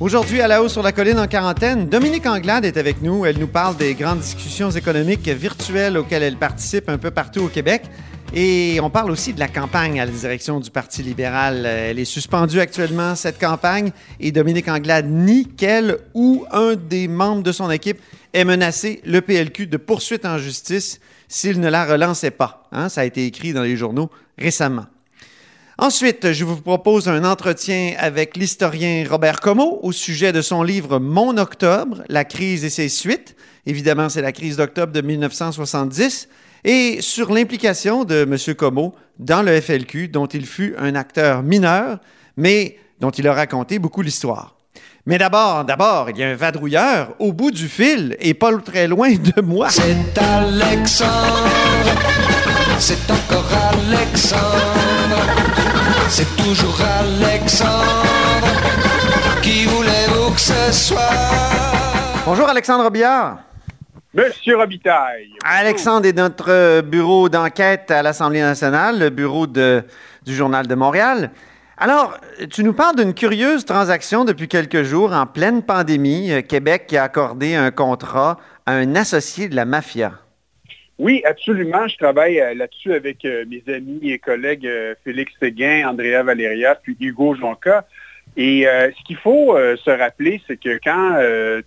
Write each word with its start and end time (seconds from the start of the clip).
Aujourd'hui, 0.00 0.40
à 0.40 0.46
la 0.46 0.62
hausse 0.62 0.74
sur 0.74 0.82
la 0.84 0.92
colline 0.92 1.18
en 1.18 1.26
quarantaine, 1.26 1.88
Dominique 1.88 2.24
Anglade 2.24 2.64
est 2.64 2.76
avec 2.76 3.02
nous. 3.02 3.26
Elle 3.26 3.36
nous 3.36 3.48
parle 3.48 3.76
des 3.76 3.94
grandes 3.94 4.20
discussions 4.20 4.70
économiques 4.70 5.28
virtuelles 5.28 5.98
auxquelles 5.98 6.22
elle 6.22 6.36
participe 6.36 6.88
un 6.88 6.98
peu 6.98 7.10
partout 7.10 7.40
au 7.40 7.48
Québec. 7.48 7.82
Et 8.32 8.78
on 8.80 8.90
parle 8.90 9.10
aussi 9.10 9.32
de 9.32 9.40
la 9.40 9.48
campagne 9.48 9.98
à 9.98 10.06
la 10.06 10.12
direction 10.12 10.60
du 10.60 10.70
Parti 10.70 11.02
libéral. 11.02 11.66
Elle 11.66 11.98
est 11.98 12.04
suspendue 12.04 12.60
actuellement, 12.60 13.16
cette 13.16 13.40
campagne, 13.40 13.90
et 14.20 14.30
Dominique 14.30 14.68
Anglade 14.68 15.10
nie 15.10 15.46
qu'elle 15.46 15.98
ou 16.14 16.44
un 16.52 16.76
des 16.76 17.08
membres 17.08 17.42
de 17.42 17.50
son 17.50 17.68
équipe 17.68 17.98
ait 18.34 18.44
menacé 18.44 19.00
le 19.04 19.20
PLQ 19.20 19.66
de 19.66 19.78
poursuite 19.78 20.24
en 20.24 20.38
justice 20.38 21.00
s'il 21.26 21.58
ne 21.58 21.68
la 21.68 21.84
relançait 21.84 22.30
pas. 22.30 22.68
Hein, 22.70 22.88
ça 22.88 23.00
a 23.00 23.04
été 23.04 23.26
écrit 23.26 23.52
dans 23.52 23.62
les 23.62 23.76
journaux 23.76 24.10
récemment. 24.38 24.86
Ensuite, 25.80 26.32
je 26.32 26.44
vous 26.44 26.56
propose 26.56 27.08
un 27.08 27.22
entretien 27.22 27.94
avec 27.98 28.36
l'historien 28.36 29.04
Robert 29.08 29.40
Comeau 29.40 29.78
au 29.84 29.92
sujet 29.92 30.32
de 30.32 30.42
son 30.42 30.64
livre 30.64 30.98
Mon 30.98 31.36
Octobre, 31.38 32.02
la 32.08 32.24
crise 32.24 32.64
et 32.64 32.70
ses 32.70 32.88
suites. 32.88 33.36
Évidemment, 33.64 34.08
c'est 34.08 34.20
la 34.20 34.32
crise 34.32 34.56
d'octobre 34.56 34.92
de 34.92 35.00
1970 35.00 36.28
et 36.64 37.00
sur 37.00 37.32
l'implication 37.32 38.02
de 38.02 38.22
M. 38.28 38.56
Comeau 38.56 38.92
dans 39.20 39.42
le 39.42 39.60
FLQ, 39.60 40.08
dont 40.08 40.26
il 40.26 40.46
fut 40.46 40.74
un 40.78 40.96
acteur 40.96 41.44
mineur, 41.44 42.00
mais 42.36 42.76
dont 42.98 43.10
il 43.10 43.28
a 43.28 43.32
raconté 43.32 43.78
beaucoup 43.78 44.02
l'histoire. 44.02 44.56
Mais 45.06 45.16
d'abord, 45.16 45.64
d'abord, 45.64 46.10
il 46.10 46.18
y 46.18 46.24
a 46.24 46.28
un 46.28 46.34
vadrouilleur 46.34 47.14
au 47.20 47.32
bout 47.32 47.52
du 47.52 47.68
fil 47.68 48.16
et 48.18 48.34
pas 48.34 48.50
très 48.58 48.88
loin 48.88 49.10
de 49.14 49.40
moi. 49.42 49.68
C'est 49.70 50.18
Alexandre, 50.18 51.48
c'est 52.78 53.10
encore 53.10 53.48
Alexandre, 53.72 55.26
c'est 56.08 56.36
toujours 56.36 56.78
Alexandre. 56.80 58.46
Qui 59.42 59.64
voulez-vous 59.64 60.30
que 60.32 60.40
ce 60.40 60.72
soit? 60.72 61.00
Bonjour 62.24 62.48
Alexandre 62.48 62.88
Biard. 62.90 63.38
Monsieur 64.14 64.56
Robitaille. 64.56 65.30
Alexandre 65.44 66.06
est 66.06 66.16
notre 66.16 66.80
bureau 66.82 67.28
d'enquête 67.28 67.90
à 67.90 68.02
l'Assemblée 68.02 68.40
nationale, 68.40 68.98
le 68.98 69.10
bureau 69.10 69.46
de, 69.46 69.82
du 70.24 70.34
Journal 70.34 70.66
de 70.66 70.74
Montréal. 70.74 71.30
Alors, 71.76 72.16
tu 72.50 72.62
nous 72.62 72.72
parles 72.72 72.96
d'une 72.96 73.14
curieuse 73.14 73.64
transaction 73.64 74.24
depuis 74.24 74.48
quelques 74.48 74.82
jours 74.84 75.12
en 75.12 75.26
pleine 75.26 75.62
pandémie. 75.62 76.44
Québec 76.48 76.86
qui 76.86 76.96
a 76.96 77.04
accordé 77.04 77.54
un 77.54 77.70
contrat 77.70 78.38
à 78.66 78.72
un 78.72 78.94
associé 78.94 79.48
de 79.48 79.56
la 79.56 79.64
mafia. 79.64 80.12
Oui, 80.98 81.22
absolument. 81.24 81.86
Je 81.86 81.96
travaille 81.96 82.40
euh, 82.40 82.54
là-dessus 82.54 82.92
avec 82.92 83.24
euh, 83.24 83.44
mes 83.46 83.62
amis 83.72 84.10
et 84.10 84.18
collègues 84.18 84.66
euh, 84.66 84.94
Félix 85.04 85.32
Séguin, 85.38 85.88
Andrea 85.88 86.24
Valeria, 86.24 86.74
puis 86.74 86.96
Hugo 87.00 87.36
Jonca. 87.36 87.86
Et 88.36 88.66
ce 88.66 89.04
qu'il 89.04 89.16
faut 89.16 89.56
se 89.56 89.90
rappeler, 89.90 90.40
c'est 90.46 90.60
que 90.60 90.78
quand 90.84 91.18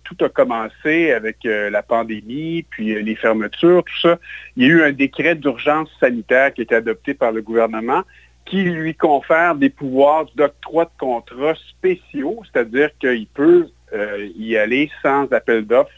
tout 0.04 0.24
a 0.24 0.30
commencé 0.30 1.10
avec 1.10 1.38
la 1.44 1.82
pandémie, 1.82 2.64
puis 2.70 3.02
les 3.02 3.14
fermetures, 3.14 3.84
tout 3.84 4.00
ça, 4.00 4.18
il 4.56 4.62
y 4.62 4.66
a 4.66 4.68
eu 4.70 4.82
un 4.82 4.92
décret 4.92 5.34
d'urgence 5.34 5.90
sanitaire 6.00 6.54
qui 6.54 6.62
a 6.62 6.64
été 6.64 6.74
adopté 6.74 7.12
par 7.12 7.32
le 7.32 7.42
gouvernement 7.42 8.04
qui 8.46 8.62
lui 8.62 8.94
confère 8.94 9.54
des 9.56 9.68
pouvoirs 9.68 10.24
d'octroi 10.34 10.86
de 10.86 10.98
contrats 10.98 11.56
spéciaux, 11.68 12.40
c'est-à-dire 12.50 12.88
qu'il 12.98 13.26
peut 13.26 13.66
y 14.38 14.56
aller 14.56 14.88
sans 15.02 15.30
appel 15.30 15.66
d'offres. 15.66 15.90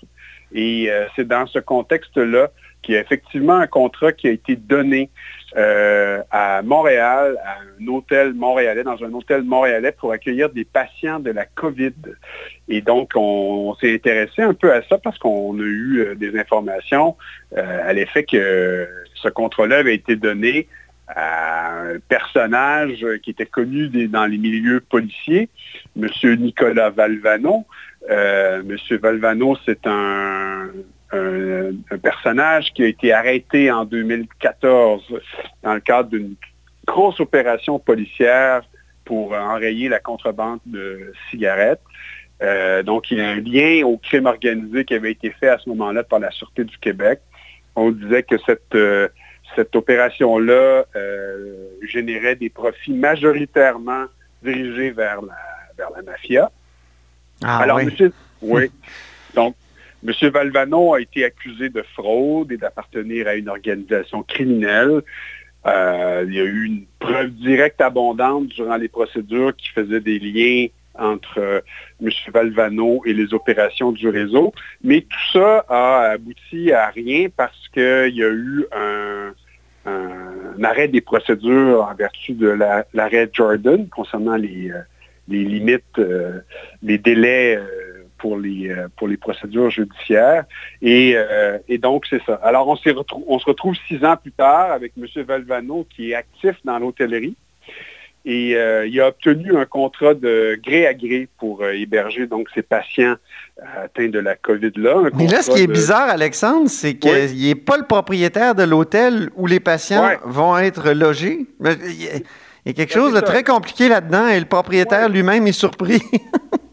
Et 0.52 0.90
c'est 1.14 1.28
dans 1.28 1.46
ce 1.46 1.60
contexte-là 1.60 2.50
qu'il 2.84 2.94
y 2.94 2.96
a 2.96 3.00
effectivement 3.00 3.54
un 3.54 3.66
contrat 3.66 4.12
qui 4.12 4.28
a 4.28 4.30
été 4.30 4.56
donné 4.56 5.10
euh, 5.56 6.22
à 6.30 6.62
Montréal, 6.62 7.36
à 7.44 7.58
un 7.60 7.86
hôtel 7.88 8.34
montréalais, 8.34 8.82
dans 8.82 9.02
un 9.02 9.12
hôtel 9.12 9.42
montréalais 9.42 9.92
pour 9.92 10.12
accueillir 10.12 10.50
des 10.50 10.64
patients 10.64 11.20
de 11.20 11.30
la 11.30 11.46
COVID. 11.46 11.94
Et 12.68 12.80
donc, 12.80 13.12
on, 13.14 13.74
s'est 13.80 13.94
intéressé 13.94 14.42
un 14.42 14.54
peu 14.54 14.72
à 14.72 14.82
ça 14.82 14.98
parce 14.98 15.18
qu'on 15.18 15.58
a 15.58 15.62
eu 15.62 16.00
euh, 16.00 16.14
des 16.14 16.38
informations 16.38 17.16
euh, 17.56 17.88
à 17.88 17.92
l'effet 17.92 18.24
que 18.24 18.88
ce 19.14 19.28
contrat-là 19.28 19.78
avait 19.78 19.94
été 19.94 20.16
donné 20.16 20.68
à 21.08 21.80
un 21.82 21.98
personnage 22.08 23.06
qui 23.22 23.30
était 23.30 23.46
connu 23.46 23.88
dans 24.08 24.24
les 24.24 24.38
milieux 24.38 24.80
policiers, 24.80 25.50
M. 26.00 26.08
Nicolas 26.38 26.90
Valvano. 26.90 27.66
M. 28.08 28.76
Valvano, 29.02 29.56
c'est 29.66 29.86
un, 29.86 30.70
un- 31.12 31.70
un 31.90 31.98
personnage 31.98 32.72
qui 32.74 32.82
a 32.82 32.86
été 32.86 33.12
arrêté 33.12 33.70
en 33.70 33.84
2014 33.84 35.02
dans 35.62 35.74
le 35.74 35.80
cadre 35.80 36.10
d'une 36.10 36.34
grosse 36.86 37.20
opération 37.20 37.78
policière 37.78 38.62
pour 39.04 39.32
enrayer 39.32 39.88
la 39.88 40.00
contrebande 40.00 40.60
de 40.66 41.12
cigarettes. 41.30 41.80
Euh, 42.42 42.82
donc, 42.82 43.10
il 43.10 43.18
y 43.18 43.20
a 43.20 43.28
un 43.28 43.40
lien 43.40 43.86
au 43.86 43.96
crime 43.96 44.26
organisé 44.26 44.84
qui 44.84 44.94
avait 44.94 45.12
été 45.12 45.30
fait 45.30 45.48
à 45.48 45.58
ce 45.58 45.68
moment-là 45.68 46.02
par 46.02 46.18
la 46.18 46.30
Sûreté 46.30 46.64
du 46.64 46.76
Québec. 46.78 47.20
On 47.76 47.90
disait 47.90 48.22
que 48.22 48.36
cette, 48.44 48.74
euh, 48.74 49.08
cette 49.56 49.74
opération-là 49.76 50.84
euh, 50.96 51.66
générait 51.86 52.34
des 52.36 52.50
profits 52.50 52.92
majoritairement 52.92 54.06
dirigés 54.42 54.90
vers 54.90 55.22
la, 55.22 55.36
vers 55.78 55.90
la 55.90 56.02
mafia. 56.02 56.50
Ah 57.42 57.58
Alors, 57.58 57.76
oui. 57.78 57.86
monsieur, 57.86 58.12
oui. 58.42 58.70
Donc, 59.34 59.54
M. 60.06 60.12
Valvano 60.30 60.94
a 60.94 61.00
été 61.00 61.24
accusé 61.24 61.70
de 61.70 61.82
fraude 61.94 62.52
et 62.52 62.56
d'appartenir 62.58 63.26
à 63.26 63.34
une 63.36 63.48
organisation 63.48 64.22
criminelle. 64.22 65.02
Euh, 65.66 66.24
il 66.28 66.34
y 66.34 66.40
a 66.40 66.44
eu 66.44 66.64
une 66.66 66.84
preuve 66.98 67.30
directe 67.30 67.80
abondante 67.80 68.48
durant 68.48 68.76
les 68.76 68.88
procédures 68.88 69.56
qui 69.56 69.70
faisait 69.70 70.00
des 70.00 70.18
liens 70.18 70.66
entre 70.96 71.38
euh, 71.38 71.60
M. 72.02 72.10
Valvano 72.32 73.00
et 73.06 73.14
les 73.14 73.32
opérations 73.32 73.90
du 73.90 74.08
réseau. 74.08 74.52
Mais 74.82 75.00
tout 75.00 75.32
ça 75.32 75.64
a 75.68 76.10
abouti 76.12 76.70
à 76.70 76.88
rien 76.90 77.28
parce 77.34 77.68
qu'il 77.72 78.14
y 78.14 78.22
a 78.22 78.28
eu 78.30 78.66
un, 78.72 79.32
arrêt 80.62 80.88
des 80.88 81.00
procédures 81.00 81.82
en 81.82 81.94
vertu 81.94 82.32
de 82.32 82.48
la- 82.48 82.86
l'arrêt 82.94 83.28
Jordan 83.32 83.88
concernant 83.88 84.36
les, 84.36 84.70
euh, 84.70 84.80
limites, 85.28 86.00
les 86.82 86.98
délais 86.98 87.58
pour, 88.24 88.38
les, 88.38 88.70
euh, 88.70 88.88
pour 88.96 89.06
les 89.06 89.18
procédures 89.18 89.68
judiciaires. 89.68 90.44
Et, 90.80 91.12
euh, 91.14 91.58
et 91.68 91.76
donc, 91.76 92.06
c'est 92.08 92.22
ça. 92.24 92.36
Alors, 92.42 92.66
on, 92.68 92.76
on 93.28 93.38
se 93.38 93.44
retrouve 93.44 93.74
six 93.86 94.02
ans 94.02 94.16
plus 94.16 94.32
tard 94.32 94.72
avec 94.72 94.92
M. 94.96 95.04
Valvano 95.24 95.86
qui 95.94 96.12
est 96.12 96.14
actif 96.14 96.54
dans 96.64 96.78
l'hôtellerie. 96.78 97.36
Et 98.24 98.56
euh, 98.56 98.86
il 98.86 98.98
a 99.02 99.08
obtenu 99.08 99.54
un 99.54 99.66
contrat 99.66 100.14
de 100.14 100.58
gré 100.64 100.86
à 100.86 100.94
gré 100.94 101.28
pour 101.38 101.60
euh, 101.62 101.72
héberger 101.74 102.26
donc 102.26 102.48
ses 102.54 102.62
patients 102.62 103.16
atteints 103.82 104.08
de 104.08 104.18
la 104.18 104.36
COVID-là. 104.36 105.10
Mais 105.18 105.26
là, 105.26 105.42
ce 105.42 105.50
qui 105.50 105.60
est 105.60 105.66
de- 105.66 105.72
bizarre, 105.72 106.08
Alexandre, 106.08 106.70
c'est 106.70 106.94
qu'il 106.94 107.10
Oui. 107.12 107.48
n'est 107.48 107.54
pas 107.54 107.76
le 107.76 107.84
propriétaire 107.84 108.54
de 108.54 108.62
l'hôtel 108.62 109.28
où 109.36 109.46
les 109.46 109.60
patients 109.60 110.06
Ouais. 110.06 110.18
vont 110.24 110.56
être 110.56 110.92
logés. 110.92 111.40
Mais 111.60 111.74
Il 111.84 112.02
y 112.02 112.08
a, 112.70 112.72
quelque 112.72 112.94
Ben, 112.94 113.00
chose 113.02 113.12
de 113.12 113.20
très 113.20 113.44
compliqué 113.44 113.90
là-dedans 113.90 114.28
et 114.28 114.40
le 114.40 114.46
propriétaire 114.46 115.08
Ouais. 115.08 115.12
lui-même 115.12 115.46
est 115.46 115.52
surpris. 115.52 116.00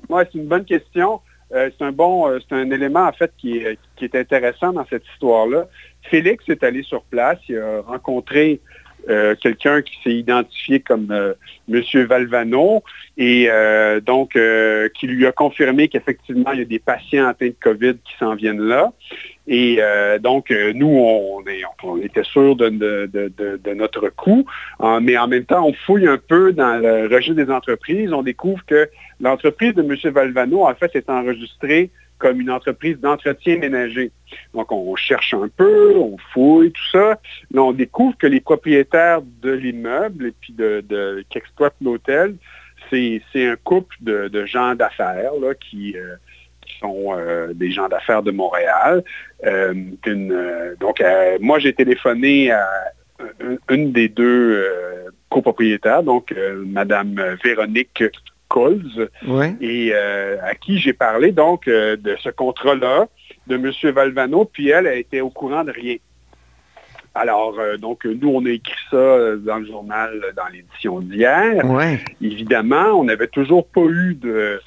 Oui, 0.07 0.23
c'est 0.31 0.37
une 0.39 0.47
bonne 0.47 0.63
question. 0.65 1.19
Euh, 1.53 1.69
c'est 1.77 1.83
un 1.83 1.91
bon, 1.91 2.29
euh, 2.29 2.39
c'est 2.39 2.55
un 2.55 2.69
élément 2.71 3.05
en 3.05 3.11
fait 3.11 3.31
qui 3.37 3.57
est, 3.57 3.77
qui 3.95 4.05
est 4.05 4.15
intéressant 4.15 4.71
dans 4.71 4.85
cette 4.89 5.03
histoire-là. 5.13 5.67
Félix 6.03 6.43
est 6.47 6.63
allé 6.63 6.83
sur 6.83 7.03
place, 7.03 7.39
il 7.49 7.57
a 7.57 7.81
rencontré 7.81 8.59
euh, 9.09 9.35
quelqu'un 9.35 9.81
qui 9.81 9.97
s'est 10.03 10.13
identifié 10.13 10.79
comme 10.79 11.35
M. 11.71 11.81
Valvano 12.05 12.83
et 13.17 13.49
donc 14.03 14.37
qui 14.95 15.07
lui 15.07 15.25
a 15.25 15.31
confirmé 15.31 15.87
qu'effectivement, 15.87 16.51
il 16.53 16.59
y 16.59 16.61
a 16.63 16.65
des 16.65 16.79
patients 16.79 17.27
atteints 17.27 17.47
de 17.47 17.55
COVID 17.59 17.95
qui 18.03 18.13
s'en 18.17 18.35
viennent 18.35 18.61
là. 18.61 18.91
Et 19.47 19.77
euh, 19.79 20.19
donc, 20.19 20.51
euh, 20.51 20.71
nous, 20.73 20.87
on, 20.87 21.43
était 21.97 22.23
sûrs 22.23 22.55
de, 22.55 23.73
notre 23.73 24.09
coup, 24.09 24.45
Euh, 24.81 24.99
mais 24.99 25.17
en 25.17 25.27
même 25.27 25.45
temps, 25.45 25.65
on 25.67 25.73
fouille 25.73 26.07
un 26.07 26.17
peu 26.17 26.53
dans 26.53 26.77
le 26.77 27.07
registre 27.07 27.43
des 27.43 27.51
entreprises. 27.51 28.13
On 28.13 28.23
découvre 28.23 28.63
que 28.65 28.89
l'entreprise 29.19 29.73
de 29.73 29.81
M. 29.81 29.95
Valvano, 30.13 30.65
en 30.65 30.73
fait, 30.75 30.95
est 30.95 31.09
enregistrée 31.09 31.89
comme 32.19 32.39
une 32.39 32.51
entreprise 32.51 32.99
d'entretien 32.99 33.57
ménager. 33.57 34.11
Donc, 34.53 34.71
on 34.71 34.95
cherche 34.95 35.33
un 35.33 35.49
peu, 35.49 35.95
on 35.97 36.17
fouille, 36.33 36.71
tout 36.71 36.89
ça. 36.91 37.19
Là, 37.51 37.63
on 37.63 37.71
découvre 37.71 38.15
que 38.17 38.27
les 38.27 38.41
propriétaires 38.41 39.21
de 39.41 39.51
l'immeuble 39.51 40.27
et 40.27 40.33
puis 40.39 40.53
de, 40.53 41.25
qui 41.29 41.37
exploitent 41.39 41.81
l'hôtel, 41.81 42.35
c'est 42.91 43.21
un 43.35 43.55
couple 43.63 43.95
de, 44.01 44.45
gens 44.45 44.75
d'affaires 44.75 45.31
qui 45.59 45.95
sont 46.81 47.13
euh, 47.13 47.53
des 47.53 47.71
gens 47.71 47.87
d'affaires 47.87 48.23
de 48.23 48.31
Montréal. 48.31 49.03
Euh, 49.45 49.73
une, 50.05 50.31
euh, 50.33 50.75
donc, 50.79 51.01
moi, 51.39 51.59
j'ai 51.59 51.73
téléphoné 51.73 52.51
à 52.51 52.67
une, 53.39 53.59
une 53.69 53.91
des 53.91 54.09
deux 54.09 54.65
copropriétaires, 55.29 56.03
donc 56.03 56.35
Madame 56.65 57.15
Véronique 57.43 58.03
Coles, 58.49 59.09
et 59.61 59.93
à 59.93 60.55
qui 60.55 60.79
j'ai 60.79 60.93
parlé 60.93 61.31
donc 61.31 61.67
de 61.67 62.15
ce 62.19 62.29
contrat-là, 62.29 63.07
de 63.47 63.55
M. 63.55 63.93
Valvano, 63.93 64.45
puis 64.45 64.69
elle 64.69 64.87
a 64.87 64.95
été 64.95 65.21
au 65.21 65.29
courant 65.29 65.63
de 65.63 65.71
rien. 65.71 65.97
Alors, 67.13 67.59
euh, 67.59 67.77
donc, 67.77 68.05
nous, 68.05 68.29
on 68.29 68.45
a 68.45 68.49
écrit 68.49 68.73
ça 68.89 68.95
euh, 68.95 69.35
dans 69.37 69.57
le 69.57 69.65
journal, 69.65 70.21
dans 70.35 70.47
l'édition 70.47 71.01
d'hier. 71.01 71.61
Oui. 71.65 71.97
Évidemment, 72.21 72.93
on 72.93 73.03
n'avait 73.03 73.27
toujours 73.27 73.67
pas 73.67 73.81
eu 73.81 74.15
de, 74.15 74.61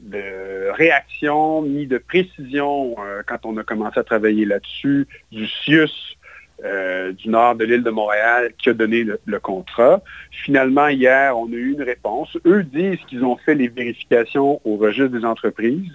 de 0.00 0.70
réaction 0.72 1.62
ni 1.62 1.86
de 1.86 1.98
précision 1.98 2.96
euh, 2.98 3.22
quand 3.26 3.44
on 3.44 3.56
a 3.56 3.62
commencé 3.62 3.98
à 4.00 4.04
travailler 4.04 4.44
là-dessus 4.44 5.06
du 5.30 5.46
CIUS 5.46 6.16
euh, 6.62 7.12
du 7.12 7.28
nord 7.28 7.56
de 7.56 7.64
l'île 7.64 7.82
de 7.82 7.90
Montréal 7.90 8.52
qui 8.56 8.70
a 8.70 8.74
donné 8.74 9.04
le, 9.04 9.40
contrat. 9.40 10.00
Finalement, 10.30 10.86
hier, 10.86 11.36
on 11.36 11.46
a 11.46 11.56
eu 11.56 11.72
une 11.72 11.82
réponse. 11.82 12.38
Eux 12.46 12.62
disent 12.62 13.00
qu'ils 13.08 13.24
ont 13.24 13.36
fait 13.36 13.56
les 13.56 13.68
vérifications 13.68 14.60
au 14.64 14.76
registre 14.76 15.10
des 15.10 15.24
entreprises, 15.24 15.92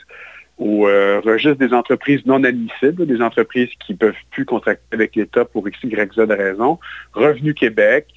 au 0.58 0.88
euh, 0.88 1.22
registre 1.22 1.58
des 1.58 1.74
entreprises 1.74 2.26
non 2.26 2.44
admissibles, 2.44 3.08
des 3.08 3.22
entreprises 3.22 3.70
qui 3.80 3.94
ne 3.94 3.98
peuvent 3.98 4.14
plus 4.32 4.46
contracter 4.46 4.84
avec 4.92 5.16
l'État 5.16 5.46
pour 5.46 5.68
X, 5.68 5.80
Y, 5.82 6.14
Z 6.14 6.20
raison. 6.30 6.78
Revenu 7.14 7.54
Québec. 7.54 8.08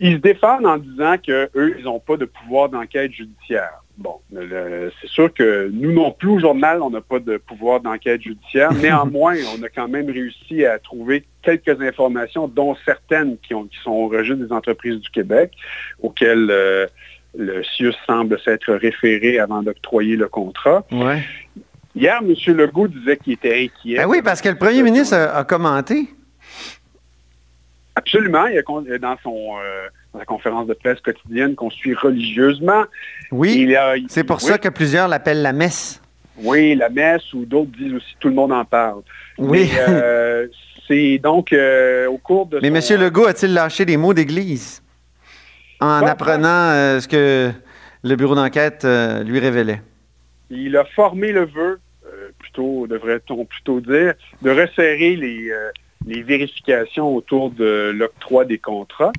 Ils 0.00 0.16
se 0.16 0.20
défendent 0.20 0.66
en 0.66 0.76
disant 0.76 1.16
qu'eux, 1.18 1.76
ils 1.78 1.84
n'ont 1.84 2.00
pas 2.00 2.16
de 2.16 2.24
pouvoir 2.24 2.68
d'enquête 2.68 3.12
judiciaire. 3.12 3.83
Bon, 3.96 4.16
c'est 4.32 5.08
sûr 5.08 5.32
que 5.32 5.70
nous 5.72 5.92
non 5.92 6.10
plus 6.10 6.28
au 6.28 6.40
journal, 6.40 6.82
on 6.82 6.90
n'a 6.90 7.00
pas 7.00 7.20
de 7.20 7.36
pouvoir 7.36 7.80
d'enquête 7.80 8.22
judiciaire. 8.22 8.72
Néanmoins, 8.82 9.36
on 9.56 9.62
a 9.62 9.68
quand 9.68 9.86
même 9.86 10.10
réussi 10.10 10.64
à 10.66 10.78
trouver 10.80 11.24
quelques 11.42 11.80
informations, 11.80 12.48
dont 12.48 12.74
certaines 12.84 13.38
qui, 13.38 13.54
ont- 13.54 13.66
qui 13.66 13.78
sont 13.84 13.92
au 13.92 14.08
registre 14.08 14.44
des 14.44 14.52
entreprises 14.52 14.98
du 15.00 15.08
Québec, 15.10 15.52
auxquelles 16.02 16.48
euh, 16.50 16.86
le 17.38 17.62
CIUS 17.62 17.94
semble 18.06 18.38
s'être 18.40 18.72
référé 18.74 19.38
avant 19.38 19.62
d'octroyer 19.62 20.16
le 20.16 20.26
contrat. 20.28 20.84
Ouais. 20.90 21.22
Hier, 21.94 22.18
M. 22.20 22.34
Legault 22.56 22.88
disait 22.88 23.16
qu'il 23.18 23.34
était 23.34 23.54
inquiet. 23.64 23.98
Ben 23.98 24.06
oui, 24.06 24.22
parce 24.22 24.40
que 24.40 24.48
le 24.48 24.56
premier 24.56 24.82
ministre 24.82 25.14
a, 25.16 25.36
a 25.36 25.44
commenté. 25.44 26.08
Absolument. 27.94 28.46
Il 28.48 28.58
a 28.58 28.98
dans, 28.98 29.16
son, 29.22 29.56
euh, 29.62 29.86
sa 30.16 30.24
conférence 30.24 30.66
de 30.66 30.74
presse 30.74 31.00
quotidienne 31.00 31.54
qu'on 31.54 31.70
suit 31.70 31.94
religieusement. 31.94 32.84
Oui. 33.30 33.74
C'est 34.08 34.24
pour 34.24 34.36
oui, 34.36 34.48
ça 34.48 34.58
que 34.58 34.68
plusieurs 34.68 35.08
l'appellent 35.08 35.42
la 35.42 35.52
messe. 35.52 36.00
Oui, 36.36 36.74
la 36.74 36.88
messe, 36.88 37.32
ou 37.32 37.44
d'autres 37.44 37.70
disent 37.76 37.94
aussi 37.94 38.16
tout 38.20 38.28
le 38.28 38.34
monde 38.34 38.52
en 38.52 38.64
parle. 38.64 39.02
Oui. 39.38 39.70
Mais, 39.72 39.80
euh, 39.88 40.46
c'est 40.88 41.18
donc 41.18 41.52
euh, 41.52 42.06
au 42.06 42.18
cours 42.18 42.46
de 42.46 42.60
Mais 42.62 42.80
son- 42.80 42.94
M. 42.94 43.00
Legault 43.00 43.26
a-t-il 43.26 43.54
lâché 43.54 43.84
des 43.84 43.96
mots 43.96 44.14
d'église 44.14 44.82
en 45.80 46.06
apprenant 46.06 46.70
euh, 46.70 47.00
ce 47.00 47.08
que 47.08 47.50
le 48.02 48.16
bureau 48.16 48.34
d'enquête 48.34 48.86
lui 49.24 49.38
révélait? 49.38 49.80
Il 50.50 50.76
a 50.76 50.84
formé 50.84 51.32
le 51.32 51.46
vœu, 51.46 51.80
plutôt, 52.38 52.86
devrait-on 52.86 53.44
plutôt 53.44 53.80
dire, 53.80 54.14
de 54.42 54.50
resserrer 54.50 55.16
les, 55.16 55.50
les 56.06 56.22
vérifications 56.22 57.14
autour 57.14 57.50
de 57.50 57.92
l'octroi 57.94 58.44
des 58.44 58.58
contrats. 58.58 59.12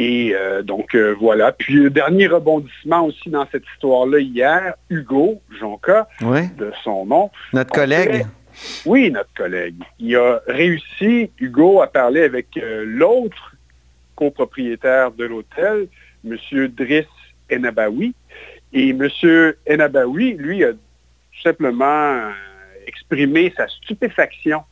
Et 0.00 0.32
euh, 0.34 0.62
donc 0.62 0.94
euh, 0.94 1.14
voilà. 1.18 1.50
Puis 1.52 1.74
le 1.74 1.90
dernier 1.90 2.28
rebondissement 2.28 3.04
aussi 3.06 3.28
dans 3.30 3.46
cette 3.50 3.64
histoire-là 3.74 4.20
hier, 4.20 4.74
Hugo 4.88 5.42
Jonca, 5.58 6.08
Oui. 6.22 6.42
de 6.56 6.72
son 6.84 7.04
nom, 7.04 7.30
Notre 7.52 7.72
collègue. 7.72 8.12
fait- 8.12 8.26
Oui, 8.86 9.10
notre 9.10 9.32
collègue. 9.34 9.74
Il 9.98 10.16
a 10.16 10.40
réussi, 10.46 11.30
Hugo, 11.38 11.80
à 11.82 11.88
parler 11.88 12.22
avec 12.22 12.46
euh, 12.56 12.84
l'autre 12.86 13.54
copropriétaire 14.16 15.10
de 15.12 15.24
l'hôtel, 15.24 15.88
M. 16.24 16.36
Driss 16.68 17.06
Enabawi. 17.52 18.14
Et 18.72 18.90
M. 18.90 19.08
Enabawi, 19.70 20.34
lui, 20.34 20.64
a 20.64 20.72
tout 20.72 21.42
simplement 21.42 21.84
euh, 22.14 22.30
exprimé 22.86 23.52
sa 23.56 23.66
stupéfaction 23.68 24.62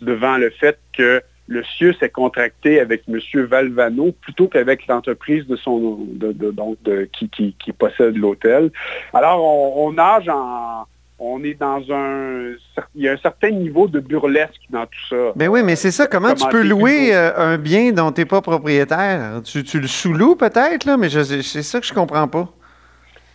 devant 0.00 0.36
le 0.38 0.50
fait 0.50 0.78
que 0.96 1.22
le 1.46 1.62
CIUS 1.62 1.94
est 2.00 2.08
contracté 2.08 2.80
avec 2.80 3.02
M. 3.08 3.18
Valvano 3.44 4.12
plutôt 4.20 4.48
qu'avec 4.48 4.86
l'entreprise 4.86 5.46
de 5.46 5.56
son 5.56 5.98
de, 6.12 6.32
de- 6.32 6.50
donc 6.50 6.76
de- 6.84 7.08
qui, 7.12 7.28
qui- 7.28 7.54
qui 7.62 7.72
possède 7.72 8.16
l'hôtel. 8.16 8.70
Alors, 9.12 9.44
on, 9.44 9.86
on 9.88 9.92
nage 9.92 10.28
en, 10.28 10.84
on 11.18 11.44
est 11.44 11.54
dans 11.60 11.80
un... 11.90 12.52
Il 12.94 13.02
y 13.04 13.08
a 13.08 13.12
un 13.12 13.16
certain 13.18 13.50
niveau 13.50 13.86
de 13.86 14.00
burlesque 14.00 14.60
dans 14.70 14.84
tout 14.86 15.06
ça. 15.10 15.32
Ben 15.36 15.48
oui, 15.48 15.62
mais 15.62 15.76
c'est 15.76 15.90
ça. 15.90 16.06
Comment 16.06 16.34
tu 16.34 16.46
peux 16.48 16.62
louer 16.62 17.14
euh, 17.14 17.30
un 17.36 17.56
bien 17.58 17.92
dont 17.92 18.10
tu 18.10 18.22
n'es 18.22 18.24
pas 18.24 18.40
propriétaire? 18.40 19.40
Tu, 19.44 19.62
tu 19.64 19.80
le 19.80 19.86
sous-loues 19.86 20.36
peut-être, 20.36 20.84
là, 20.86 20.96
mais 20.96 21.08
je- 21.08 21.40
c'est 21.42 21.62
ça 21.62 21.78
que 21.80 21.86
je 21.86 21.92
comprends 21.92 22.26
pas. 22.26 22.48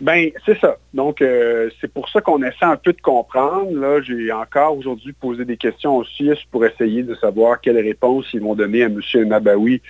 Ben, 0.02 0.30
c'est 0.46 0.58
ça. 0.60 0.78
Donc, 0.94 1.22
euh, 1.22 1.70
c'est 1.82 1.92
pour 1.92 2.08
ça 2.08 2.22
qu'on 2.22 2.42
essaie 2.42 2.64
un 2.64 2.78
peu 2.78 2.94
de 2.94 3.02
comprendre. 3.02 3.72
Là, 3.78 4.02
j'ai 4.02 4.32
encore 4.32 4.78
aujourd'hui 4.78 5.12
posé 5.12 5.44
des 5.44 5.58
questions 5.58 5.98
au 5.98 6.06
CIS 6.06 6.46
pour 6.52 6.66
essayer 6.66 7.04
de 7.04 7.16
savoir 7.16 7.60
quelles 7.60 7.80
réponses 7.80 8.26
ils 8.34 8.40
vont 8.40 8.56
donner 8.56 8.84
à 8.84 8.86
M. 8.86 9.02
Nabawi, 9.26 9.82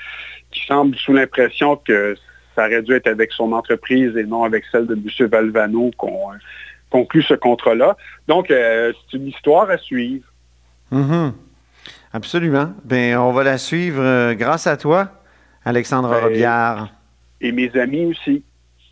qui 0.52 0.66
semble 0.66 0.96
sous 0.96 1.14
l'impression 1.14 1.76
que 1.76 2.16
ça 2.56 2.66
aurait 2.66 2.82
dû 2.82 2.94
être 2.94 3.06
avec 3.06 3.32
son 3.32 3.52
entreprise 3.52 4.18
et 4.18 4.24
non 4.24 4.44
avec 4.44 4.66
celle 4.72 4.88
de 4.88 4.96
M. 4.96 5.28
Valvano 5.28 5.92
qu'on 5.96 6.32
euh, 6.34 6.38
conclut 6.90 7.22
ce 7.22 7.36
contrat-là. 7.36 7.96
Donc, 8.28 8.50
euh, 8.50 8.92
c'est 9.12 9.18
une 9.18 9.28
histoire 9.28 9.70
à 9.70 9.78
suivre. 9.78 10.26
Mhm. 10.90 11.34
Absolument. 12.14 12.74
Ben, 12.84 13.16
on 13.18 13.32
va 13.32 13.44
la 13.44 13.60
suivre 13.60 14.33
grâce 14.33 14.66
à 14.66 14.76
toi, 14.76 15.10
Alexandre 15.64 16.10
Ben, 16.10 16.24
Robillard. 16.24 16.90
Et 17.42 17.52
mes 17.52 17.69
amis 17.78 18.07
aussi. 18.07 18.44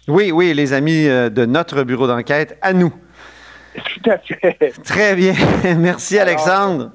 Oui, 0.08 0.32
oui, 0.32 0.54
les 0.54 0.74
amis 0.74 1.08
euh, 1.08 1.30
de 1.30 1.46
notre 1.46 1.84
bureau 1.84 2.08
d'enquête, 2.08 2.58
à 2.62 2.74
nous. 2.74 2.94
Tout 3.76 4.10
à 4.10 4.18
fait. 4.18 4.74
Très 4.84 5.16
bien. 5.16 5.34
Merci, 5.78 6.18
Alors, 6.18 6.30
Alexandre. 6.34 6.92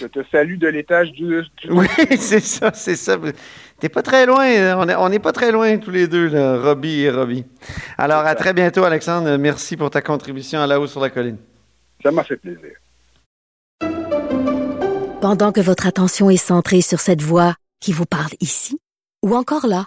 Je 0.00 0.06
te 0.06 0.20
salue 0.30 0.58
de 0.58 0.68
l'étage 0.68 1.12
du... 1.12 1.42
Oui, 1.70 1.86
c'est 2.18 2.40
ça, 2.40 2.70
c'est 2.74 2.96
ça. 2.96 3.16
T'es 3.78 3.88
pas 3.88 4.02
très 4.02 4.26
loin. 4.26 4.46
euh, 4.46 4.74
On 4.78 4.88
est- 4.88 4.94
on 4.96 5.08
n'est 5.08 5.18
pas 5.18 5.32
très 5.32 5.52
loin 5.52 5.76
tous 5.78 5.90
les 5.90 6.08
deux, 6.08 6.28
là, 6.28 6.58
Robbie 6.60 7.02
et 7.02 7.10
Robbie. 7.10 7.44
Alors, 7.98 8.20
à 8.24 8.34
très 8.34 8.52
bientôt, 8.52 8.84
Alexandre. 8.84 9.36
Merci 9.36 9.76
pour 9.76 9.90
ta 9.90 10.00
contribution 10.02 10.60
à 10.60 10.66
la 10.66 10.80
haut 10.80 10.86
sur 10.86 11.00
la 11.00 11.10
colline. 11.10 11.36
Ça 12.02 12.10
m'a 12.10 12.24
fait 12.24 12.36
plaisir. 12.36 12.72
Pendant 15.20 15.52
que 15.52 15.60
votre 15.60 15.86
attention 15.86 16.30
est 16.30 16.36
centrée 16.36 16.80
sur 16.82 17.00
cette 17.00 17.22
voix 17.22 17.54
qui 17.80 17.92
vous 17.92 18.06
parle 18.06 18.30
ici, 18.40 18.78
ou 19.24 19.34
encore 19.34 19.66
là, 19.66 19.86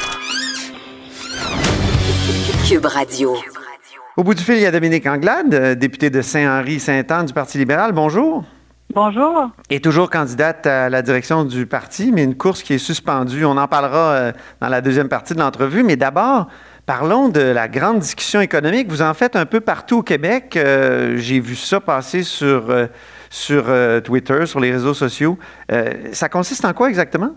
Cube 2.67 2.85
Radio. 2.85 3.35
Au 4.17 4.23
bout 4.23 4.33
du 4.33 4.43
fil, 4.43 4.55
il 4.55 4.61
y 4.61 4.65
a 4.65 4.71
Dominique 4.71 5.07
Anglade, 5.07 5.53
euh, 5.53 5.75
député 5.75 6.09
de 6.09 6.21
Saint-Henri-Saint-Anne 6.21 7.25
du 7.25 7.33
Parti 7.33 7.57
libéral. 7.57 7.91
Bonjour. 7.93 8.43
Bonjour. 8.93 9.49
Et 9.69 9.79
toujours 9.79 10.09
candidate 10.09 10.67
à 10.67 10.89
la 10.89 11.01
direction 11.01 11.45
du 11.45 11.65
parti, 11.65 12.11
mais 12.11 12.23
une 12.23 12.35
course 12.35 12.61
qui 12.61 12.73
est 12.73 12.77
suspendue. 12.77 13.45
On 13.45 13.57
en 13.57 13.67
parlera 13.67 14.11
euh, 14.11 14.31
dans 14.59 14.67
la 14.67 14.81
deuxième 14.81 15.09
partie 15.09 15.33
de 15.33 15.39
l'entrevue. 15.39 15.83
Mais 15.83 15.95
d'abord, 15.95 16.47
parlons 16.85 17.29
de 17.29 17.41
la 17.41 17.67
grande 17.67 17.99
discussion 17.99 18.41
économique. 18.41 18.89
Vous 18.89 19.01
en 19.01 19.13
faites 19.13 19.35
un 19.35 19.45
peu 19.45 19.61
partout 19.61 19.99
au 19.99 20.03
Québec. 20.03 20.57
Euh, 20.57 21.17
J'ai 21.17 21.39
vu 21.39 21.55
ça 21.55 21.79
passer 21.79 22.23
sur, 22.23 22.69
euh, 22.69 22.87
sur 23.29 23.65
euh, 23.67 23.99
Twitter, 24.01 24.45
sur 24.45 24.59
les 24.59 24.71
réseaux 24.71 24.93
sociaux. 24.93 25.39
Euh, 25.71 25.93
ça 26.11 26.29
consiste 26.29 26.65
en 26.65 26.73
quoi 26.73 26.89
exactement? 26.89 27.31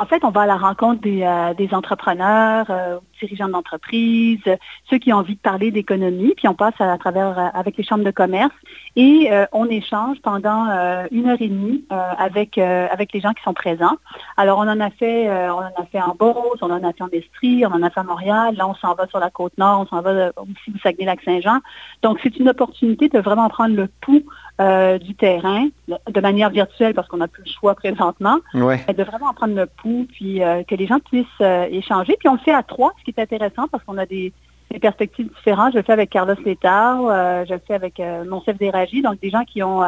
En 0.00 0.06
fait, 0.06 0.24
on 0.24 0.30
va 0.30 0.42
à 0.42 0.46
la 0.46 0.56
rencontre 0.56 1.02
des, 1.02 1.22
euh, 1.24 1.52
des 1.52 1.74
entrepreneurs, 1.74 2.64
euh, 2.70 2.98
dirigeants 3.20 3.50
d'entreprise, 3.50 4.40
euh, 4.46 4.56
ceux 4.88 4.96
qui 4.96 5.12
ont 5.12 5.18
envie 5.18 5.34
de 5.34 5.40
parler 5.40 5.70
d'économie, 5.70 6.32
puis 6.34 6.48
on 6.48 6.54
passe 6.54 6.72
à, 6.78 6.96
travers 6.96 7.38
euh, 7.38 7.48
avec 7.52 7.76
les 7.76 7.84
chambres 7.84 8.04
de 8.04 8.10
commerce 8.10 8.54
et 8.96 9.30
on 9.52 9.66
échange 9.66 10.16
pendant 10.22 10.66
une 11.12 11.28
heure 11.28 11.40
et 11.40 11.48
demie 11.48 11.84
avec 11.90 12.58
avec 12.58 13.12
les 13.12 13.20
gens 13.20 13.32
qui 13.32 13.42
sont 13.44 13.54
présents. 13.54 13.96
Alors 14.36 14.58
on 14.58 14.62
en 14.62 14.80
a 14.80 14.90
fait 14.90 15.30
on 15.30 15.58
en 15.58 15.82
a 15.82 15.86
fait 15.92 16.00
en 16.00 16.16
Beauce, 16.18 16.58
on 16.60 16.70
en 16.70 16.82
a 16.82 16.92
fait 16.92 17.02
en 17.02 17.08
Estrie, 17.12 17.64
on 17.66 17.72
en 17.72 17.82
a 17.82 17.90
fait 17.90 18.00
à 18.00 18.02
Montréal. 18.02 18.56
Là, 18.56 18.66
on 18.66 18.74
s'en 18.74 18.94
va 18.94 19.06
sur 19.06 19.20
la 19.20 19.30
côte 19.30 19.56
nord, 19.58 19.82
on 19.82 19.86
s'en 19.86 20.02
va 20.02 20.32
aussi 20.38 20.74
au 20.74 20.78
Saguenay-Lac-Saint-Jean. 20.82 21.60
Donc 22.02 22.18
c'est 22.22 22.36
une 22.36 22.48
opportunité 22.48 23.08
de 23.08 23.20
vraiment 23.20 23.48
prendre 23.48 23.76
le 23.76 23.86
pouls 24.00 24.24
euh, 24.60 24.98
du 24.98 25.14
terrain 25.14 25.68
de 25.88 26.20
manière 26.20 26.50
virtuelle 26.50 26.94
parce 26.94 27.08
qu'on 27.08 27.16
n'a 27.16 27.28
plus 27.28 27.42
le 27.44 27.50
choix 27.50 27.74
présentement 27.74 28.38
Ouais. 28.54 28.84
de 28.94 29.02
vraiment 29.02 29.26
en 29.28 29.34
prendre 29.34 29.54
le 29.54 29.66
pouls, 29.66 30.06
puis 30.12 30.42
euh, 30.42 30.62
que 30.64 30.74
les 30.74 30.86
gens 30.86 30.98
puissent 31.00 31.26
euh, 31.40 31.66
échanger. 31.70 32.16
Puis 32.18 32.28
on 32.28 32.34
le 32.34 32.38
fait 32.40 32.52
à 32.54 32.62
trois, 32.62 32.92
ce 32.98 33.04
qui 33.04 33.14
est 33.16 33.22
intéressant 33.22 33.66
parce 33.68 33.82
qu'on 33.84 33.96
a 33.98 34.06
des, 34.06 34.32
des 34.70 34.78
perspectives 34.78 35.30
différentes. 35.34 35.72
Je 35.72 35.78
le 35.78 35.82
fais 35.84 35.92
avec 35.94 36.10
Carlos 36.10 36.34
Létard, 36.44 36.98
je 37.46 37.54
le 37.54 37.60
fais 37.66 37.74
avec 37.74 37.98
euh, 38.00 38.24
Monsef 38.24 38.58
Déragi, 38.58 39.02
donc 39.02 39.18
des 39.20 39.30
gens 39.30 39.44
qui 39.44 39.62
ont... 39.62 39.82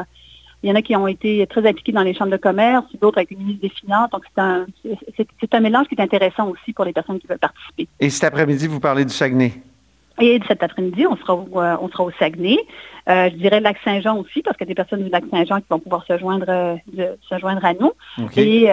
il 0.63 0.71
y 0.71 0.73
en 0.73 0.77
a 0.77 0.83
qui 0.83 0.95
ont 0.97 1.09
été 1.09 1.45
très 1.49 1.67
impliqués 1.69 1.93
dans 1.93 2.03
les 2.03 2.15
chambres 2.15 2.31
de 2.31 2.37
commerce, 2.37 2.85
d'autres 3.01 3.19
avec 3.19 3.31
le 3.33 3.37
ministre 3.39 3.63
des 3.63 3.69
Finances. 3.69 4.11
Donc, 4.11 4.23
c'est 4.35 4.41
un, 4.41 4.67
c'est- 5.17 5.27
c'est 5.41 5.55
un 5.55 5.61
mélange 5.61 5.87
qui 5.89 5.97
est 5.97 6.01
intéressant 6.01 6.49
aussi 6.49 6.73
pour 6.73 6.85
les 6.85 6.93
personnes 6.93 7.19
qui 7.19 7.27
veulent 7.27 7.39
participer. 7.39 7.89
Et 8.01 8.09
cet 8.11 8.25
après-midi, 8.25 8.69
vous 8.69 8.79
parlez 8.81 9.05
du 9.05 9.13
Saguenay. 9.13 9.53
Et 10.21 10.41
cet 10.49 10.63
après-midi, 10.63 11.07
on 11.07 11.17
sera 11.17 11.35
au, 11.35 11.49
euh, 11.61 11.77
on 11.81 11.89
sera 11.89 12.05
au 12.05 12.11
Saguenay. 12.19 12.59
Euh, 13.09 13.29
je 13.33 13.37
dirais 13.37 13.61
Lac-Saint-Jean 13.61 14.17
aussi, 14.19 14.43
parce 14.43 14.57
qu'il 14.57 14.67
y 14.67 14.69
a 14.69 14.73
des 14.73 14.75
personnes 14.75 15.03
du 15.03 15.11
Lac-Saint-Jean 15.11 15.57
qui 15.59 15.67
vont 15.71 15.79
pouvoir 15.81 16.05
se 16.07 16.17
joindre, 16.19 16.47
euh, 16.49 16.77
de- 16.93 17.17
se 17.29 17.39
joindre 17.39 17.65
à 17.65 17.75
nous. 17.75 17.93
Et 18.37 18.69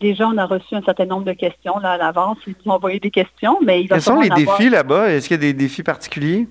déjà, 0.00 0.26
on 0.28 0.38
a 0.38 0.46
reçu 0.46 0.74
un 0.74 0.82
certain 0.82 1.04
nombre 1.06 1.24
de 1.24 1.32
questions 1.32 1.78
là, 1.78 1.92
à 1.92 1.96
l'avance. 1.98 2.38
Ils 2.46 2.54
nous 2.64 2.72
ont 2.72 2.76
envoyé 2.76 2.98
des 3.00 3.10
questions, 3.10 3.58
mais 3.62 3.82
il 3.82 3.88
va 3.88 3.96
Quels 3.96 4.02
sont 4.02 4.20
les 4.20 4.30
avoir- 4.30 4.56
défis 4.58 4.70
là-bas? 4.70 5.10
Est-ce 5.10 5.28
qu'il 5.28 5.36
y 5.36 5.40
a 5.40 5.42
des 5.42 5.52
défis 5.54 5.82
particuliers? 5.82 6.46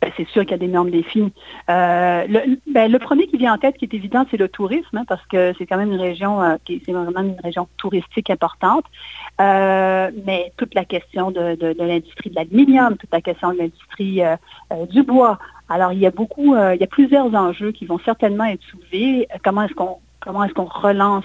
Ben, 0.00 0.12
c'est 0.16 0.28
sûr 0.28 0.42
qu'il 0.42 0.52
y 0.52 0.54
a 0.54 0.58
d'énormes 0.58 0.90
défis. 0.90 1.32
Euh, 1.68 2.24
le, 2.28 2.58
ben, 2.72 2.90
le 2.90 2.98
premier 3.00 3.26
qui 3.26 3.36
vient 3.36 3.54
en 3.54 3.58
tête, 3.58 3.76
qui 3.76 3.84
est 3.84 3.94
évident, 3.94 4.24
c'est 4.30 4.36
le 4.36 4.48
tourisme, 4.48 4.96
hein, 4.96 5.04
parce 5.08 5.24
que 5.26 5.52
c'est 5.58 5.66
quand 5.66 5.76
même 5.76 5.92
une 5.92 6.00
région 6.00 6.40
euh, 6.40 6.56
qui 6.64 6.80
c'est 6.86 6.92
vraiment 6.92 7.20
une 7.20 7.36
région 7.42 7.66
touristique 7.78 8.30
importante. 8.30 8.84
Euh, 9.40 10.10
mais 10.24 10.52
toute 10.56 10.74
la 10.74 10.84
question 10.84 11.30
de, 11.32 11.56
de- 11.56 11.72
de 11.72 11.82
l'industrie 11.84 12.30
de 12.30 12.36
l'aluminium, 12.36 12.96
toute 12.96 13.12
la 13.12 13.20
question 13.20 13.52
de 13.52 13.58
l'industrie 13.58 14.22
euh, 14.22 14.36
euh, 14.72 14.86
du 14.86 15.02
bois. 15.02 15.38
Alors, 15.68 15.92
il 15.92 15.98
y 15.98 16.06
a 16.06 16.10
beaucoup, 16.12 16.54
euh, 16.54 16.74
il 16.76 16.80
y 16.80 16.84
a 16.84 16.88
plusieurs 16.88 17.34
enjeux 17.34 17.72
qui 17.72 17.84
vont 17.84 17.98
certainement 17.98 18.44
être 18.44 18.62
soulevés. 18.70 19.26
Comment 19.42 19.62
est-ce 19.64 19.74
qu'on 19.74 19.98
Comment 20.20 20.44
est-ce 20.44 20.54
qu'on 20.54 20.64
relance 20.64 21.24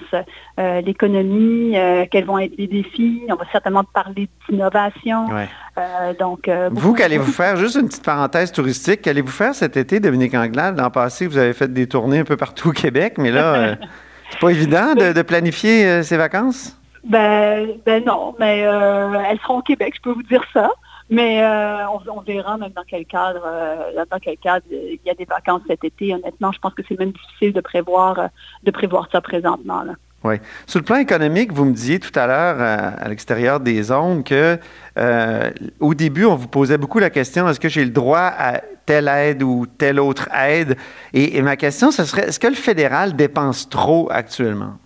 euh, 0.58 0.80
l'économie? 0.80 1.76
euh, 1.76 2.06
quels 2.10 2.24
vont 2.24 2.38
être 2.38 2.56
les 2.56 2.66
défis? 2.66 3.22
On 3.28 3.34
va 3.34 3.44
certainement 3.50 3.84
parler 3.84 4.28
d'innovation. 4.48 5.26
Ouais. 5.26 5.48
Euh, 5.78 6.14
donc, 6.14 6.48
Vous, 6.70 6.94
qu'allez-vous 6.94 7.32
faire? 7.32 7.56
Juste 7.56 7.76
une 7.76 7.88
petite 7.88 8.04
parenthèse 8.04 8.52
touristique. 8.52 9.02
Qu'allez-vous 9.02 9.32
faire 9.32 9.54
cet 9.54 9.76
été, 9.76 9.98
Dominique 9.98 10.34
Anglade? 10.34 10.78
L'an 10.78 10.90
passé, 10.90 11.26
vous 11.26 11.38
avez 11.38 11.52
fait 11.52 11.72
des 11.72 11.88
tournées 11.88 12.20
un 12.20 12.24
peu 12.24 12.36
partout 12.36 12.68
au 12.68 12.72
Québec, 12.72 13.14
mais 13.18 13.32
là, 13.32 13.76
c'est 14.30 14.40
pas 14.40 14.50
évident 14.50 14.94
de, 14.94 15.12
de 15.12 15.22
planifier 15.22 16.02
ces 16.02 16.16
vacances? 16.16 16.78
Ben, 17.04 17.68
ben 17.84 18.04
non, 18.04 18.34
mais 18.38 18.60
elles 18.60 19.38
seront 19.40 19.58
au 19.58 19.62
Québec, 19.62 19.94
je 19.96 20.00
peux 20.02 20.12
vous 20.12 20.22
dire 20.22 20.44
ça. 20.52 20.70
Mais 21.10 21.42
euh, 21.42 21.86
on, 21.88 22.20
verra 22.22 22.56
même 22.56 22.72
dans 22.72 22.82
quel 22.86 23.04
cadre, 23.04 23.42
euh, 23.44 24.04
dans 24.10 24.18
quel 24.18 24.38
cadre 24.38 24.64
il 24.70 24.98
y 25.04 25.10
a 25.10 25.14
des 25.14 25.26
vacances 25.26 25.62
cet 25.68 25.84
été. 25.84 26.14
Honnêtement, 26.14 26.50
je 26.52 26.58
pense 26.58 26.74
que 26.74 26.82
c'est 26.88 26.98
même 26.98 27.12
difficile 27.12 27.52
de 27.52 27.60
prévoir, 27.60 28.18
euh, 28.18 28.26
de 28.62 28.70
prévoir 28.70 29.08
ça 29.12 29.20
présentement. 29.20 29.84
Oui. 30.24 30.36
Sur 30.66 30.80
le 30.80 30.84
plan 30.86 30.96
économique, 30.96 31.52
vous 31.52 31.66
me 31.66 31.74
disiez 31.74 32.00
tout 32.00 32.18
à 32.18 32.26
l'heure, 32.26 32.56
euh, 32.58 32.90
à 32.98 33.08
l'extérieur 33.10 33.60
des 33.60 33.82
zones, 33.82 34.24
que 34.24 34.58
euh, 34.96 35.50
au 35.80 35.92
début, 35.92 36.24
on 36.24 36.34
vous 36.34 36.48
posait 36.48 36.78
beaucoup 36.78 36.98
la 36.98 37.10
question 37.10 37.46
est-ce 37.46 37.60
que 37.60 37.68
j'ai 37.68 37.84
le 37.84 37.90
droit 37.90 38.32
à 38.38 38.62
telle 38.86 39.08
aide 39.08 39.42
ou 39.42 39.66
telle 39.66 40.00
autre 40.00 40.30
aide? 40.34 40.78
Et 41.12 41.42
ma 41.42 41.56
question, 41.56 41.90
ce 41.90 42.04
serait 42.04 42.28
est-ce 42.28 42.40
que 42.40 42.46
le 42.46 42.54
fédéral 42.54 43.14
dépense 43.14 43.68
trop 43.68 44.08
actuellement? 44.10 44.78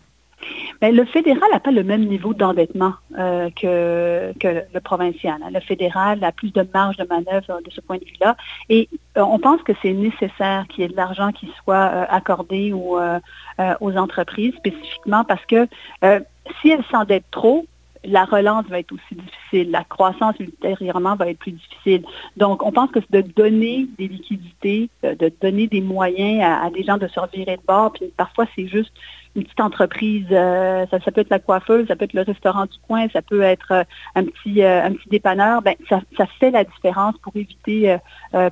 Mais 0.81 0.93
le 0.93 1.05
fédéral 1.05 1.49
n'a 1.53 1.61
pas 1.61 1.71
le 1.73 1.83
même 1.83 2.05
niveau 2.07 2.35
d'endettement 2.35 2.95
euh, 3.19 3.51
que, 3.51 4.33
le 4.73 4.81
provincial. 4.81 5.37
hein. 5.43 5.51
Le 5.53 5.61
fédéral 5.61 6.23
a 6.23 6.33
plus 6.33 6.53
de 6.53 6.67
marge 6.73 6.97
de 6.97 7.05
manœuvre 7.05 7.61
de 7.65 7.71
ce 7.71 7.81
point 7.81 7.97
de 7.99 8.05
vue-là. 8.05 8.37
Et 8.69 8.89
euh, 9.17 9.23
on 9.23 9.39
pense 9.39 9.63
que 9.63 9.73
c'est 9.83 9.93
nécessaire 9.93 10.67
qu'il 10.69 10.83
y 10.83 10.85
ait 10.85 10.89
de 10.89 10.97
l'argent 10.97 11.33
qui 11.33 11.51
soit 11.65 11.91
euh, 11.93 12.05
accordé 12.09 12.73
aux, 12.73 12.99
euh, 12.99 13.19
euh, 13.61 13.75
entreprises 13.81 14.55
spécifiquement 14.55 15.25
parce 15.25 15.45
que 15.47 15.67
euh, 16.05 16.21
si 16.61 16.71
elles 16.71 16.85
s'endettent 16.91 17.31
trop, 17.31 17.67
la 18.05 18.25
relance 18.25 18.65
va 18.67 18.79
être 18.79 18.93
aussi 18.93 19.17
difficile. 19.17 19.73
La 19.73 19.83
croissance 19.83 20.37
ultérieurement 20.39 21.17
va 21.17 21.29
être 21.29 21.39
plus 21.41 21.53
difficile. 21.53 22.05
Donc, 22.37 22.65
on 22.65 22.71
pense 22.71 22.93
que 22.93 23.01
c'est 23.01 23.23
de 23.23 23.33
donner 23.33 23.89
des 23.99 24.07
liquidités, 24.07 24.89
de, 25.03 25.15
de 25.15 25.33
donner 25.43 25.67
des 25.67 25.81
moyens 25.81 26.43
à, 26.45 26.65
à 26.65 26.71
des 26.71 26.85
gens 26.85 26.97
de 26.97 27.09
se 27.09 27.19
revirer 27.19 27.57
de 27.57 27.63
bord. 27.67 27.93
Puis 27.93 28.13
parfois, 28.17 28.47
c'est 28.55 28.69
juste 28.69 28.93
une 29.37 29.45
petite 29.45 29.61
entreprise. 29.61 30.27
euh, 30.33 30.85
ça, 30.91 30.99
ça 31.05 31.11
peut 31.13 31.21
être 31.21 31.31
la 31.31 31.39
coiffeuse, 31.39 31.87
ça 31.89 31.97
peut 31.97 32.05
être 32.05 32.13
le 32.15 32.23
restaurant 32.23 32.65
du 32.65 32.79
coin, 32.87 33.07
ça 33.13 33.23
peut 33.23 33.43
être 33.43 33.73
euh, 33.73 33.85
un 34.15 34.25
petit 34.25 34.63
euh, 34.63 34.85
un 34.85 34.93
petit 34.93 35.09
dépanneur. 35.09 35.63
Ben, 35.63 35.75
ça, 35.89 36.01
ça 36.17 36.27
fait 36.41 36.51
la 36.51 36.65
différence 36.65 37.15
pour 37.23 37.33
éviter 37.37 37.97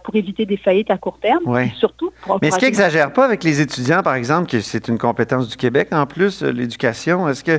pour 0.04 0.14
éviter 0.16 0.46
des 0.46 0.56
faillites 0.56 0.90
à 0.90 0.96
court 0.96 1.18
terme. 1.20 1.42
Surtout 1.78 2.10
pour 2.22 2.38
Mais 2.40 2.48
est-ce 2.48 2.58
qu'il 2.58 2.66
encourager- 2.66 2.66
n'exagère 2.66 3.12
pas 3.12 3.24
avec 3.24 3.44
les 3.44 3.60
étudiants, 3.60 4.02
par 4.02 4.14
exemple, 4.14 4.48
que 4.50 4.60
c'est 4.60 4.88
une 4.88 4.98
compétence 4.98 5.48
du 5.48 5.56
Québec 5.56 5.88
en 5.92 6.06
plus, 6.06 6.42
l'éducation? 6.42 7.28
Est-ce 7.28 7.40
a 7.50 7.58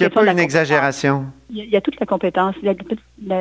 n'y 0.00 0.06
a 0.06 0.10
pas 0.10 0.24
une 0.30 0.38
exagération? 0.38 1.26
Il 1.48 1.64
y, 1.64 1.76
a, 1.76 1.80
toute 1.80 2.00
la 2.00 2.06
compétence, 2.06 2.56
il 2.60 2.66
y 2.66 2.68
a, 2.68 2.74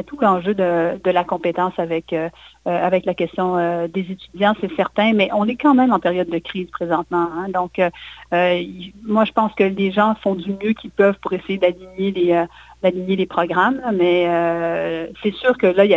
tout- 0.03 0.19
l'enjeu 0.21 0.53
de, 0.53 0.99
la 1.09 1.23
compétence 1.23 1.73
avec, 1.77 2.13
euh, 2.13 2.29
euh, 2.67 2.85
avec 2.87 3.03
la 3.05 3.15
question 3.15 3.57
euh, 3.57 3.87
des 3.87 4.01
étudiants, 4.01 4.53
c'est 4.61 4.71
certain, 4.75 5.13
mais 5.13 5.29
on 5.33 5.45
est 5.47 5.55
quand 5.55 5.73
même 5.73 5.91
en 5.91 5.99
période 5.99 6.29
de 6.29 6.37
crise 6.37 6.69
présentement. 6.69 7.27
hein. 7.35 7.47
donc, 7.49 7.81
moi, 9.05 9.25
je 9.25 9.31
pense 9.31 9.53
que 9.55 9.63
les 9.63 9.91
gens 9.91 10.13
font 10.21 10.35
du 10.35 10.51
mieux 10.51 10.73
qu'ils 10.73 10.91
peuvent 10.91 11.17
pour 11.21 11.33
essayer 11.33 11.57
d'aligner 11.57 12.11
les, 12.83 13.15
les 13.15 13.25
programmes, 13.25 13.81
mais 13.93 14.27
c'est 15.23 15.33
sûr 15.33 15.57
que 15.57 15.67
là, 15.67 15.85
il 15.85 15.91
y 15.91 15.95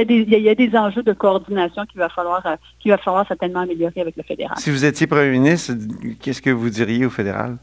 a, 0.00 0.04
des, 0.04 0.16
il 0.20 0.38
y 0.42 0.48
a- 0.48 0.54
des 0.54 0.74
enjeux 0.76 1.02
de 1.02 1.12
coordination 1.12 1.84
qu'il 1.86 1.98
va 2.00 2.08
falloir, 2.08 2.42
qu'il 2.80 2.90
va 2.90 2.98
falloir 2.98 3.26
certainement 3.28 3.60
améliorer 3.60 4.00
avec 4.00 4.16
le 4.16 4.22
fédéral. 4.22 4.56
Si 4.58 4.70
vous 4.70 4.84
étiez 4.84 5.06
premier 5.06 5.30
ministre, 5.30 5.74
qu'est-ce 6.20 6.40
que 6.42 6.50
vous 6.50 6.70
diriez 6.70 7.04
au 7.06 7.10
fédéral? 7.10 7.58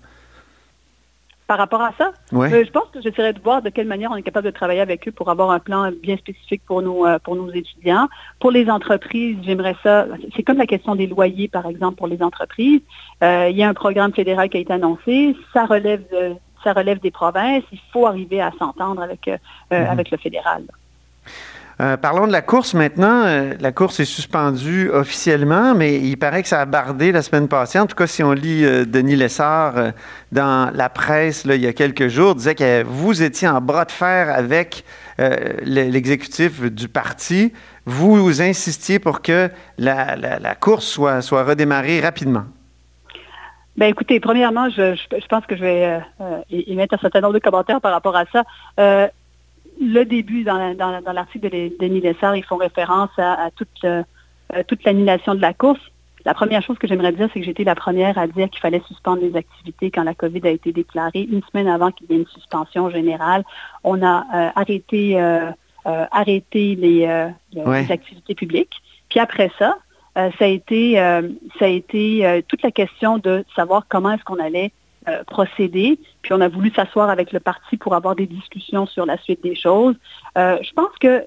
Par 1.47 1.59
rapport 1.59 1.81
à 1.81 1.91
ça. 1.97 2.11
Euh, 2.51 2.63
je 2.65 2.71
pense 2.71 2.85
que 2.91 2.99
j'essaierai 3.01 3.31
de 3.33 3.39
voir 3.39 3.61
de 3.61 3.69
quelle 3.69 3.85
manière 3.87 4.09
on 4.11 4.15
est 4.15 4.23
capable 4.23 4.47
de 4.47 4.51
travailler 4.51 4.81
avec 4.81 5.07
eux 5.07 5.11
pour 5.11 5.29
avoir 5.29 5.51
un 5.51 5.59
plan 5.59 5.91
bien 6.01 6.17
spécifique 6.17 6.63
pour 6.65 6.81
nos, 6.81 7.05
euh, 7.05 7.19
pour 7.19 7.35
nos 7.35 7.51
étudiants. 7.51 8.07
Pour 8.39 8.49
les 8.49 8.67
entreprises, 8.69 9.37
j'aimerais 9.43 9.75
ça. 9.83 10.07
C'est 10.35 10.41
comme 10.41 10.57
la 10.57 10.65
question 10.65 10.95
des 10.95 11.05
loyers, 11.05 11.47
par 11.47 11.67
exemple, 11.67 11.97
pour 11.97 12.07
les 12.07 12.23
entreprises. 12.23 12.81
Euh, 13.23 13.47
il 13.51 13.55
y 13.57 13.61
a 13.63 13.69
un 13.69 13.75
programme 13.75 14.11
fédéral 14.11 14.49
qui 14.49 14.57
a 14.57 14.59
été 14.61 14.73
annoncé. 14.73 15.35
Ça 15.53 15.65
relève, 15.65 16.01
de- 16.11 16.33
ça 16.63 16.73
relève 16.73 16.99
des 16.99 17.11
provinces. 17.11 17.63
Il 17.71 17.79
faut 17.93 18.07
arriver 18.07 18.41
à 18.41 18.51
s'entendre 18.57 19.01
avec, 19.03 19.29
avec 19.69 20.09
le 20.09 20.17
fédéral. 20.17 20.63
Euh, 21.81 21.97
parlons 21.97 22.25
de 22.25 22.31
la 22.31 22.41
course 22.41 22.73
maintenant. 22.73 23.23
Euh, 23.25 23.53
la 23.59 23.71
course 23.73 23.99
est 23.99 24.05
suspendue 24.05 24.89
officiellement, 24.91 25.75
mais 25.75 25.99
il 25.99 26.15
paraît 26.15 26.41
que 26.41 26.47
ça 26.47 26.61
a 26.61 26.65
bardé 26.65 27.11
la 27.11 27.21
semaine 27.21 27.49
passée. 27.49 27.79
En 27.79 27.85
tout 27.85 27.95
cas, 27.97 28.07
si 28.07 28.23
on 28.23 28.31
lit 28.31 28.63
euh, 28.63 28.85
Denis 28.85 29.17
Lessard 29.17 29.73
dans 30.31 30.71
la 30.73 30.87
presse 30.87 31.43
il 31.45 31.61
y 31.61 31.67
a 31.67 31.73
quelques 31.73 32.07
jours, 32.07 32.35
disait 32.35 32.55
que 32.55 32.83
vous 32.83 33.21
étiez 33.21 33.49
en 33.49 33.59
bras 33.59 33.83
de 33.83 33.91
fer 33.91 34.33
avec 34.33 34.85
le- 35.17 35.89
l'exécutif 35.89 36.61
du 36.61 36.87
parti. 36.87 37.51
Vous 37.85 38.41
insistiez 38.41 38.99
pour 38.99 39.21
que 39.21 39.49
la, 39.77 40.55
course 40.59 40.85
soit, 40.85 41.43
redémarrée 41.43 41.99
rapidement. 42.01 42.45
Ben 43.77 43.87
écoutez, 43.87 44.19
premièrement, 44.21 44.69
je, 44.69 44.95
pense 45.29 45.45
que 45.45 45.55
je 45.57 45.61
vais 45.61 45.99
euh, 46.21 46.41
y- 46.49 46.73
mettre 46.75 46.95
un 46.95 46.97
certain 46.99 47.19
nombre 47.21 47.33
de 47.33 47.39
commentaires 47.39 47.81
par 47.81 47.91
rapport 47.91 48.15
à 48.15 48.23
ça. 48.31 48.43
Le 49.81 50.03
début 50.03 50.43
dans, 50.43 50.57
la- 50.57 50.73
dans, 50.75 50.91
la- 50.91 51.01
dans 51.01 51.11
l'article 51.13 51.49
de 51.49 51.71
Denis 51.79 52.01
Lessard, 52.01 52.35
ils 52.35 52.43
font 52.43 52.57
référence 52.57 53.09
à, 53.17 53.33
à 53.45 53.51
toute, 53.51 53.83
euh, 53.83 54.03
toute 54.67 54.83
l'annulation 54.83 55.35
de 55.35 55.41
la 55.41 55.53
course. 55.53 55.79
La 56.25 56.33
première 56.33 56.63
chose 56.63 56.77
que 56.79 56.87
j'aimerais 56.87 57.11
dire, 57.11 57.29
c'est 57.33 57.39
que 57.39 57.45
j'étais 57.45 57.63
la 57.63 57.75
première 57.75 58.17
à 58.17 58.25
dire 58.27 58.49
qu'il 58.49 58.59
fallait 58.59 58.81
suspendre 58.87 59.21
les 59.21 59.35
activités 59.35 59.91
quand 59.91 60.03
la 60.03 60.15
COVID 60.15 60.41
a 60.45 60.49
été 60.49 60.71
déclarée, 60.71 61.27
une 61.31 61.43
semaine 61.51 61.67
avant 61.67 61.91
qu'il 61.91 62.09
y 62.09 62.13
ait 62.13 62.17
une 62.17 62.25
suspension 62.27 62.89
générale. 62.89 63.43
On 63.83 64.01
a 64.03 64.25
euh, 64.33 64.49
arrêté, 64.55 65.21
euh, 65.21 65.51
euh, 65.85 66.05
arrêté 66.11 66.75
les, 66.75 67.05
activités 67.91 68.33
publiques. 68.33 68.73
Puis 69.09 69.19
après 69.19 69.51
ça, 69.59 69.77
ça 70.15 70.45
a 70.45 70.47
été, 70.47 70.95
ça 71.59 71.65
a 71.65 71.67
été 71.67 72.43
toute 72.47 72.63
la 72.63 72.71
question 72.71 73.17
de 73.19 73.45
savoir 73.55 73.85
comment 73.87 74.11
est-ce 74.13 74.23
qu'on 74.23 74.39
allait 74.39 74.71
procéder. 75.27 75.99
Puis 76.21 76.33
on 76.33 76.41
a 76.41 76.47
voulu 76.47 76.71
s'asseoir 76.71 77.09
avec 77.09 77.31
le 77.31 77.39
parti 77.39 77.77
pour 77.77 77.93
avoir 77.93 78.15
des 78.15 78.25
discussions 78.25 78.85
sur 78.85 79.05
la 79.05 79.17
suite 79.17 79.43
des 79.43 79.55
choses. 79.55 79.95
je 80.35 80.73
pense 80.73 80.95
que 80.99 81.25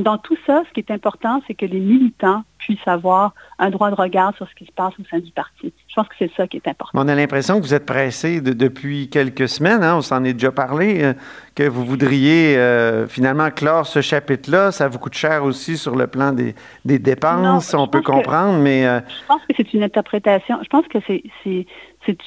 dans 0.00 0.18
tout 0.18 0.36
ça, 0.46 0.62
ce 0.68 0.72
qui 0.72 0.80
est 0.80 0.90
important, 0.90 1.40
c'est 1.46 1.54
que 1.54 1.66
les 1.66 1.78
militants 1.78 2.42
puissent 2.58 2.86
avoir 2.86 3.34
un 3.58 3.70
droit 3.70 3.90
de 3.90 3.94
regard 3.94 4.34
sur 4.36 4.48
ce 4.48 4.54
qui 4.54 4.66
se 4.66 4.72
passe 4.72 4.92
au 4.98 5.04
sein 5.08 5.18
du 5.18 5.30
parti. 5.30 5.72
Je 5.86 5.94
pense 5.94 6.08
que 6.08 6.14
c'est 6.18 6.30
ça 6.36 6.48
qui 6.48 6.56
est 6.56 6.68
important. 6.68 6.98
On 6.98 7.06
a 7.06 7.14
l'impression 7.14 7.60
que 7.60 7.62
vous 7.62 7.74
êtes 7.74 7.86
pressé 7.86 8.40
depuis 8.40 9.08
quelques 9.08 9.48
semaines, 9.48 9.84
hein, 9.84 9.96
on 9.96 10.00
s'en 10.00 10.24
est 10.24 10.32
déjà 10.32 10.50
parlé, 10.50 11.04
euh, 11.04 11.12
que 11.54 11.62
vous 11.68 11.84
voudriez 11.84 12.56
euh, 12.56 13.06
finalement 13.06 13.50
clore 13.50 13.86
ce 13.86 14.00
chapitre-là. 14.00 14.72
Ça 14.72 14.88
vous 14.88 14.98
coûte 14.98 15.14
cher 15.14 15.44
aussi 15.44 15.76
sur 15.76 15.94
le 15.94 16.06
plan 16.08 16.32
des, 16.32 16.54
dépenses, 16.84 17.72
on 17.74 17.86
peut 17.86 18.02
comprendre, 18.02 18.58
mais... 18.58 18.86
Euh, 18.86 19.00
je 19.06 19.26
pense 19.26 19.42
que 19.42 19.54
c'est 19.56 19.72
une 19.72 19.84
interprétation, 19.84 20.58
je 20.62 20.68
pense 20.68 20.86
que 20.88 20.98
c'est 21.06 21.66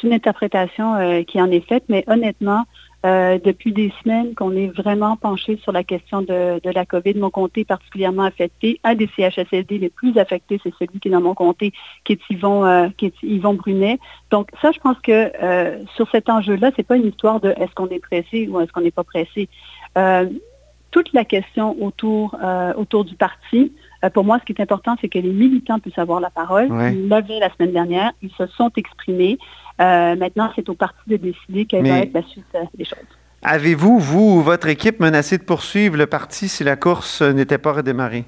une 0.03 0.13
interprétation 0.13 1.23
qui 1.25 1.41
en 1.41 1.51
est 1.51 1.67
faite, 1.67 1.83
mais 1.89 2.03
honnêtement, 2.07 2.65
euh, 3.05 3.39
depuis 3.41 3.71
des 3.71 3.93
semaines 4.03 4.35
qu'on 4.35 4.51
est 4.57 4.67
vraiment 4.67 5.15
penché 5.15 5.57
sur 5.63 5.71
la 5.71 5.85
question 5.85 6.21
de, 6.21 6.59
la 6.65 6.85
COVID. 6.85 7.13
Mon 7.13 7.29
comté 7.29 7.61
est 7.61 7.65
particulièrement 7.65 8.23
affecté. 8.23 8.81
Un 8.83 8.95
des 8.95 9.09
CHSLD 9.15 9.77
les 9.77 9.89
plus 9.89 10.17
affectés, 10.17 10.59
c'est 10.61 10.73
celui 10.77 10.99
qui 10.99 11.07
est 11.07 11.11
dans 11.11 11.21
mon 11.21 11.33
comté, 11.33 11.71
qui 12.03 12.11
est 12.13 12.19
Yvon, 12.29 12.65
euh, 12.65 12.89
qui 12.97 13.05
est 13.05 13.13
Yvon 13.23 13.53
Brunet. 13.53 13.99
Donc 14.31 14.49
ça, 14.61 14.73
je 14.73 14.79
pense 14.79 14.99
que 14.99 15.31
euh, 15.41 15.77
sur 15.95 16.09
cet 16.11 16.27
enjeu-là, 16.27 16.71
c'est 16.75 16.85
pas 16.85 16.97
une 16.97 17.07
histoire 17.07 17.39
de 17.39 17.51
est-ce 17.51 17.73
qu'on 17.73 17.87
est 17.87 17.99
pressé 17.99 18.49
ou 18.49 18.59
est-ce 18.59 18.73
qu'on 18.73 18.81
n'est 18.81 18.91
pas 18.91 19.05
pressé. 19.05 19.47
toute 20.91 21.13
la 21.13 21.23
question 21.23 21.81
autour, 21.81 22.35
autour 22.75 23.05
du 23.05 23.15
parti, 23.15 23.71
pour 24.13 24.25
moi, 24.25 24.39
ce 24.39 24.45
qui 24.45 24.51
est 24.51 24.61
important, 24.61 24.95
c'est 24.99 25.07
que 25.07 25.19
les 25.19 25.31
militants 25.31 25.79
puissent 25.79 25.99
avoir 25.99 26.19
la 26.19 26.31
parole. 26.31 26.67
Ils 26.91 27.07
l'avaient 27.07 27.39
la 27.39 27.49
semaine 27.53 27.71
dernière, 27.71 28.11
ils 28.21 28.31
se 28.31 28.47
sont 28.47 28.71
exprimés. 28.75 29.37
Euh, 29.79 30.15
maintenant, 30.15 30.51
c'est 30.55 30.67
au 30.69 30.73
parti 30.73 30.99
de 31.07 31.17
décider 31.17 31.65
quelle 31.65 31.87
va 31.87 31.99
être 31.99 32.13
la 32.13 32.23
suite 32.23 32.45
euh, 32.55 32.63
des 32.75 32.85
choses. 32.85 32.99
Avez-vous, 33.41 33.99
vous 33.99 34.37
ou 34.37 34.41
votre 34.41 34.67
équipe, 34.67 34.99
menacé 34.99 35.37
de 35.37 35.43
poursuivre 35.43 35.95
le 35.95 36.05
parti 36.05 36.49
si 36.49 36.63
la 36.65 36.75
course 36.75 37.21
n'était 37.21 37.57
pas 37.57 37.71
redémarrée? 37.71 38.25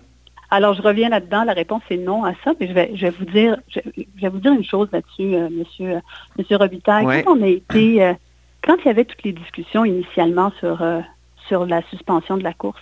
Alors, 0.50 0.74
je 0.74 0.81
reviens 0.81 1.10
là-dedans. 1.10 1.43
La 1.43 1.53
réponse 1.53 1.81
est 1.89 1.98
non 1.98 2.24
à 2.24 2.34
ça, 2.43 2.53
mais 2.60 2.67
je 2.67 2.74
vais, 2.74 2.91
je 2.96 3.01
vais 3.01 3.10
vous 3.10 3.25
dire, 3.25 3.58
je, 3.67 3.79
vais 4.22 4.29
vous 4.29 4.39
dire 4.39 4.53
une 4.53 4.63
chose 4.63 4.88
là-dessus, 4.93 5.36
euh, 5.36 5.50
Monsieur, 5.50 6.00
Monsieur 6.38 6.55
Robitaille. 6.55 7.24
Quand 7.25 7.38
on 7.38 7.43
a 7.43 7.48
été, 7.48 8.13
quand 8.63 8.77
il 8.79 8.86
y 8.86 8.89
avait 8.89 9.05
toutes 9.05 9.24
les 9.24 9.34
discussions 9.34 9.84
initialement 9.84 10.51
sur 10.60 10.81
sur 11.48 11.65
la 11.65 11.81
suspension 11.89 12.38
de 12.38 12.43
la 12.43 12.53
course, 12.53 12.81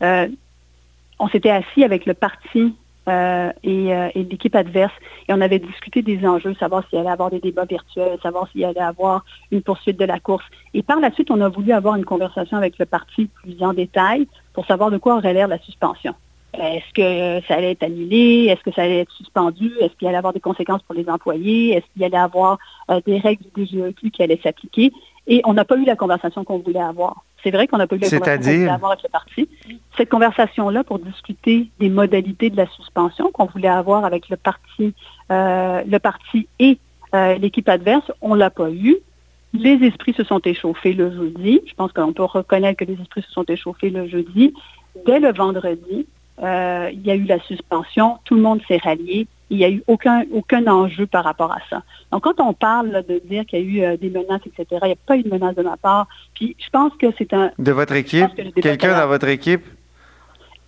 on 0.00 1.28
s'était 1.28 1.50
assis 1.50 1.82
avec 1.82 2.06
le 2.06 2.14
parti 2.14 2.74
euh, 3.08 3.50
euh, 3.66 4.08
et, 4.14 4.24
l'équipe 4.24 4.54
adverse. 4.54 4.92
Et 5.28 5.32
on 5.32 5.40
avait 5.40 5.58
discuté 5.58 6.02
des 6.02 6.26
enjeux, 6.26 6.54
savoir 6.54 6.84
s'il 6.88 6.98
allait 6.98 7.10
avoir 7.10 7.30
des 7.30 7.40
débats 7.40 7.64
virtuels, 7.64 8.18
savoir 8.22 8.48
s'il 8.50 8.64
allait 8.64 8.80
avoir 8.80 9.24
une 9.50 9.62
poursuite 9.62 9.98
de 9.98 10.04
la 10.04 10.20
course. 10.20 10.44
Et 10.72 10.82
par 10.82 11.00
la 11.00 11.12
suite, 11.12 11.30
on 11.30 11.40
a 11.40 11.48
voulu 11.48 11.72
avoir 11.72 11.96
une 11.96 12.04
conversation 12.04 12.56
avec 12.56 12.78
le 12.78 12.86
parti 12.86 13.28
plus 13.42 13.62
en 13.62 13.74
détail 13.74 14.26
pour 14.52 14.66
savoir 14.66 14.90
de 14.90 14.98
quoi 14.98 15.16
aurait 15.16 15.34
l'air 15.34 15.48
la 15.48 15.58
suspension. 15.58 16.14
Est-ce 16.58 16.92
que 16.94 17.46
ça 17.46 17.54
allait 17.54 17.72
être 17.72 17.82
annulé? 17.82 18.46
Est-ce 18.48 18.62
que 18.62 18.72
ça 18.72 18.82
allait 18.82 19.00
être 19.00 19.12
suspendu? 19.12 19.72
Est-ce 19.80 19.94
qu'il 19.96 20.06
allait 20.06 20.16
avoir 20.16 20.32
des 20.32 20.40
conséquences 20.40 20.82
pour 20.82 20.94
les 20.94 21.08
employés? 21.08 21.72
Est-ce 21.72 21.84
qu'il 21.92 22.04
allait 22.04 22.16
avoir 22.16 22.58
euh, 22.90 23.00
des 23.04 23.18
règles 23.18 23.44
du 23.54 23.66
DGEQ 23.66 24.10
qui 24.10 24.22
allaient 24.22 24.40
s'appliquer? 24.42 24.92
Et 25.26 25.42
on 25.44 25.54
n'a 25.54 25.64
pas 25.64 25.76
eu 25.76 25.84
la 25.84 25.96
conversation 25.96 26.44
qu'on 26.44 26.58
voulait 26.58 26.80
avoir. 26.80 27.24
C'est 27.44 27.50
vrai 27.50 27.68
qu'on 27.68 27.76
n'a 27.76 27.86
pas 27.86 27.96
eu 27.96 27.98
la 27.98 28.08
conversation 28.08 28.72
avoir 28.72 28.92
avec 28.92 29.04
le 29.04 29.10
parti. 29.10 29.48
Cette 29.98 30.08
conversation-là 30.08 30.82
pour 30.82 30.98
discuter 30.98 31.68
des 31.78 31.90
modalités 31.90 32.48
de 32.48 32.56
la 32.56 32.66
suspension 32.68 33.30
qu'on 33.30 33.44
voulait 33.44 33.68
avoir 33.68 34.06
avec 34.06 34.30
le 34.30 34.36
parti, 34.38 34.94
euh, 35.30 35.82
le 35.86 35.98
parti 35.98 36.48
et 36.58 36.78
euh, 37.14 37.34
l'équipe 37.36 37.68
adverse, 37.68 38.10
on 38.22 38.34
ne 38.34 38.40
l'a 38.40 38.48
pas 38.48 38.70
eu. 38.70 38.96
Les 39.52 39.74
esprits 39.84 40.14
se 40.14 40.24
sont 40.24 40.40
échauffés 40.40 40.94
le 40.94 41.12
jeudi. 41.12 41.60
Je 41.66 41.74
pense 41.74 41.92
qu'on 41.92 42.14
peut 42.14 42.24
reconnaître 42.24 42.78
que 42.78 42.90
les 42.90 42.98
esprits 43.00 43.22
se 43.22 43.30
sont 43.30 43.44
échauffés 43.44 43.90
le 43.90 44.08
jeudi. 44.08 44.54
Dès 45.04 45.20
le 45.20 45.30
vendredi, 45.32 46.06
euh, 46.42 46.90
il 46.92 47.02
y 47.02 47.10
a 47.10 47.14
eu 47.14 47.24
la 47.24 47.40
suspension. 47.40 48.18
Tout 48.24 48.36
le 48.36 48.42
monde 48.42 48.62
s'est 48.66 48.80
rallié 48.82 49.28
il 49.50 49.58
n'y 49.58 49.64
a 49.64 49.70
eu 49.70 49.82
aucun, 49.86 50.24
aucun 50.32 50.66
enjeu 50.66 51.06
par 51.06 51.24
rapport 51.24 51.52
à 51.52 51.58
ça. 51.70 51.82
Donc, 52.10 52.24
quand 52.24 52.40
on 52.40 52.52
parle 52.52 53.04
de 53.08 53.20
dire 53.24 53.44
qu'il 53.46 53.58
y 53.58 53.62
a 53.62 53.64
eu 53.64 53.92
euh, 53.92 53.96
des 53.96 54.10
menaces, 54.10 54.40
etc., 54.46 54.66
il 54.82 54.86
n'y 54.86 54.92
a 54.92 54.96
pas 55.06 55.16
eu 55.16 55.22
de 55.22 55.28
menace 55.28 55.54
de 55.54 55.62
ma 55.62 55.76
part. 55.76 56.06
Puis, 56.34 56.56
je 56.58 56.70
pense 56.70 56.92
que 56.98 57.06
c'est 57.18 57.32
un... 57.32 57.50
De 57.58 57.72
votre 57.72 57.94
équipe? 57.94 58.28
Quelqu'un 58.60 58.98
dans 58.98 59.06
votre 59.06 59.28
équipe? 59.28 59.62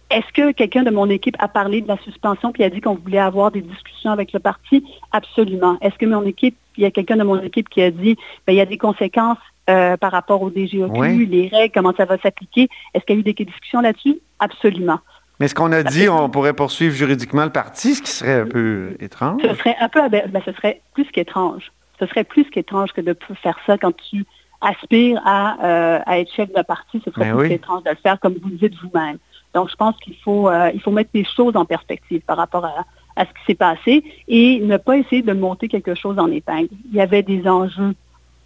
Est-ce 0.08 0.32
que 0.32 0.52
quelqu'un 0.52 0.84
de 0.84 0.90
mon 0.90 1.10
équipe 1.10 1.34
a 1.40 1.48
parlé 1.48 1.80
de 1.80 1.88
la 1.88 1.96
suspension 1.98 2.52
puis 2.52 2.62
a 2.62 2.70
dit 2.70 2.80
qu'on 2.80 2.94
voulait 2.94 3.18
avoir 3.18 3.50
des 3.50 3.60
discussions 3.60 4.12
avec 4.12 4.32
le 4.32 4.38
parti? 4.38 4.84
Absolument. 5.10 5.78
Est-ce 5.80 5.96
que 5.96 6.06
mon 6.06 6.24
équipe, 6.24 6.56
il 6.76 6.84
y 6.84 6.86
a 6.86 6.92
quelqu'un 6.92 7.16
de 7.16 7.24
mon 7.24 7.40
équipe 7.42 7.68
qui 7.68 7.82
a 7.82 7.90
dit, 7.90 8.16
ben, 8.46 8.52
il 8.52 8.56
y 8.56 8.60
a 8.60 8.66
des 8.66 8.78
conséquences 8.78 9.38
euh, 9.68 9.96
par 9.96 10.12
rapport 10.12 10.42
au 10.42 10.50
DGOQ, 10.50 11.26
les 11.26 11.48
règles, 11.48 11.72
comment 11.74 11.92
ça 11.96 12.04
va 12.04 12.18
s'appliquer? 12.18 12.68
Est-ce 12.94 13.04
qu'il 13.04 13.16
y 13.16 13.18
a 13.18 13.20
eu 13.20 13.24
des 13.24 13.44
discussions 13.44 13.80
là-dessus? 13.80 14.20
Absolument. 14.38 15.00
Mais 15.38 15.48
ce 15.48 15.54
qu'on 15.54 15.72
a 15.72 15.82
dit, 15.82 16.08
on 16.08 16.30
pourrait 16.30 16.54
poursuivre 16.54 16.94
juridiquement 16.94 17.44
le 17.44 17.50
parti, 17.50 17.94
ce 17.94 18.02
qui 18.02 18.10
serait 18.10 18.40
un 18.40 18.46
peu 18.46 18.96
étrange. 19.00 19.42
Ce 19.42 19.54
serait 19.54 19.76
un 19.80 19.88
peu, 19.88 20.08
ben, 20.08 20.42
ce 20.44 20.52
serait 20.52 20.80
plus 20.94 21.04
qu'étrange. 21.06 21.72
Ce 22.00 22.06
serait 22.06 22.24
plus 22.24 22.44
qu'étrange 22.44 22.92
que 22.92 23.00
de 23.00 23.16
faire 23.42 23.58
ça 23.66 23.76
quand 23.76 23.94
tu 23.96 24.24
aspires 24.62 25.20
à, 25.24 25.56
euh, 25.62 25.98
être 26.18 26.32
chef 26.32 26.52
de 26.52 26.62
parti. 26.62 27.02
Ce 27.04 27.10
serait 27.10 27.30
ben 27.30 27.36
plus 27.36 27.48
qu'étrange 27.50 27.82
de 27.84 27.90
le 27.90 27.96
faire 27.96 28.18
comme 28.18 28.34
vous 28.42 28.48
le 28.48 28.56
dites 28.56 28.74
vous-même. 28.82 29.18
Donc, 29.54 29.70
je 29.70 29.76
pense 29.76 29.96
qu'il 29.98 30.16
faut, 30.16 30.48
euh, 30.48 30.70
il 30.74 30.80
faut 30.80 30.90
mettre 30.90 31.10
les 31.14 31.24
choses 31.24 31.56
en 31.56 31.64
perspective 31.64 32.20
par 32.26 32.36
rapport 32.36 32.64
à, 32.64 32.84
ce 33.18 33.30
qui 33.30 33.44
s'est 33.46 33.54
passé 33.54 34.04
et 34.28 34.60
ne 34.60 34.76
pas 34.76 34.98
essayer 34.98 35.22
de 35.22 35.32
monter 35.32 35.68
quelque 35.68 35.94
chose 35.94 36.18
en 36.18 36.30
épingle. 36.30 36.68
Il 36.90 36.96
y 36.96 37.00
avait 37.00 37.22
des 37.22 37.48
enjeux 37.48 37.94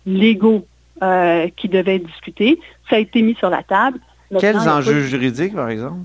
légaux 0.07 0.65
euh, 1.03 1.49
qui 1.57 1.69
devaient 1.69 1.97
être 1.97 2.07
discutés. 2.07 2.61
Ça 2.89 2.97
a 2.97 2.99
été 3.01 3.23
mis 3.23 3.35
sur 3.35 3.51
la 3.51 3.65
table. 3.65 3.99
Quels 4.39 4.69
enjeux 4.69 5.01
juridiques, 5.01 5.55
par 5.55 5.69
exemple? 5.69 5.99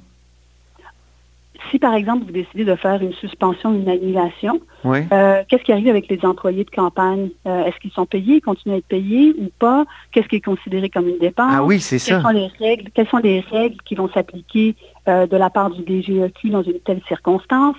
Si 1.71 1.79
par 1.79 1.93
exemple 1.93 2.25
vous 2.25 2.31
décidez 2.31 2.65
de 2.65 2.75
faire 2.75 3.01
une 3.01 3.13
suspension, 3.13 3.73
une 3.73 3.89
annulation, 3.89 4.59
euh, 4.85 5.43
qu'est-ce 5.47 5.63
qui 5.63 5.71
arrive 5.71 5.87
avec 5.87 6.07
les 6.09 6.23
employés 6.23 6.63
de 6.63 6.69
campagne? 6.69 7.29
Euh, 7.47 7.65
est-ce 7.65 7.77
qu'ils 7.79 7.91
sont 7.91 8.05
payés, 8.05 8.35
ils 8.35 8.41
continuent 8.41 8.75
à 8.75 8.77
être 8.77 8.87
payés 8.87 9.33
ou 9.37 9.49
pas? 9.59 9.85
Qu'est-ce 10.11 10.27
qui 10.27 10.37
est 10.37 10.45
considéré 10.45 10.89
comme 10.89 11.07
une 11.07 11.17
dépense? 11.17 11.51
Ah 11.53 11.63
oui, 11.63 11.79
c'est 11.79 11.99
ça. 11.99 12.21
Sont 12.21 12.29
les 12.29 12.49
règles, 12.59 12.91
quelles 12.93 13.07
sont 13.07 13.17
les 13.17 13.39
règles 13.39 13.77
qui 13.85 13.95
vont 13.95 14.09
s'appliquer 14.09 14.75
euh, 15.07 15.27
de 15.27 15.37
la 15.37 15.49
part 15.49 15.69
du 15.71 15.83
DGEQ 15.83 16.49
dans 16.49 16.63
une 16.63 16.79
telle 16.79 17.01
circonstance? 17.07 17.75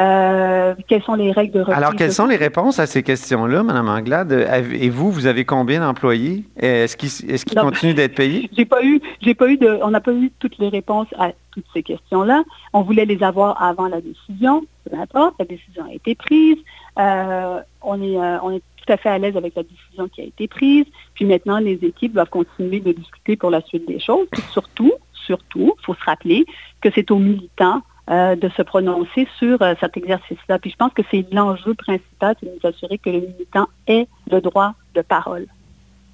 Euh, 0.00 0.74
quelles 0.88 1.02
sont 1.02 1.14
les 1.14 1.30
règles 1.30 1.52
de 1.52 1.60
reprise? 1.60 1.76
Alors, 1.76 1.94
quelles 1.94 2.12
sont 2.12 2.26
les 2.26 2.36
réponses 2.36 2.78
à 2.78 2.86
ces 2.86 3.02
questions-là, 3.02 3.62
Mme 3.62 3.88
Anglade? 3.88 4.32
Et 4.72 4.88
vous, 4.88 5.10
vous 5.10 5.26
avez 5.26 5.44
combien 5.44 5.80
d'employés? 5.80 6.44
Est-ce 6.56 6.96
qu'ils 6.96 7.30
est 7.30 7.54
continuent 7.54 7.94
d'être 7.94 8.14
payés? 8.14 8.48
J'ai 8.56 8.64
pas 8.64 8.82
eu, 8.82 9.00
j'ai 9.20 9.34
pas 9.34 9.48
eu 9.48 9.58
de, 9.58 9.78
on 9.82 9.90
n'a 9.90 10.00
pas 10.00 10.12
eu 10.12 10.32
toutes 10.38 10.56
les 10.58 10.68
réponses 10.68 11.08
à 11.18 11.32
toutes 11.52 11.66
ces 11.74 11.82
questions-là. 11.82 12.44
On 12.72 12.82
voulait 12.82 13.04
les 13.04 13.22
avoir 13.22 13.62
avant 13.62 13.88
la 13.88 14.00
décision. 14.00 14.64
Peu 14.88 14.96
importe, 14.96 15.34
la 15.38 15.44
décision 15.44 15.84
a 15.84 15.92
été 15.92 16.14
prise. 16.14 16.56
Euh, 16.98 17.60
on 17.82 18.02
est, 18.02 18.16
euh, 18.16 18.38
on 18.42 18.52
est 18.52 18.62
tout 18.76 18.92
à 18.92 18.96
fait 18.96 19.10
à 19.10 19.18
l'aise 19.18 19.36
avec 19.36 19.54
la 19.54 19.64
décision 19.64 20.08
qui 20.08 20.22
a 20.22 20.24
été 20.24 20.48
prise. 20.48 20.86
Puis 21.14 21.26
maintenant, 21.26 21.58
les 21.58 21.78
équipes 21.82 22.14
doivent 22.14 22.30
continuer 22.30 22.80
de 22.80 22.92
discuter 22.92 23.36
pour 23.36 23.50
la 23.50 23.60
suite 23.60 23.86
des 23.86 24.00
choses. 24.00 24.26
Puis 24.30 24.42
surtout, 24.50 24.92
surtout, 25.12 25.74
il 25.78 25.84
faut 25.84 25.94
se 25.94 26.04
rappeler 26.04 26.46
que 26.80 26.88
c'est 26.94 27.10
aux 27.10 27.18
militants 27.18 27.82
euh, 28.08 28.34
de 28.34 28.48
se 28.50 28.62
prononcer 28.62 29.28
sur 29.38 29.60
euh, 29.62 29.74
cet 29.80 29.96
exercice-là. 29.96 30.58
Puis 30.58 30.70
je 30.70 30.76
pense 30.76 30.92
que 30.92 31.02
c'est 31.10 31.26
l'enjeu 31.32 31.74
principal, 31.74 32.34
c'est 32.40 32.46
de 32.46 32.52
nous 32.52 32.68
assurer 32.68 32.98
que 32.98 33.10
le 33.10 33.20
militant 33.20 33.68
ait 33.86 34.08
le 34.30 34.40
droit 34.40 34.74
de 34.94 35.02
parole 35.02 35.46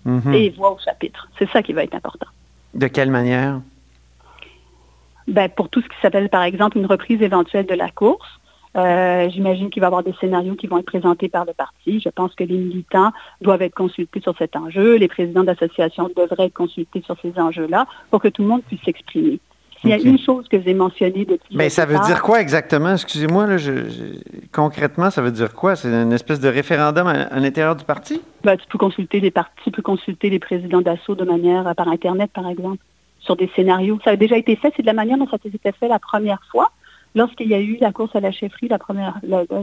mhm. 0.05 0.35
et 0.35 0.51
voix 0.51 0.73
au 0.73 0.79
chapitre. 0.79 1.29
C'est 1.39 1.49
ça 1.51 1.63
qui 1.63 1.73
va 1.73 1.85
être 1.85 1.95
important. 1.95 2.27
De 2.75 2.87
quelle 2.89 3.11
manière? 3.11 3.61
Ben, 5.29 5.49
pour 5.49 5.69
tout 5.69 5.81
ce 5.81 5.89
qui 5.89 5.97
s'appelle, 6.03 6.29
par 6.29 6.43
exemple, 6.43 6.79
une 6.79 6.87
reprise 6.87 7.23
éventuelle 7.23 7.67
de 7.67 7.75
la 7.75 7.91
course. 7.91 8.29
Euh, 8.77 9.31
j'imagine 9.31 9.71
qu'il 9.71 9.81
va 9.81 9.87
y 9.87 9.89
avoir 9.89 10.03
des 10.03 10.13
scénarios 10.21 10.55
qui 10.55 10.67
vont 10.67 10.79
être 10.79 10.87
présentés 10.87 11.29
par 11.29 11.47
le 11.47 11.55
parti. 11.55 11.99
Je 11.99 12.11
pense 12.11 12.35
que 12.35 12.45
les 12.45 12.59
militants 12.59 13.11
doivent 13.41 13.63
être 13.63 13.75
consultés 13.75 14.21
sur 14.21 14.37
cet 14.37 14.55
enjeu. 14.55 14.97
Les 14.97 15.09
présidents 15.09 15.45
d'associations 15.45 16.11
devraient 16.15 16.47
être 16.47 16.55
consultés 16.55 17.01
sur 17.03 17.17
ces 17.23 17.39
enjeux-là 17.39 17.87
pour 18.11 18.21
que 18.21 18.29
tout 18.29 18.43
le 18.43 18.49
monde 18.49 18.63
puisse 18.65 18.83
s'exprimer. 18.83 19.41
Il 19.87 19.91
y 19.91 20.07
a 20.07 20.11
une 20.11 20.19
chose 20.19 20.49
que 20.49 20.61
j'ai 20.61 20.75
mentionnée 20.75 21.25
depuis. 21.25 21.57
Mais 21.57 21.69
ça 21.69 21.87
veut 21.87 21.99
dire 22.07 22.23
quoi 22.23 22.41
exactement? 22.41 22.93
Excusez-moi, 22.93 23.47
concrètement, 24.53 25.11
ça 25.11 25.23
veut 25.23 25.31
dire 25.31 25.55
quoi? 25.55 25.77
C'est 25.77 25.89
une 25.89 26.13
espèce 26.13 26.41
de 26.41 26.49
référendum 26.49 27.07
à, 27.07 27.39
l'intérieur 27.39 27.77
du 27.77 27.85
parti? 27.85 28.21
Ben, 28.45 28.57
tu 28.57 28.67
peux 28.69 28.79
consulter 28.79 29.21
les 29.21 29.31
partis, 29.31 29.53
tu 29.65 29.71
peux 29.71 29.83
consulter 29.83 30.31
les 30.31 30.39
présidents 30.39 30.81
d'assaut 30.81 31.15
de 31.15 31.25
manière 31.25 31.75
par 31.75 31.89
Internet, 31.89 32.31
par 32.33 32.49
exemple, 32.49 32.79
sur 33.21 33.37
des 33.37 33.51
scénarios. 33.55 33.99
Ça 34.05 34.11
a 34.11 34.17
déjà 34.17 34.37
été 34.37 34.57
fait, 34.57 34.73
c'est 34.77 34.83
de 34.83 34.87
la 34.87 34.93
manière 34.93 35.19
dont 35.19 35.29
ça 35.29 35.37
a 35.43 35.49
été 35.49 35.73
fait 35.73 35.89
la 35.89 35.99
première 35.99 36.41
fois. 36.51 36.71
Lorsqu'il 37.15 37.49
y 37.49 37.55
a 37.55 37.61
eu 37.61 37.79
la 37.81 37.93
course 37.93 38.15
à 38.15 38.21
la 38.21 38.31
chefferie, 38.31 38.69
la 38.69 38.79
première, 38.79 39.15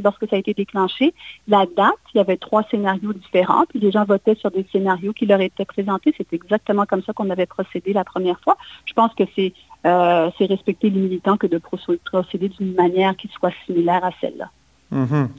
lorsque 0.04 0.28
ça 0.28 0.36
a 0.36 0.40
été 0.40 0.56
déclenché, 0.56 1.14
la 1.48 1.68
date, 1.78 1.94
il 2.14 2.18
y 2.18 2.20
avait 2.20 2.38
trois 2.38 2.64
scénarios 2.72 3.14
différents, 3.14 3.66
puis 3.70 3.80
les 3.80 3.92
gens 3.92 4.06
votaient 4.06 4.34
sur 4.34 4.50
des 4.50 4.66
scénarios 4.72 5.14
qui 5.14 5.28
leur 5.28 5.40
étaient 5.40 5.64
présentés. 5.64 6.16
C'est 6.18 6.34
exactement 6.34 6.86
comme 6.88 7.04
ça 7.04 7.14
qu'on 7.14 7.30
avait 7.30 7.46
procédé 7.46 7.94
la 7.94 8.04
première 8.04 8.40
fois. 8.40 8.58
Je 8.86 8.94
pense 8.94 9.14
que 9.14 9.24
c'est 9.36 9.54
euh, 9.86 10.30
respecter 10.40 10.90
les 10.90 11.00
militants 11.00 11.38
que 11.38 11.48
de 11.48 11.58
procéder 11.58 12.50
d'une 12.50 12.74
manière 12.74 13.16
qui 13.16 13.30
soit 13.30 13.52
similaire 13.66 14.04
à 14.04 14.12
celle-là. 14.22 14.50
Mhm. 14.92 15.30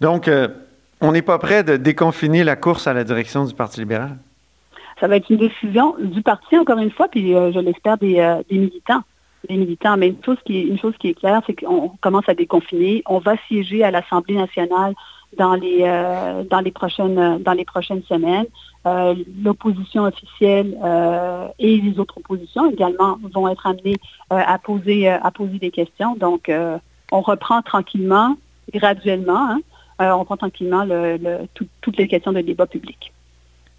Donc, 0.00 0.28
euh, 0.28 0.48
on 1.00 1.12
n'est 1.12 1.22
pas 1.22 1.38
prêt 1.38 1.62
de 1.62 1.76
déconfiner 1.76 2.44
la 2.44 2.56
course 2.56 2.86
à 2.86 2.92
la 2.92 3.04
direction 3.04 3.44
du 3.44 3.54
Parti 3.54 3.80
libéral? 3.80 4.16
Ça 5.00 5.08
va 5.08 5.16
être 5.16 5.30
une 5.30 5.38
décision 5.38 5.96
du 5.98 6.22
parti, 6.22 6.56
encore 6.56 6.78
une 6.78 6.90
fois, 6.90 7.08
puis 7.08 7.34
euh, 7.34 7.50
je 7.52 7.58
l'espère 7.58 7.98
des, 7.98 8.14
des 8.48 8.58
militants. 8.58 9.02
Des 9.48 9.56
militants. 9.56 9.96
Mais 9.96 10.08
une 10.08 10.24
chose 10.24 10.38
qui 10.44 10.58
est, 10.58 10.62
une 10.62 10.78
chose 10.78 10.94
qui 10.98 11.08
est 11.08 11.14
claire, 11.14 11.42
c'est 11.46 11.54
qu'on 11.54 11.90
commence 12.00 12.28
à 12.28 12.34
déconfiner. 12.34 13.02
On 13.06 13.18
va 13.18 13.34
siéger 13.48 13.82
à 13.82 13.90
l'Assemblée 13.90 14.36
nationale 14.36 14.94
dans 15.38 15.54
les, 15.54 15.78
euh, 15.82 16.44
dans 16.44 16.60
les, 16.60 16.70
prochaines, 16.70 17.38
dans 17.42 17.52
les 17.52 17.64
prochaines 17.64 18.02
semaines. 18.04 18.46
Euh, 18.86 19.14
L'opposition 19.44 20.02
officielle 20.04 20.76
euh, 20.82 21.46
et 21.58 21.76
les 21.78 21.98
autres 22.00 22.18
oppositions 22.18 22.70
également 22.70 23.16
vont 23.32 23.48
être 23.48 23.66
amenées 23.66 23.96
euh, 24.32 24.40
à, 24.44 24.58
poser, 24.58 25.08
euh, 25.10 25.18
à 25.22 25.30
poser 25.30 25.58
des 25.58 25.70
questions. 25.70 26.16
Donc, 26.16 26.48
euh, 26.48 26.78
on 27.12 27.20
reprend 27.20 27.62
tranquillement, 27.62 28.36
graduellement, 28.74 29.50
hein, 29.50 29.60
euh, 30.00 30.10
on 30.10 30.20
reprend 30.20 30.36
tranquillement 30.36 30.84
le, 30.84 31.16
le- 31.16 31.38
tout- 31.54 31.68
toutes 31.80 31.96
les 31.96 32.08
questions 32.08 32.32
de 32.32 32.40
débat 32.40 32.66
public. 32.66 33.12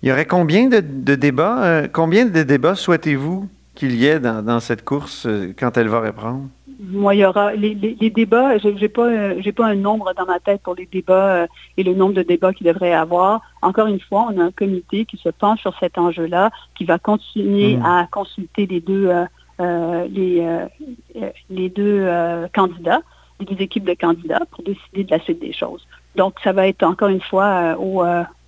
Il 0.02 0.10
y 0.10 0.12
aurait 0.12 0.26
combien 0.26 0.68
de, 0.68 1.16
débats? 1.16 1.64
euh, 1.66 1.88
combien 1.92 2.26
de 2.26 2.44
débats 2.44 2.76
souhaitez-vous 2.76 3.48
qu'il 3.76 3.96
y 3.96 4.06
ait 4.06 4.20
dans, 4.20 4.44
dans 4.44 4.60
cette 4.60 4.84
course 4.86 5.26
euh, 5.26 5.54
quand 5.58 5.78
elle 5.78 5.88
va 5.88 6.02
reprendre? 6.02 6.46
Moi, 6.80 7.16
il 7.16 7.20
y 7.20 7.26
aura 7.26 7.54
les, 7.54 7.74
les- 7.76 7.96
les 8.00 8.10
débats. 8.10 8.58
Je 8.58 8.68
n'ai 8.68 8.90
pas, 8.90 9.08
euh, 9.08 9.52
pas 9.56 9.68
un 9.68 9.76
nombre 9.76 10.14
dans 10.16 10.26
ma 10.26 10.40
tête 10.40 10.62
pour 10.64 10.76
les 10.76 10.86
débats 10.92 11.36
euh, 11.44 11.48
et 11.78 11.84
le 11.84 11.94
nombre 11.94 12.14
de 12.14 12.24
débats 12.24 12.52
qu'il 12.54 12.68
devrait 12.68 12.90
y 12.90 12.94
avoir. 12.94 13.42
Encore 13.62 13.88
une 13.88 14.00
fois, 14.02 14.28
on 14.32 14.40
a 14.40 14.44
un 14.44 14.52
comité 14.52 15.06
qui 15.06 15.18
se 15.18 15.30
penche 15.30 15.62
sur 15.62 15.78
cet 15.80 15.98
enjeu-là, 15.98 16.52
qui 16.76 16.84
va 16.86 17.00
continuer 17.00 17.78
Mhm. 17.78 17.86
à 17.86 18.08
consulter 18.12 18.66
les 18.66 18.82
deux, 18.82 19.10
euh, 19.62 20.06
les, 20.10 20.42
euh, 20.42 21.30
les 21.50 21.70
deux 21.70 22.00
euh, 22.04 22.48
candidats, 22.54 23.02
les 23.40 23.46
deux 23.46 23.62
équipes 23.62 23.86
de 23.86 23.94
candidats 23.94 24.42
pour 24.52 24.64
décider 24.64 25.04
de 25.06 25.12
la 25.12 25.20
suite 25.20 25.40
des 25.40 25.54
choses. 25.54 25.86
Donc, 26.16 26.34
ça 26.44 26.52
va 26.52 26.68
être 26.68 26.84
encore 26.84 27.10
une 27.10 27.22
fois 27.22 27.76
au, 27.80 28.04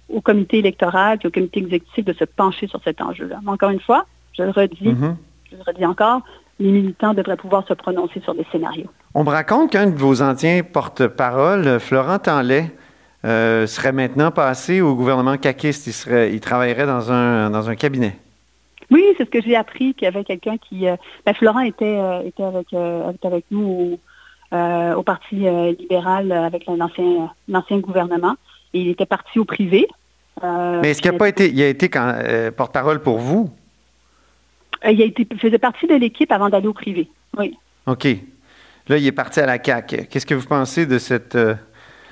au 0.10 0.22
comité 0.22 0.60
électoral 0.60 1.20
et 1.24 1.28
au 1.28 1.32
comité 1.32 1.60
exécutif 1.62 2.04
de 2.06 2.14
se 2.14 2.26
pencher 2.26 2.68
sur 2.68 2.82
cet 2.84 3.02
enjeu-là. 3.02 3.40
Mais 3.44 3.52
encore 3.52 3.70
une 3.72 3.80
fois, 3.80 4.06
je 4.38 4.44
le 4.44 4.52
redis, 4.52 4.88
Mhm. 4.90 5.16
je 5.52 5.56
le 5.58 5.62
redis 5.66 5.86
encore, 5.86 6.22
les 6.60 6.72
militants 6.72 7.14
devraient 7.14 7.38
pouvoir 7.38 7.68
se 7.68 7.74
prononcer 7.74 8.22
sur 8.22 8.34
des 8.34 8.46
scénarios. 8.52 8.90
On 9.14 9.24
me 9.24 9.30
raconte 9.30 9.72
qu'un 9.72 9.88
de 9.88 9.96
vos 9.96 10.22
anciens 10.22 10.62
porte-parole, 10.64 11.80
Florent 11.80 12.20
Tanlay, 12.20 12.72
euh, 13.26 13.66
serait 13.68 13.92
maintenant 13.92 14.32
passé 14.32 14.82
au 14.82 14.94
gouvernement 14.96 15.38
caquiste. 15.38 15.88
Il, 15.88 15.94
serait, 15.94 16.32
il 16.34 16.40
travaillerait 16.40 16.86
dans 16.86 17.12
un, 17.12 17.50
dans 17.50 17.70
un 17.70 17.76
cabinet. 17.76 18.18
Oui, 18.92 19.04
c'est 19.18 19.26
ce 19.26 19.30
que 19.32 19.42
j'ai 19.42 19.56
appris, 19.56 19.96
qu'il 19.96 20.06
y 20.06 20.08
avait 20.08 20.24
quelqu'un 20.24 20.58
qui... 20.58 20.88
euh, 20.88 20.96
ben, 21.26 21.34
Florent 21.34 21.62
était, 21.62 21.98
euh, 21.98 22.22
était, 22.22 22.44
avec, 22.44 22.68
euh, 22.74 23.12
avec 23.24 23.46
nous 23.50 24.00
au, 24.54 24.58
au 24.96 25.04
Parti 25.04 25.46
libéral 25.80 26.32
avec 26.32 26.66
l'ancien 26.68 27.80
gouvernement. 27.80 28.36
Et 28.74 28.82
il 28.82 28.90
était 28.90 29.06
parti 29.08 29.40
au 29.40 29.46
privé. 29.46 29.88
Mais 30.44 30.92
est-ce 30.92 31.02
qu'il 31.02 31.12
n'a 31.12 31.18
pas 31.18 31.30
été, 31.30 31.50
il 31.50 31.62
a 31.62 31.68
été 31.68 31.90
porte-parole 32.56 33.02
pour 33.02 33.18
vous? 33.18 33.50
Euh, 34.84 34.92
il 34.92 35.02
a 35.02 35.06
été, 35.06 35.28
faisait 35.40 35.58
partie 35.60 35.88
de 35.88 35.96
l'équipe 35.96 36.32
avant 36.32 36.50
d'aller 36.50 36.68
au 36.68 36.74
privé. 36.74 37.10
Oui. 37.38 37.58
OK. 37.88 38.08
Là, 38.88 38.98
il 38.98 39.06
est 39.08 39.12
parti 39.12 39.40
à 39.40 39.46
la 39.46 39.62
CAQ. 39.64 40.06
Qu'est-ce 40.10 40.26
que 40.26 40.36
vous 40.36 40.46
pensez 40.48 40.86
de 40.86 40.98
cette, 41.00 41.36
euh, 41.36 41.56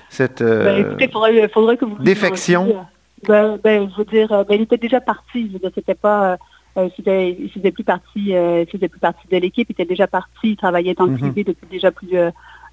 cette 0.09 0.41
euh, 0.41 0.63
Ben, 0.63 0.85
écoutez, 0.85 1.05
il 1.05 1.11
faudrait, 1.11 1.47
faudrait 1.49 1.77
que 1.77 1.85
vous... 1.85 1.97
défection? 2.01 2.85
Ben, 3.27 3.57
ben, 3.63 3.89
je 3.91 3.97
veux 3.97 4.05
dire, 4.05 4.27
ben, 4.29 4.55
il 4.55 4.61
était 4.63 4.77
déjà 4.77 4.99
parti. 4.99 5.47
Je 5.47 5.53
veux 5.53 5.59
dire, 5.59 5.71
c'était 5.75 5.93
pas... 5.95 6.37
euh, 6.77 6.89
c'était- 6.95 7.37
il 7.39 7.49
faisait 7.51 7.71
plus 7.71 7.83
partie, 7.83 8.35
euh, 8.35 8.63
il 8.67 8.71
faisait 8.71 8.87
plus 8.89 8.99
partie 8.99 9.27
de 9.31 9.37
l'équipe. 9.37 9.67
Il 9.69 9.73
était 9.73 9.85
déjà 9.85 10.07
parti. 10.07 10.51
Il 10.51 10.55
travaillait 10.57 10.93
dans 10.95 11.05
le 11.05 11.11
Mhm. 11.11 11.19
privé 11.19 11.43
depuis 11.43 11.67
déjà 11.69 11.91
plus, 11.91 12.09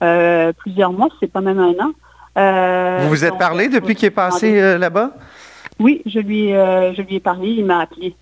euh, 0.02 0.52
plusieurs 0.54 0.92
mois. 0.92 1.08
C'est 1.20 1.30
pas 1.30 1.40
même 1.42 1.58
un 1.58 1.74
an. 1.78 1.92
Vous 3.02 3.08
vous 3.10 3.24
êtes 3.24 3.30
donc, 3.32 3.38
parlé 3.38 3.68
depuis 3.68 3.94
qu'il 3.94 4.06
est 4.06 4.10
passé 4.10 4.78
là-bas? 4.78 5.10
Oui, 5.78 6.00
je 6.06 6.20
lui, 6.20 6.48
je 6.50 7.02
lui 7.02 7.16
ai 7.16 7.20
parlé. 7.20 7.50
Il 7.50 7.66
m'a 7.66 7.80
appelé. 7.80 8.14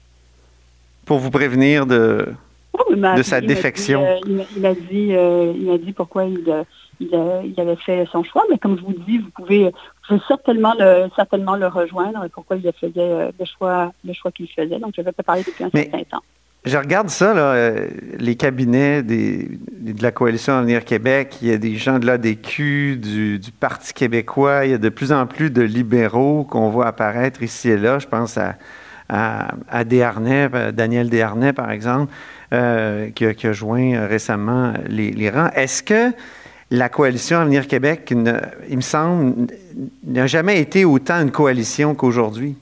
Pour 1.09 1.19
vous 1.19 1.31
prévenir 1.31 1.87
de... 1.87 2.29
Oh, 2.75 2.95
De 2.95 3.03
appelé, 3.03 3.23
sa 3.25 3.39
il 3.39 3.41
m'a 3.41 3.47
dit, 3.49 3.55
défection. 3.55 4.05
euh, 4.05 4.17
Il 4.55 4.63
m'a 4.63 4.75
dit, 4.75 5.09
euh, 5.17 5.53
il 5.59 5.67
m'a 5.67 5.79
dit 5.79 5.93
pourquoi 5.93 6.27
il, 6.27 6.45
euh, 6.49 6.63
il, 7.01 7.09
euh, 7.13 7.63
avait 7.63 7.77
fait 7.77 8.05
son 8.13 8.23
choix. 8.23 8.45
Mais 8.51 8.59
comme 8.59 8.77
je 8.79 8.83
vous 8.85 8.95
dis, 9.07 9.19
vous 9.19 9.31
pouvez, 9.35 9.73
certainement 10.29 10.75
le, 10.79 11.09
certainement 11.17 11.57
le 11.57 11.67
rejoindre 11.67 12.25
et 12.25 12.29
pourquoi 12.29 12.57
il 12.57 12.71
faisait 12.79 12.93
euh, 12.99 13.31
le 13.41 13.45
choix, 13.47 13.93
le 14.05 14.13
choix 14.13 14.31
qu'il 14.31 14.49
faisait. 14.49 14.79
Donc, 14.79 14.93
je 14.97 15.03
vais 15.03 15.13
pas 15.13 15.23
parler 15.23 15.43
depuis 15.45 15.65
un 15.65 15.71
Mais- 15.75 15.85
certain 15.91 16.05
temps. 16.05 16.23
Je 16.65 16.77
regarde 16.77 17.09
ça, 17.09 17.33
là, 17.35 17.53
euh, 17.53 17.87
les 18.19 18.35
cabinets 18.35 19.03
des, 19.03 19.49
de 19.81 20.03
la 20.03 20.11
Coalition 20.11 20.55
Avenir 20.55 20.85
Québec, 20.85 21.37
il 21.41 21.49
y 21.49 21.53
a 21.53 21.57
des 21.57 21.77
gens 21.77 21.99
de 22.01 22.05
l'ADQ, 22.05 22.97
du, 22.97 23.39
du 23.39 23.53
Parti 23.53 23.95
québécois, 23.95 24.67
il 24.67 24.73
y 24.73 24.75
a 24.75 24.79
de 24.79 24.89
plus 24.89 25.13
en 25.13 25.27
plus 25.27 25.51
de 25.51 25.63
libéraux 25.63 26.45
qu'on 26.45 26.69
voit 26.69 26.87
apparaître 26.89 27.43
ici 27.45 27.71
et 27.71 27.77
là. 27.79 27.99
Je 28.01 28.09
pense 28.09 28.37
à, 28.37 28.57
à, 29.09 29.55
à 29.69 29.85
Desharnais, 29.85 30.49
euh, 30.55 30.73
Daniel 30.73 31.09
Desharnais, 31.09 31.53
par 31.53 31.71
exemple, 31.71 32.13
euh, 32.53 33.11
qui, 33.11 33.25
a, 33.25 33.53
joint 33.53 33.95
euh, 33.95 34.07
récemment 34.07 34.73
les, 34.89 35.31
rangs. 35.31 35.51
Est-ce 35.55 35.83
que 35.83 36.15
la 36.71 36.89
Coalition 36.89 37.39
Avenir 37.39 37.67
Québec, 37.67 38.13
il 38.69 38.77
me 38.77 38.83
semble, 38.83 39.47
n'a 40.05 40.27
jamais 40.27 40.61
été 40.61 40.85
autant 40.85 41.21
une 41.21 41.31
coalition 41.31 41.95
qu'aujourd'hui? 41.95 42.57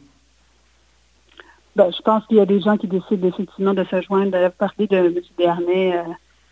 Ben, 1.75 1.91
je 1.95 2.01
pense 2.03 2.25
qu'il 2.27 2.39
y 2.39 2.41
a 2.41 2.47
des 2.47 2.61
gens 2.61 2.77
qui 2.77 2.87
décident 2.87 3.29
effectivement 3.29 3.75
de 3.75 3.85
se 3.85 4.01
joindre, 4.03 4.31
de 4.31 4.49
parler 4.49 4.87
de 4.87 4.97
M. 4.97 6.05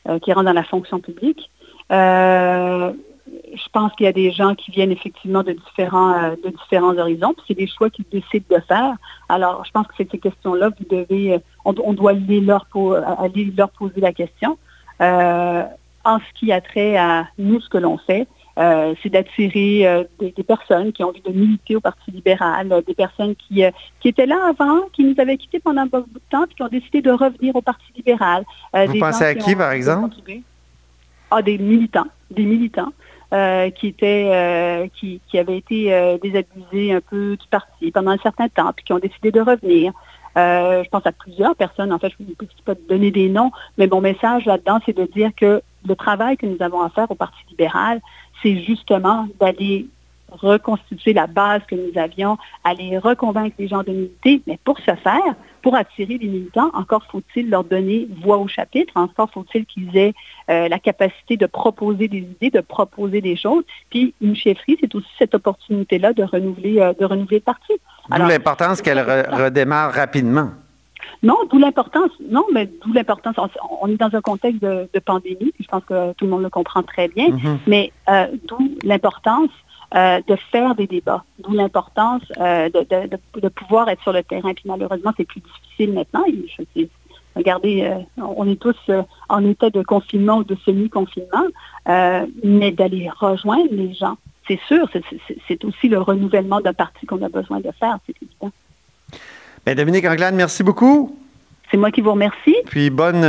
Euh, 0.06 0.18
qui 0.18 0.34
rentre 0.34 0.44
dans 0.44 0.52
la 0.52 0.64
fonction 0.64 1.00
publique. 1.00 1.50
Je 3.26 3.68
pense 3.72 3.92
qu'il 3.94 4.04
y 4.04 4.08
a 4.08 4.12
des 4.12 4.30
gens 4.32 4.54
qui 4.54 4.70
viennent 4.70 4.92
effectivement 4.92 5.42
de 5.42 5.52
différents, 5.52 6.12
euh, 6.12 6.36
de 6.44 6.50
différents 6.50 6.96
horizons, 6.98 7.32
puis 7.34 7.44
c'est 7.48 7.54
des 7.54 7.66
choix 7.66 7.88
qu'ils 7.90 8.04
décident 8.12 8.44
de 8.50 8.60
faire. 8.60 8.94
Alors, 9.28 9.64
je 9.64 9.70
pense 9.70 9.86
que 9.86 9.94
c'est 9.96 10.10
ces 10.10 10.18
questions-là, 10.18 10.70
vous 10.78 10.84
devez, 10.90 11.34
euh, 11.34 11.38
on, 11.64 11.74
on 11.84 11.92
doit 11.94 12.10
aller 12.12 12.40
leur, 12.40 12.66
aller 13.18 13.52
leur 13.56 13.70
poser 13.70 14.00
la 14.00 14.12
question. 14.12 14.58
Euh, 15.00 15.62
en 16.04 16.18
ce 16.18 16.38
qui 16.38 16.52
a 16.52 16.60
trait 16.60 16.96
à 16.98 17.26
nous, 17.38 17.60
ce 17.60 17.68
que 17.70 17.78
l'on 17.78 17.96
fait, 17.96 18.28
euh, 18.58 18.94
c'est 19.02 19.08
d'attirer 19.08 19.88
euh, 19.88 20.04
des, 20.20 20.30
des 20.30 20.42
personnes 20.44 20.92
qui 20.92 21.02
ont 21.02 21.08
envie 21.08 21.22
de 21.22 21.30
militer 21.32 21.74
au 21.76 21.80
Parti 21.80 22.10
libéral, 22.10 22.70
euh, 22.72 22.82
des 22.86 22.94
personnes 22.94 23.34
qui, 23.36 23.62
qui 24.00 24.08
étaient 24.08 24.26
là 24.26 24.36
avant, 24.50 24.82
qui 24.92 25.02
nous 25.02 25.14
avaient 25.18 25.38
quittés 25.38 25.60
pendant 25.60 25.82
un 25.82 25.86
bon 25.86 26.00
bout 26.00 26.18
de 26.20 26.30
temps, 26.30 26.44
puis 26.46 26.54
qui 26.56 26.62
ont 26.62 26.68
décidé 26.68 27.00
de 27.00 27.10
revenir 27.10 27.56
au 27.56 27.62
Parti 27.62 27.86
libéral. 27.96 28.44
Vous 28.74 28.92
des 28.92 28.98
pensez 29.00 29.24
gens 29.24 29.30
à 29.30 29.34
qui, 29.34 29.54
ont- 29.54 29.58
par 29.58 29.72
exemple? 29.72 30.14
Ah, 31.30 31.42
des 31.42 31.58
militants, 31.58 32.06
des 32.30 32.44
militants 32.44 32.92
euh, 33.34 33.68
euh, 34.02 34.86
qui, 34.94 35.20
qui 35.28 35.38
avaient 35.38 35.58
été 35.58 35.92
euh, 35.92 36.18
désabusés 36.18 36.92
un 36.92 37.00
peu 37.00 37.36
du 37.36 37.48
parti 37.48 37.90
pendant 37.90 38.12
un 38.12 38.18
certain 38.18 38.48
temps, 38.48 38.72
puis 38.72 38.84
qui 38.84 38.92
ont 38.92 38.98
décidé 38.98 39.32
de 39.32 39.40
revenir. 39.40 39.92
Je 40.36 40.88
pense 40.88 41.06
à 41.06 41.12
plusieurs 41.12 41.56
personnes. 41.56 41.92
En 41.92 41.98
fait, 41.98 42.12
je 42.18 42.24
ne 42.24 42.34
peux 42.34 42.46
pas 42.64 42.74
donner 42.88 43.10
des 43.10 43.28
noms, 43.28 43.50
mais 43.78 43.86
mon 43.86 44.00
message 44.00 44.46
là-dedans, 44.46 44.78
c'est 44.86 44.96
de 44.96 45.04
dire 45.04 45.30
que 45.36 45.62
le 45.86 45.96
travail 45.96 46.36
que 46.36 46.46
nous 46.46 46.60
avons 46.60 46.80
à 46.80 46.90
faire 46.90 47.10
au 47.10 47.14
Parti 47.14 47.38
libéral, 47.50 48.00
c'est 48.42 48.60
justement 48.62 49.26
d'aller 49.40 49.86
reconstituer 50.40 51.12
la 51.12 51.26
base 51.26 51.62
que 51.68 51.74
nous 51.74 51.98
avions, 51.98 52.38
aller 52.64 52.98
reconvaincre 52.98 53.56
les 53.58 53.68
gens 53.68 53.82
de 53.82 53.90
militer, 53.92 54.42
mais 54.46 54.58
pour 54.64 54.78
ce 54.78 54.94
faire, 54.94 55.34
pour 55.62 55.74
attirer 55.76 56.18
les 56.18 56.28
militants, 56.28 56.70
encore 56.74 57.04
faut-il 57.10 57.48
leur 57.48 57.64
donner 57.64 58.06
voix 58.22 58.36
au 58.36 58.48
chapitre, 58.48 58.92
encore 58.96 59.30
faut-il 59.30 59.64
qu'ils 59.64 59.96
aient 59.96 60.12
euh, 60.50 60.68
la 60.68 60.78
capacité 60.78 61.36
de 61.38 61.46
proposer 61.46 62.06
des 62.08 62.18
idées, 62.18 62.50
de 62.50 62.60
proposer 62.60 63.22
des 63.22 63.34
choses. 63.34 63.64
Puis 63.90 64.12
une 64.20 64.36
chefferie, 64.36 64.76
c'est 64.80 64.94
aussi 64.94 65.08
cette 65.18 65.34
opportunité-là 65.34 66.12
de 66.12 66.22
renouveler, 66.22 66.80
euh, 66.80 66.92
de 66.92 67.04
renouveler 67.06 67.38
le 67.38 67.42
parti. 67.42 67.72
D'où 68.10 68.26
l'importance 68.26 68.82
qu'elle 68.82 68.98
re- 68.98 69.44
redémarre 69.44 69.92
rapidement. 69.92 70.50
non, 71.22 71.36
d'où 71.50 71.58
l'importance. 71.58 72.10
Non, 72.28 72.44
mais 72.52 72.68
d'où 72.84 72.92
l'importance. 72.92 73.36
On, 73.80 73.88
est 73.88 73.96
dans 73.96 74.14
un 74.14 74.20
contexte 74.20 74.60
de, 74.60 74.88
de 74.92 75.00
pandémie, 75.00 75.50
puis 75.54 75.64
je 75.64 75.68
pense 75.68 75.84
que 75.84 76.12
tout 76.12 76.26
le 76.26 76.30
monde 76.30 76.42
le 76.42 76.50
comprend 76.50 76.82
très 76.82 77.08
bien. 77.08 77.30
Mhm. 77.30 77.58
Mais 77.66 77.90
euh, 78.10 78.26
d'où 78.46 78.58
l'importance 78.84 79.48
euh, 79.94 80.20
de 80.26 80.36
faire 80.50 80.74
des 80.74 80.86
débats, 80.86 81.24
d'où 81.38 81.52
l'importance 81.52 82.22
euh, 82.38 82.68
de, 82.68 82.80
de- 82.80 83.08
de- 83.08 83.40
de 83.40 83.48
pouvoir 83.48 83.88
être 83.88 84.02
sur 84.02 84.12
le 84.12 84.22
terrain. 84.22 84.52
Puis 84.54 84.64
malheureusement, 84.66 85.12
c'est 85.16 85.24
plus 85.24 85.40
difficile 85.40 85.92
maintenant. 85.94 86.24
Et 86.26 86.46
je 86.48 86.62
sais- 86.74 86.88
regardez, 87.36 87.82
euh, 87.82 88.22
on 88.36 88.48
est 88.48 88.60
tous 88.60 88.76
en 89.28 89.44
état 89.44 89.70
de 89.70 89.82
confinement 89.82 90.38
ou 90.38 90.44
de 90.44 90.56
semi-confinement, 90.64 91.46
mais 92.42 92.70
d'aller 92.72 93.08
rejoindre 93.18 93.68
les 93.72 93.92
gens, 93.94 94.16
c'est 94.48 94.60
sûr, 94.68 94.88
c'est- 95.48 95.64
aussi 95.64 95.88
le 95.88 96.00
renouvellement 96.00 96.60
d'un 96.60 96.72
parti 96.74 97.06
qu'on 97.06 97.22
a 97.22 97.28
besoin 97.28 97.60
de 97.60 97.70
faire, 97.78 97.98
c'est 98.06 98.14
évident. 98.22 98.52
Ben, 99.64 99.74
Dominique 99.76 100.04
Anglade, 100.06 100.34
merci 100.34 100.62
beaucoup. 100.62 101.16
C'est 101.70 101.76
moi 101.76 101.90
qui 101.90 102.00
vous 102.02 102.12
remercie. 102.12 102.56
Puis 102.66 102.90
bonne 102.90 103.24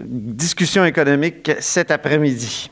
discussion 0.00 0.84
économique 0.84 1.50
cet 1.60 1.90
après-midi. 1.90 2.70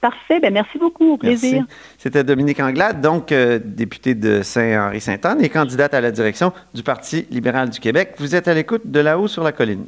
Parfait, 0.00 0.40
ben 0.40 0.52
merci 0.52 0.78
beaucoup, 0.78 1.14
au 1.14 1.16
plaisir. 1.16 1.64
Merci. 1.66 1.74
C'était 1.98 2.22
Dominique 2.22 2.60
Anglade, 2.60 3.00
donc 3.00 3.32
euh, 3.32 3.58
député 3.62 4.14
de 4.14 4.42
Saint-Henri-Sainte-Anne 4.42 5.42
et 5.42 5.48
candidate 5.48 5.94
à 5.94 6.00
la 6.00 6.10
direction 6.10 6.52
du 6.74 6.82
Parti 6.82 7.26
libéral 7.30 7.70
du 7.70 7.80
Québec. 7.80 8.14
Vous 8.18 8.34
êtes 8.34 8.46
à 8.46 8.54
l'écoute 8.54 8.82
de 8.84 9.00
là-haut 9.00 9.26
sur 9.26 9.42
la 9.42 9.52
colline. 9.52 9.86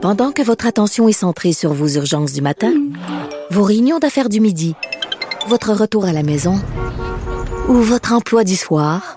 Pendant 0.00 0.32
que 0.32 0.42
votre 0.42 0.66
attention 0.66 1.06
est 1.06 1.12
centrée 1.12 1.52
sur 1.52 1.72
vos 1.72 1.86
urgences 1.86 2.32
du 2.32 2.42
matin, 2.42 2.72
vos 3.50 3.62
réunions 3.62 4.00
d'affaires 4.00 4.28
du 4.28 4.40
midi, 4.40 4.74
votre 5.46 5.72
retour 5.72 6.06
à 6.06 6.12
la 6.12 6.24
maison 6.24 6.56
ou 7.68 7.74
votre 7.74 8.12
emploi 8.12 8.42
du 8.42 8.56
soir, 8.56 9.16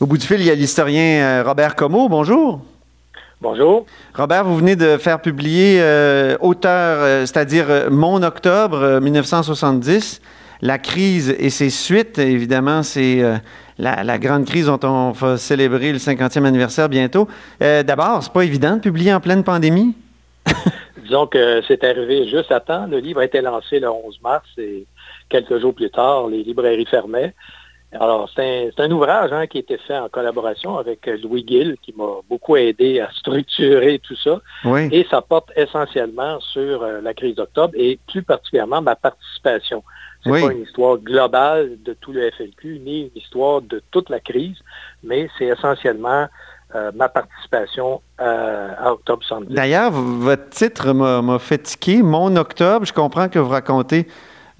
Au 0.00 0.06
bout 0.06 0.16
du 0.16 0.26
fil, 0.26 0.40
il 0.40 0.46
y 0.46 0.50
a 0.50 0.54
l'historien 0.54 1.22
euh, 1.22 1.42
Robert 1.44 1.76
Comeau. 1.76 2.08
Bonjour. 2.08 2.62
Bonjour. 3.42 3.84
Robert, 4.14 4.44
vous 4.44 4.56
venez 4.56 4.74
de 4.74 4.96
faire 4.96 5.20
publier 5.20 5.76
euh, 5.82 6.38
auteur, 6.40 7.00
euh, 7.02 7.26
c'est-à-dire 7.26 7.66
Mon 7.90 8.22
Octobre 8.22 8.78
euh, 8.78 9.00
1970, 9.00 10.22
la 10.62 10.78
crise 10.78 11.36
et 11.38 11.50
ses 11.50 11.68
suites. 11.68 12.18
Évidemment, 12.18 12.82
c'est 12.82 13.20
euh, 13.22 13.36
la, 13.76 14.02
la 14.02 14.18
grande 14.18 14.46
crise 14.46 14.66
dont 14.66 14.80
on 14.84 15.10
va 15.10 15.36
célébrer 15.36 15.92
le 15.92 15.98
50e 15.98 16.46
anniversaire 16.46 16.88
bientôt. 16.88 17.28
D'abord, 17.60 18.22
c'est 18.22 18.32
pas 18.32 18.44
évident 18.44 18.76
de 18.76 18.80
publier 18.80 19.12
en 19.12 19.20
pleine 19.20 19.44
pandémie? 19.44 19.94
Disons 21.02 21.26
que 21.26 21.60
c'est 21.68 21.84
arrivé 21.84 22.26
juste 22.26 22.52
à 22.52 22.60
temps. 22.60 22.86
Le 22.86 23.00
livre 23.00 23.20
a 23.20 23.26
été 23.26 23.42
lancé 23.42 23.80
le 23.80 23.90
11 23.90 24.18
mars 24.22 24.48
et 24.56 24.86
quelques 25.28 25.60
jours 25.60 25.74
plus 25.74 25.90
tard, 25.90 26.28
les 26.28 26.42
librairies 26.42 26.86
fermaient. 26.86 27.34
Alors, 27.92 28.30
c'est 28.36 28.72
un, 28.78 28.90
ouvrage 28.92 29.32
hein, 29.32 29.46
qui 29.48 29.58
a 29.58 29.60
été 29.60 29.76
fait 29.78 29.98
en 29.98 30.08
collaboration 30.08 30.78
avec 30.78 31.08
euh, 31.08 31.18
Louis 31.24 31.44
Gill, 31.46 31.76
qui 31.82 31.92
m'a 31.96 32.20
beaucoup 32.28 32.56
aidé 32.56 33.00
à 33.00 33.10
structurer 33.10 33.98
tout 33.98 34.14
ça. 34.14 34.40
Oui. 34.64 34.88
Et 34.92 35.04
ça 35.10 35.20
porte 35.22 35.50
essentiellement 35.56 36.38
sur 36.40 36.82
euh, 36.82 37.00
la 37.00 37.14
crise 37.14 37.34
d'octobre 37.34 37.74
et 37.76 37.98
plus 38.06 38.22
particulièrement 38.22 38.80
ma 38.80 38.94
participation. 38.94 39.82
C'est 40.22 40.30
Oui. 40.30 40.40
pas 40.42 40.52
une 40.52 40.62
histoire 40.62 40.98
globale 40.98 41.78
de 41.82 41.94
tout 41.94 42.12
le 42.12 42.30
FLQ, 42.30 42.80
ni 42.84 43.00
une 43.02 43.20
histoire 43.20 43.60
de 43.62 43.82
toute 43.90 44.08
la 44.08 44.20
crise, 44.20 44.58
mais 45.02 45.28
c'est 45.36 45.46
essentiellement 45.46 46.28
euh, 46.76 46.92
ma 46.94 47.08
participation 47.08 48.00
euh, 48.20 48.68
à 48.78 48.92
Octobre 48.92 49.24
70. 49.24 49.52
D'ailleurs, 49.54 49.90
votre 49.90 50.48
titre 50.50 50.92
m'a 50.92 51.20
m'a 51.22 51.40
fait 51.40 51.58
tiquer. 51.58 52.02
Mon 52.02 52.36
Octobre, 52.36 52.86
je 52.86 52.92
comprends 52.92 53.28
que 53.28 53.40
vous 53.40 53.48
racontez 53.48 54.06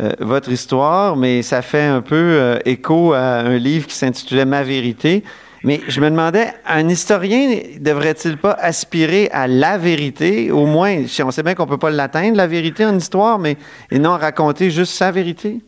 euh, 0.01 0.13
votre 0.19 0.51
histoire, 0.51 1.17
mais 1.17 1.43
ça 1.43 1.61
fait 1.61 1.85
un 1.85 2.01
peu 2.01 2.15
euh, 2.17 2.59
écho 2.65 3.13
à 3.13 3.41
un 3.41 3.59
livre 3.59 3.87
qui 3.87 3.95
s'intitulait 3.95 4.47
Ma 4.47 4.63
vérité. 4.63 5.23
Mais 5.63 5.81
je 5.89 6.01
me 6.01 6.09
demandais, 6.09 6.55
un 6.67 6.89
historien 6.89 7.61
devrait-il 7.79 8.39
pas 8.39 8.53
aspirer 8.53 9.29
à 9.31 9.47
la 9.47 9.77
vérité, 9.77 10.51
au 10.51 10.65
moins, 10.65 11.05
on 11.23 11.31
sait 11.31 11.43
bien 11.43 11.55
qu'on 11.55 11.67
peut 11.67 11.77
pas 11.77 11.91
l'atteindre, 11.91 12.39
la 12.39 12.47
vérité 12.47 12.87
en 12.87 12.97
histoire, 12.97 13.39
mais 13.39 13.59
et 13.91 13.99
non 13.99 14.17
raconter 14.17 14.71
juste 14.71 14.95
sa 14.95 15.11
vérité? 15.11 15.61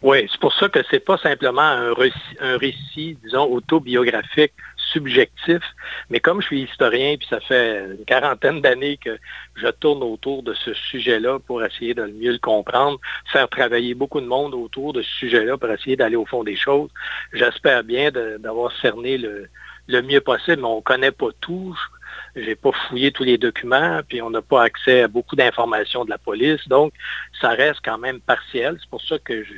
Oui, 0.00 0.28
c'est 0.30 0.40
pour 0.40 0.54
ça 0.54 0.68
que 0.68 0.78
c'est 0.88 1.04
pas 1.04 1.18
simplement 1.18 1.60
un 1.60 2.56
récit, 2.56 3.18
disons, 3.24 3.52
autobiographique, 3.52 4.52
subjectif, 4.92 5.62
mais 6.08 6.20
comme 6.20 6.40
je 6.40 6.46
suis 6.46 6.62
historien, 6.62 7.16
puis 7.16 7.26
ça 7.28 7.40
fait 7.40 7.84
une 7.98 8.04
quarantaine 8.04 8.60
d'années 8.60 8.96
que 8.96 9.18
je 9.56 9.68
tourne 9.68 10.02
autour 10.02 10.42
de 10.42 10.54
ce 10.54 10.74
sujet-là 10.74 11.38
pour 11.38 11.64
essayer 11.64 11.94
de 11.94 12.04
mieux 12.04 12.32
le 12.32 12.38
comprendre, 12.38 12.98
faire 13.32 13.48
travailler 13.48 13.94
beaucoup 13.94 14.20
de 14.20 14.26
monde 14.26 14.54
autour 14.54 14.92
de 14.92 15.02
ce 15.02 15.10
sujet-là 15.20 15.56
pour 15.58 15.70
essayer 15.70 15.96
d'aller 15.96 16.16
au 16.16 16.26
fond 16.26 16.44
des 16.44 16.56
choses. 16.56 16.90
J'espère 17.32 17.84
bien 17.84 18.10
d'avoir 18.10 18.72
cerné 18.80 19.18
le, 19.18 19.48
mieux 20.02 20.20
possible, 20.20 20.62
mais 20.62 20.68
on 20.68 20.82
connaît 20.82 21.12
pas 21.12 21.30
tout. 21.40 21.76
J'ai 22.36 22.54
pas 22.54 22.70
fouillé 22.72 23.10
tous 23.12 23.24
les 23.24 23.38
documents, 23.38 24.00
puis 24.08 24.22
on 24.22 24.30
n'a 24.30 24.42
pas 24.42 24.62
accès 24.62 25.02
à 25.02 25.08
beaucoup 25.08 25.36
d'informations 25.36 26.04
de 26.04 26.10
la 26.10 26.18
police, 26.18 26.66
donc 26.68 26.92
ça 27.40 27.50
reste 27.50 27.80
quand 27.84 27.98
même 27.98 28.20
partiel. 28.20 28.76
C'est 28.80 28.90
pour 28.90 29.02
ça 29.02 29.18
que 29.18 29.42
je- 29.42 29.52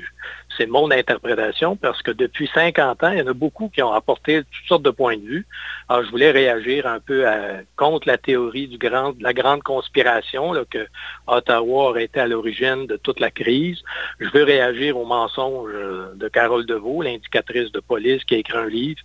c'est 0.56 0.66
mon 0.66 0.90
interprétation, 0.90 1.76
parce 1.76 2.02
que 2.02 2.10
depuis 2.10 2.48
50 2.52 3.02
ans, 3.04 3.12
il 3.12 3.18
y 3.18 3.22
en 3.22 3.26
a 3.26 3.32
beaucoup 3.32 3.68
qui 3.68 3.82
ont 3.82 3.92
apporté 3.92 4.42
toutes 4.42 4.68
sortes 4.68 4.82
de 4.82 4.90
points 4.90 5.16
de 5.16 5.22
vue. 5.22 5.46
Alors, 5.88 6.04
je 6.04 6.10
voulais 6.10 6.30
réagir 6.30 6.86
un 6.86 7.00
peu 7.00 7.26
à- 7.26 7.60
contre 7.76 8.08
la 8.08 8.18
théorie 8.18 8.68
de 8.68 9.22
la 9.22 9.32
grande 9.32 9.62
conspiration, 9.62 10.54
que 10.70 10.86
Ottawa 11.26 11.90
aurait 11.90 12.04
été 12.04 12.20
à 12.20 12.26
l'origine 12.26 12.86
de 12.86 12.96
toute 12.96 13.20
la 13.20 13.30
crise. 13.30 13.82
Je 14.20 14.28
veux 14.30 14.44
réagir 14.44 14.96
au 14.96 15.04
mensonge 15.04 15.70
euh, 15.74 16.12
de 16.14 16.28
Carole 16.28 16.66
Deveau, 16.66 17.02
l'indicatrice 17.02 17.72
de 17.72 17.80
police 17.80 18.24
qui 18.24 18.34
a 18.34 18.38
écrit 18.38 18.58
un 18.58 18.68
livre 18.68 19.00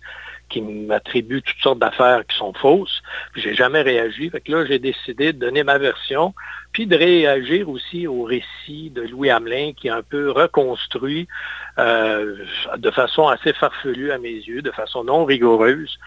qui 0.48 0.60
m'attribue 0.60 1.42
toutes 1.42 1.60
sortes 1.62 1.78
d'affaires 1.78 2.22
qui 2.26 2.36
sont 2.36 2.52
fausses. 2.54 3.02
J'ai 3.36 3.54
jamais 3.54 3.82
réagi. 3.82 4.30
Fait 4.30 4.40
que 4.40 4.50
là, 4.52 4.64
j'ai 4.66 4.78
décidé 4.78 5.32
de 5.32 5.38
donner 5.38 5.62
ma 5.64 5.78
version, 5.78 6.34
puis 6.72 6.86
de 6.86 6.96
réagir 6.96 7.68
aussi 7.68 8.06
au 8.06 8.22
récit 8.22 8.90
de 8.94 9.02
Louis 9.02 9.30
Hamelin 9.30 9.72
qui 9.76 9.88
a 9.88 9.96
un 9.96 10.02
peu 10.02 10.30
reconstruit 10.30 11.28
euh, 11.78 12.34
de 12.76 12.90
façon 12.90 13.28
assez 13.28 13.52
farfelue 13.52 14.10
à 14.10 14.18
mes 14.18 14.30
yeux, 14.32 14.62
de 14.62 14.70
façon 14.70 15.04
non 15.04 15.24
rigoureuse, 15.24 15.98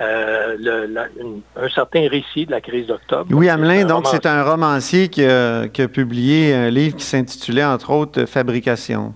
euh, 0.00 0.56
le- 0.58 0.86
la- 0.86 1.08
une- 1.20 1.40
un 1.56 1.68
certain 1.68 2.08
récit 2.08 2.46
de 2.46 2.50
la 2.50 2.60
crise 2.60 2.86
d'octobre. 2.88 3.26
Louis 3.30 3.48
Hamelin, 3.48 3.84
donc, 3.86 4.06
c'est 4.08 4.26
un 4.26 4.42
romancier 4.44 5.08
qui 5.08 5.24
a, 5.24 5.68
qui 5.68 5.82
a 5.82 5.88
publié 5.88 6.54
un 6.54 6.70
livre 6.70 6.96
qui 6.96 7.04
s'intitulait, 7.04 7.64
entre 7.64 7.90
autres, 7.90 8.26
Fabrication. 8.26 9.14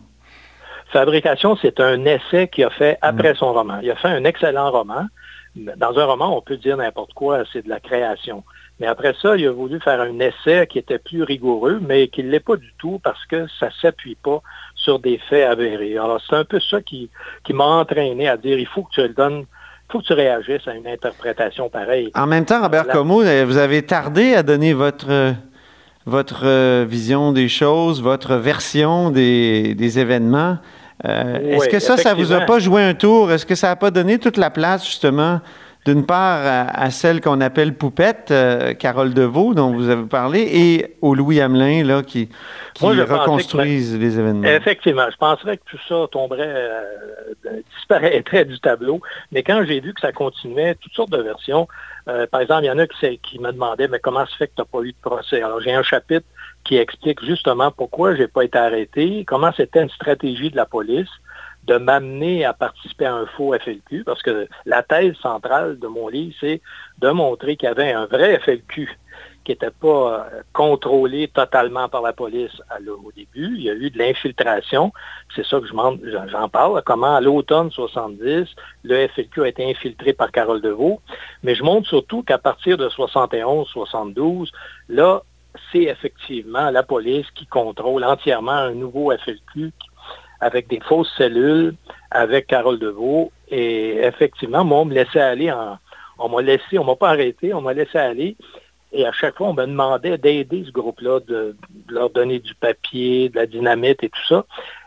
Fabrication, 0.93 1.57
c'est 1.61 1.79
un 1.81 2.05
essai 2.05 2.49
qu'il 2.49 2.65
a 2.65 2.71
fait 2.71 2.99
après 3.01 3.35
son 3.35 3.53
roman. 3.53 3.79
Il 3.83 3.91
a 3.91 3.97
fait 3.97 4.09
un 4.09 4.25
excellent 4.25 4.71
roman. 4.71 5.07
Dans 5.55 5.99
un 5.99 6.05
roman, 6.05 6.37
on 6.37 6.41
peut 6.41 6.57
dire 6.57 6.77
n'importe 6.77 7.13
quoi, 7.15 7.43
c'est 7.53 7.65
de 7.65 7.69
la 7.69 7.81
création. 7.81 8.45
Mais 8.81 8.87
après 8.87 9.15
ça, 9.21 9.37
il 9.37 9.47
a 9.47 9.53
voulu 9.53 9.79
faire 9.81 10.01
un 10.01 10.19
essai 10.21 10.67
qui 10.67 10.79
était 10.79 10.99
plus 10.99 11.23
rigoureux, 11.23 11.81
mais 11.87 12.09
qui 12.09 12.25
ne 12.25 12.31
l'est 12.31 12.41
pas 12.41 12.57
du 12.57 12.73
tout 12.79 12.99
parce 13.05 13.25
que 13.27 13.47
ça 13.59 13.67
ne 13.67 13.73
s'appuie 13.83 14.17
pas 14.17 14.41
sur 14.75 14.99
des 14.99 15.19
faits 15.29 15.49
avérés. 15.49 15.99
Alors, 15.99 16.21
c'est 16.27 16.37
un 16.37 16.45
peu 16.45 16.59
ça 16.61 16.81
qui, 16.81 17.11
qui 17.45 17.53
m'a 17.53 17.65
entraîné 17.65 18.29
à 18.29 18.37
dire, 18.39 18.59
il 18.59 18.67
faut 18.67 18.83
que 18.85 18.93
tu 18.93 19.03
le 19.03 19.11
donnes, 19.11 19.41
il 19.41 19.93
faut 19.93 19.99
que 19.99 20.05
tu 20.05 20.13
réagisses 20.15 20.67
à 20.67 20.75
une 20.75 20.87
interprétation 20.87 21.69
pareille. 21.69 22.11
En 22.15 22.27
même 22.27 22.47
temps, 22.47 22.63
Robert 22.63 22.89
Comeau, 22.89 23.23
euh, 23.23 23.45
vous 23.47 23.59
avez 23.59 23.83
tardé 23.83 24.35
à 24.35 24.43
donner 24.43 24.73
votre, 24.73 25.11
euh, 25.11 25.33
votre 26.07 26.47
euh, 26.47 26.87
vision 26.89 27.33
des 27.33 27.49
choses, 27.49 28.01
votre 28.01 28.37
version 28.37 29.11
des, 29.11 29.75
des 29.75 29.99
événements. 29.99 30.57
Euh, 31.07 31.39
Oui, 31.43 31.51
Est-ce 31.55 31.69
que 31.69 31.79
ça, 31.79 31.97
ça 31.97 32.15
vous 32.15 32.33
a 32.33 32.41
pas 32.43 32.59
joué 32.59 32.83
un 32.83 32.95
tour? 32.95 33.33
Est-ce 33.33 33.47
que 33.47 33.55
ça 33.55 33.69
n'a 33.69 33.77
pas 33.77 33.91
donné 33.91 34.19
toute 34.19 34.37
la 34.37 34.51
place, 34.51 34.85
justement, 34.85 35.41
d'une 35.87 36.05
part 36.05 36.41
à, 36.45 36.83
à 36.83 36.91
celle 36.91 37.23
qu'on 37.23 37.41
appelle 37.41 37.75
Poupette, 37.75 38.31
euh, 38.31 38.75
Carole 38.75 39.15
Deveau, 39.15 39.55
dont 39.55 39.73
vous 39.73 39.89
avez 39.89 40.05
parlé, 40.07 40.41
et 40.41 40.97
au 41.01 41.15
Louis 41.15 41.41
Hamelin, 41.41 41.85
là, 41.85 42.03
qui, 42.03 42.29
qui 42.75 42.85
Moi, 42.85 42.95
je 42.95 43.01
pensais 43.01 43.15
que- 43.15 43.19
reconstruisent 43.21 43.99
les 43.99 44.19
événements? 44.19 44.47
Effectivement, 44.47 45.07
je 45.11 45.17
penserais 45.17 45.57
que 45.57 45.63
tout 45.65 45.79
ça 45.89 46.07
tomberait, 46.13 46.45
euh, 46.47 46.83
disparaîtrait 47.77 48.45
du 48.45 48.61
tableau. 48.61 49.01
Mais 49.33 49.43
quand 49.43 49.65
j'ai 49.67 49.81
vu 49.81 49.95
que 49.95 50.01
ça 50.03 50.13
continuait, 50.13 50.75
toutes 50.75 50.93
sortes 50.93 51.11
de 51.13 51.23
versions, 51.23 51.67
par 52.33 52.41
exemple, 52.41 52.65
il 52.65 52.67
y 52.67 52.71
en 52.71 52.79
a 52.79 52.87
qui 52.89 53.39
me 53.39 53.53
demandaient, 53.53 53.87
mais 53.87 54.01
comment 54.01 54.27
se 54.27 54.35
fait 54.37 54.49
que 54.49 54.53
tu 54.57 54.61
n'as 54.63 54.65
pas 54.67 54.85
eu 54.85 54.91
de 54.93 54.97
procès? 55.01 55.43
Alors, 55.43 55.61
j'ai 55.61 55.73
un 55.73 55.83
chapitre 55.85 56.27
qui 56.71 56.77
explique 56.77 57.25
justement 57.25 57.73
pourquoi 57.73 58.15
j'ai 58.15 58.29
pas 58.29 58.45
été 58.45 58.57
arrêté, 58.57 59.25
comment 59.27 59.51
c'était 59.57 59.83
une 59.83 59.91
stratégie 59.91 60.51
de 60.51 60.57
la 60.57 60.67
police 60.67 61.11
de 61.65 61.79
m'amener 61.79 62.45
à 62.45 62.53
participer 62.53 63.07
à 63.07 63.17
un 63.17 63.27
faux 63.27 63.53
FLQ, 63.59 64.05
parce 64.05 64.23
que 64.23 64.47
la 64.67 64.85
thèse 64.85 65.17
centrale 65.17 65.81
de 65.81 65.89
mon 65.89 66.07
livre, 66.07 66.33
c'est 66.39 66.63
de 66.99 67.11
montrer 67.11 67.57
qu'il 67.57 67.69
y 67.69 67.73
avait 67.73 67.91
un 67.91 68.07
vrai 68.07 68.39
FLQ 68.39 68.89
qui 69.45 69.51
n'était 69.51 69.73
pas 69.73 70.29
euh, 70.33 70.43
contrôlé 70.53 71.27
totalement 71.27 71.89
par 71.89 72.03
la 72.03 72.13
police 72.13 72.63
au 72.87 73.11
début. 73.11 73.57
Il 73.57 73.63
y 73.63 73.71
a 73.71 73.75
eu 73.75 73.91
de 73.91 73.99
l'infiltration. 73.99 74.93
C'est 75.35 75.45
ça 75.45 75.59
que 75.59 75.67
j'en 75.67 76.49
parle. 76.49 76.81
Comment 76.87 77.17
à 77.17 77.21
l'automne 77.21 77.73
70, 77.73 78.47
le 78.85 79.09
FLQ 79.09 79.43
a 79.43 79.49
été 79.49 79.69
infiltré 79.69 80.13
par 80.13 80.31
Carole 80.31 80.61
Deveau. 80.61 81.01
Mais 81.43 81.57
je 81.57 81.65
montre 81.65 81.89
surtout 81.89 82.23
qu'à 82.23 82.39
partir 82.39 82.79
de 82.79 82.89
71-72, 82.91 84.51
là, 84.89 85.23
c'est 85.73 85.83
effectivement 85.83 86.71
la 86.71 86.83
police 86.83 87.31
qui 87.35 87.47
contrôle 87.47 88.05
entièrement 88.05 88.53
un 88.53 88.75
nouveau 88.75 89.13
FLQ 89.17 89.73
avec 90.41 90.69
des 90.69 90.81
fausses 90.81 91.13
cellules, 91.17 91.75
avec 92.11 92.47
Carole 92.47 92.79
Deveau. 92.79 93.31
Et 93.49 93.99
effectivement, 93.99 94.65
moi, 94.65 94.79
on 94.79 94.85
me 94.87 94.95
laissait 94.95 95.21
aller 95.21 95.53
en, 95.53 95.79
on 96.19 96.29
m'a 96.29 96.43
laissé, 96.43 96.79
on 96.79 96.85
m'a 96.85 96.97
pas 96.97 97.11
arrêté, 97.11 97.53
on 97.55 97.61
m'a 97.61 97.75
laissé 97.75 97.99
aller. 97.99 98.37
Et 98.93 99.07
à 99.07 99.13
chaque 99.13 99.37
fois, 99.37 99.49
on 99.49 99.55
me 99.55 99.67
demandait 99.67 100.19
d'aider 100.19 100.65
ce 100.67 100.73
groupe-là, 100.73 101.21
de, 101.21 101.57
leur 101.89 102.11
donner 102.11 102.41
du 102.41 102.55
papier, 102.55 103.29
de 103.29 103.37
la 103.37 103.47
dynamite 103.47 104.03
et 104.03 104.09
tout 104.09 104.27
ça. 104.29 104.45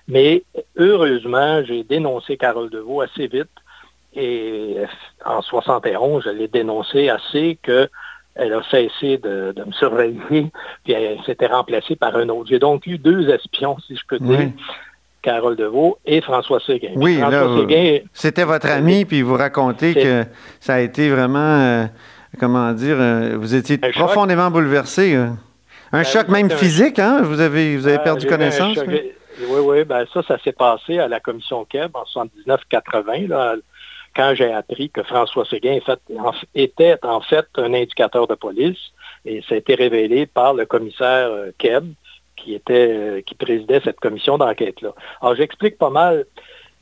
Mais 0.08 0.44
heureusement, 0.78 1.64
j'ai 1.64 1.84
dénoncé 1.84 2.36
Carole 2.38 2.70
Deveau 2.70 3.02
assez 3.02 3.28
vite. 3.28 3.48
Et 4.16 4.76
en 5.26 5.42
71, 5.42 6.24
je 6.26 6.30
l'ai 6.30 6.48
dénoncé 6.48 7.10
assez 7.10 7.58
que 7.64 7.90
elle 8.36 8.54
a 8.54 8.62
cessé 8.70 9.18
de, 9.18 9.54
de 9.56 9.64
me 9.64 9.72
surveiller, 9.74 10.52
puis 10.84 10.94
elle 10.94 11.20
s'était 11.26 11.48
remplacée 11.48 11.96
par 11.96 12.16
un 12.16 12.28
autre. 12.30 12.50
J'ai 12.50 12.60
donc 12.60 12.86
eu 12.88 12.98
deux 12.98 13.30
espions, 13.30 13.78
si 13.88 13.96
je 13.96 14.02
peux 14.08 14.20
dire. 14.20 14.40
Oui. 14.40 14.52
Carole 15.22 15.56
Deveau 15.56 15.98
et 16.06 16.20
François 16.20 16.60
Séguin. 16.60 16.92
Oui, 16.96 17.16
Séguin, 17.18 18.00
c'était 18.12 18.44
votre 18.44 18.70
ami, 18.70 19.06
puis 19.06 19.22
vous 19.22 19.36
racontez 19.38 19.94
que 19.94 20.26
ça 20.60 20.74
a 20.76 20.80
été 20.82 21.10
vraiment, 21.10 21.40
euh, 21.40 21.86
comment 22.40 22.74
dire, 22.74 22.98
euh, 23.00 23.38
vous 23.40 23.56
étiez 23.56 23.80
Un 23.82 23.92
choc. 23.94 24.04
profondément 24.04 24.52
bouleversé. 24.52 25.16
euh. 25.16 25.28
Un 25.94 26.00
Ben, 26.00 26.04
choc 26.04 26.28
même 26.28 26.48
un- 26.48 26.56
physique, 26.58 27.00
hein? 27.00 27.22
Vous 27.22 27.40
avez, 27.40 27.78
vous 27.78 27.88
avez 27.88 28.00
Euh, 28.00 28.04
perdu 28.04 28.28
connaissance? 28.28 28.76
choc. 28.76 28.86
oui? 28.88 29.14
Oui, 29.48 29.84
ben 29.86 30.06
ça, 30.14 30.22
ça 30.28 30.38
s'est 30.44 30.52
passé 30.52 31.00
à 31.00 31.08
la 31.08 31.20
commission 31.20 31.64
Keb 31.66 31.92
en 31.96 32.04
79-80, 32.06 33.28
là, 33.28 33.56
quand 34.16 34.34
j'ai 34.36 34.52
appris 34.52 34.90
que 34.90 35.04
François 35.04 35.46
en- 35.46 36.32
était 36.56 36.96
en 37.04 37.22
fait 37.22 37.46
un 37.56 37.74
indicateur 37.74 38.28
de 38.28 38.36
police, 38.36 38.80
et 39.26 39.42
ça 39.48 39.56
a 39.56 39.58
été 39.58 39.76
révélé 39.76 40.26
par 40.26 40.54
le 40.54 40.66
commissaire 40.66 41.28
euh, 41.30 41.52
Keb, 41.58 41.94
qui 42.36 42.54
était 42.56 42.90
euh, 42.92 43.22
qui 43.22 43.36
présidait 43.36 43.82
cette 43.84 44.00
commission 44.00 44.38
d'enquête-là. 44.38 44.94
Alors, 45.22 45.36
j'explique 45.36 45.78
pas 45.78 45.90
mal 45.90 46.26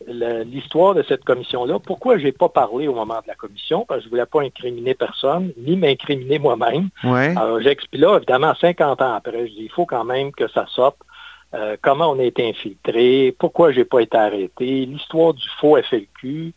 l'histoire 0.07 0.95
de 0.95 1.03
cette 1.03 1.23
commission-là. 1.23 1.77
Pourquoi 1.79 2.17
j'ai 2.17 2.31
pas 2.31 2.49
parlé 2.49 2.87
au 2.87 2.95
moment 2.95 3.19
de 3.21 3.27
la 3.27 3.35
commission? 3.35 3.85
Parce 3.87 3.99
que 3.99 4.05
je 4.05 4.09
voulais 4.09 4.25
pas 4.25 4.41
incriminer 4.41 4.95
personne, 4.95 5.53
ni 5.57 5.75
m'incriminer 5.75 6.39
moi-même. 6.39 6.89
Ouais. 7.03 7.35
Alors, 7.37 7.61
j'explique 7.61 8.01
là, 8.01 8.17
évidemment, 8.17 8.53
50 8.59 9.01
ans 9.01 9.13
après, 9.13 9.47
je 9.47 9.51
dis, 9.53 9.63
il 9.65 9.69
faut 9.71 9.85
quand 9.85 10.03
même 10.03 10.31
que 10.31 10.47
ça 10.47 10.65
sorte. 10.67 10.97
Euh, 11.53 11.75
comment 11.81 12.09
on 12.11 12.19
a 12.19 12.23
été 12.23 12.47
infiltré, 12.47 13.35
pourquoi 13.37 13.73
j'ai 13.73 13.83
pas 13.83 13.99
été 13.99 14.17
arrêté, 14.17 14.85
l'histoire 14.85 15.33
du 15.33 15.47
faux 15.59 15.77
FLQ, 15.77 16.53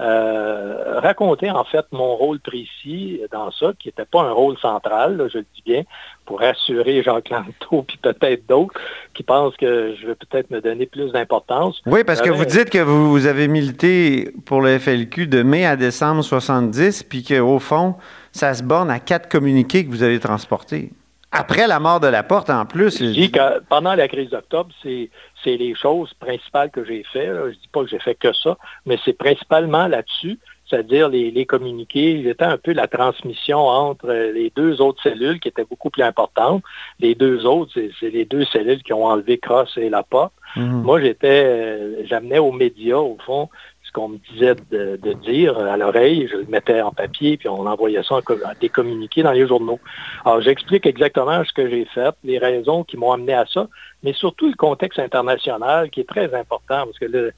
euh, 0.00 1.00
raconter 1.00 1.50
en 1.50 1.64
fait 1.64 1.84
mon 1.92 2.16
rôle 2.16 2.38
précis 2.40 3.20
dans 3.32 3.50
ça, 3.50 3.72
qui 3.78 3.88
n'était 3.88 4.04
pas 4.04 4.22
un 4.22 4.32
rôle 4.32 4.58
central, 4.58 5.16
là, 5.16 5.28
je 5.28 5.38
le 5.38 5.46
dis 5.54 5.62
bien, 5.64 5.82
pour 6.24 6.40
rassurer 6.40 7.02
Jacques 7.02 7.30
Lanto 7.30 7.82
puis 7.88 7.96
peut-être 8.02 8.46
d'autres 8.48 8.78
qui 9.14 9.22
pensent 9.22 9.56
que 9.56 9.94
je 10.00 10.06
vais 10.06 10.14
peut-être 10.14 10.50
me 10.50 10.60
donner 10.60 10.86
plus 10.86 11.12
d'importance. 11.12 11.80
Oui, 11.86 12.04
parce 12.04 12.20
que 12.20 12.26
J'avais- 12.26 12.38
vous 12.38 12.44
dites 12.44 12.70
que 12.70 12.78
vous, 12.78 13.10
vous 13.10 13.26
avez 13.26 13.48
milité 13.48 14.32
pour 14.44 14.60
le 14.60 14.78
FLQ 14.78 15.26
de 15.26 15.42
mai 15.42 15.64
à 15.64 15.76
décembre 15.76 16.22
70, 16.22 17.02
puis 17.04 17.22
qu'au 17.24 17.58
fond, 17.58 17.94
ça 18.32 18.52
se 18.54 18.62
borne 18.62 18.90
à 18.90 19.00
quatre 19.00 19.28
communiqués 19.28 19.84
que 19.86 19.90
vous 19.90 20.02
avez 20.02 20.20
transportés. 20.20 20.90
Après 21.32 21.66
la 21.66 21.80
mort 21.80 22.00
de 22.00 22.06
la 22.06 22.22
porte, 22.22 22.50
en 22.50 22.64
plus. 22.66 22.98
Je 23.00 23.10
dis 23.10 23.30
que 23.30 23.60
pendant 23.68 23.94
la 23.94 24.08
crise 24.08 24.30
d'octobre, 24.30 24.70
c'est, 24.82 25.10
les 25.44 25.74
choses 25.74 26.12
principales 26.14 26.70
que 26.70 26.84
j'ai 26.84 27.04
fait. 27.12 27.26
là. 27.26 27.50
Je 27.50 27.54
dis 27.54 27.68
pas 27.72 27.82
que 27.82 27.88
j'ai 27.88 27.98
fait 27.98 28.14
que 28.14 28.32
ça, 28.32 28.56
mais 28.84 28.98
c'est 29.04 29.12
principalement 29.12 29.86
là-dessus, 29.86 30.38
c'est-à-dire 30.68 31.08
les, 31.08 31.30
les 31.30 31.46
communiqués. 31.46 32.22
J'étais 32.24 32.44
un 32.44 32.58
peu 32.58 32.72
la 32.72 32.88
transmission 32.88 33.58
entre 33.58 34.08
euh, 34.08 34.32
les 34.32 34.52
deux 34.56 34.80
autres 34.80 35.00
cellules 35.02 35.38
qui 35.38 35.48
étaient 35.48 35.64
beaucoup 35.64 35.90
plus 35.90 36.02
importantes. 36.02 36.62
Les 36.98 37.14
deux 37.14 37.46
autres, 37.46 37.72
c'est, 38.00 38.10
les 38.10 38.24
deux 38.24 38.44
cellules 38.46 38.82
qui 38.82 38.92
ont 38.92 39.04
enlevé 39.04 39.38
Cross 39.38 39.76
et 39.76 39.88
la 39.88 40.02
porte. 40.02 40.32
Mhm. 40.56 40.82
Moi, 40.82 41.00
j'étais, 41.00 41.44
euh, 41.44 42.04
j'amenais 42.06 42.38
aux 42.38 42.52
médias, 42.52 42.96
au 42.98 43.18
fond, 43.24 43.48
qu'on 43.96 44.10
me 44.10 44.18
disait 44.30 44.54
de, 44.70 44.96
de 45.02 45.12
dire 45.14 45.58
à 45.58 45.76
l'oreille, 45.78 46.28
je 46.30 46.36
le 46.36 46.46
mettais 46.48 46.82
en 46.82 46.92
papier, 46.92 47.38
puis 47.38 47.48
on 47.48 47.66
envoyait 47.66 48.02
ça 48.02 48.16
en 48.16 48.20
co- 48.22 48.34
à 48.44 48.54
des 48.54 48.68
communiqués 48.68 49.22
dans 49.22 49.32
les 49.32 49.46
journaux. 49.48 49.80
Alors, 50.26 50.42
j'explique 50.42 50.84
exactement 50.84 51.42
ce 51.44 51.52
que 51.54 51.68
j'ai 51.70 51.86
fait, 51.86 52.14
les 52.22 52.36
raisons 52.38 52.84
qui 52.84 52.98
m'ont 52.98 53.12
amené 53.12 53.32
à 53.32 53.46
ça, 53.46 53.68
mais 54.02 54.12
surtout 54.12 54.48
le 54.48 54.54
contexte 54.54 54.98
international 54.98 55.88
qui 55.90 56.00
est 56.00 56.08
très 56.16 56.28
important, 56.34 56.84
parce 56.84 56.98
que 56.98 57.06
le- 57.06 57.32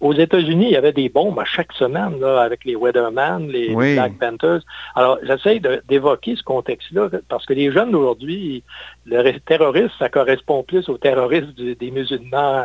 aux 0.00 0.14
États-Unis, 0.14 0.66
il 0.70 0.72
y 0.72 0.76
avait 0.76 0.92
des 0.92 1.08
bombes 1.08 1.38
à 1.38 1.44
chaque 1.44 1.72
semaine, 1.74 2.18
là, 2.18 2.40
avec 2.40 2.64
les 2.64 2.74
Weatherman, 2.74 3.46
les, 3.48 3.72
Oui. 3.72 3.94
Black 3.94 4.18
Panthers. 4.18 4.62
Alors, 4.96 5.18
j'essaie 5.22 5.60
d'évoquer 5.88 6.34
ce 6.34 6.42
contexte-là, 6.42 7.08
parce 7.28 7.46
que 7.46 7.52
les 7.52 7.70
jeunes 7.70 7.92
d'aujourd'hui, 7.92 8.64
le 9.06 9.38
terrorisme, 9.40 9.92
ça 9.98 10.08
correspond 10.08 10.64
plus 10.64 10.88
au 10.88 10.98
terrorisme 10.98 11.52
du- 11.52 11.76
des 11.76 11.90
musulmans 11.92 12.64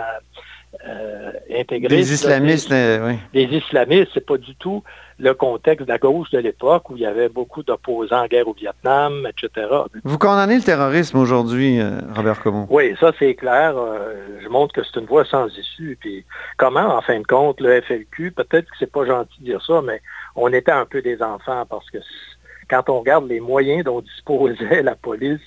euh, 0.88 1.32
intégristes. 1.55 1.89
Des 1.89 1.95
là, 1.95 2.13
islamistes, 2.13 2.71
euh, 2.71 3.10
oui. 3.10 3.19
les 3.34 3.58
islamistes, 3.58 4.12
c'est 4.13 4.25
pas 4.25 4.38
du 4.38 4.55
tout 4.55 4.84
le 5.19 5.34
contexte 5.34 5.86
de 5.86 5.91
la 5.91 5.97
gauche 5.97 6.29
de 6.32 6.39
l'époque 6.39 6.89
où 6.89 6.95
il 6.95 7.01
y 7.01 7.05
avait 7.05 7.29
beaucoup 7.29 7.62
d'opposants 7.62 8.23
en 8.23 8.27
guerre 8.27 8.47
au 8.47 8.53
Vietnam, 8.53 9.27
etc. 9.27 9.67
Vous 10.03 10.17
condamnez 10.17 10.55
le 10.55 10.63
terrorisme 10.63 11.17
aujourd'hui, 11.17 11.79
euh, 11.79 11.99
Robert 12.15 12.41
Comeau? 12.41 12.67
Oui, 12.69 12.95
ça 12.99 13.12
c'est 13.19 13.36
clair. 13.36 13.77
Euh, 13.77 14.39
je 14.41 14.47
montre 14.47 14.73
que 14.73 14.82
c'est 14.84 14.99
une 14.99 15.05
voie 15.05 15.25
sans 15.25 15.47
issue. 15.47 15.97
Puis 15.99 16.25
comment, 16.58 16.95
en 16.95 17.01
fin 17.01 17.19
de 17.19 17.25
compte, 17.25 17.60
le 17.60 17.82
FLQ, 17.82 18.32
peut-être 18.32 18.65
que 18.65 18.75
c'est 18.79 18.91
pas 18.91 19.05
gentil 19.05 19.39
de 19.41 19.45
dire 19.45 19.63
ça, 19.65 19.82
mais 19.82 20.01
on 20.36 20.51
était 20.53 20.71
un 20.71 20.86
peu 20.86 21.01
des 21.01 21.21
enfants 21.21 21.65
parce 21.69 21.89
que 21.89 21.97
quand 22.69 22.89
on 22.89 22.99
regarde 22.99 23.27
les 23.27 23.41
moyens 23.41 23.84
dont 23.84 23.99
disposait 23.99 24.84
la 24.84 24.95
police, 24.95 25.41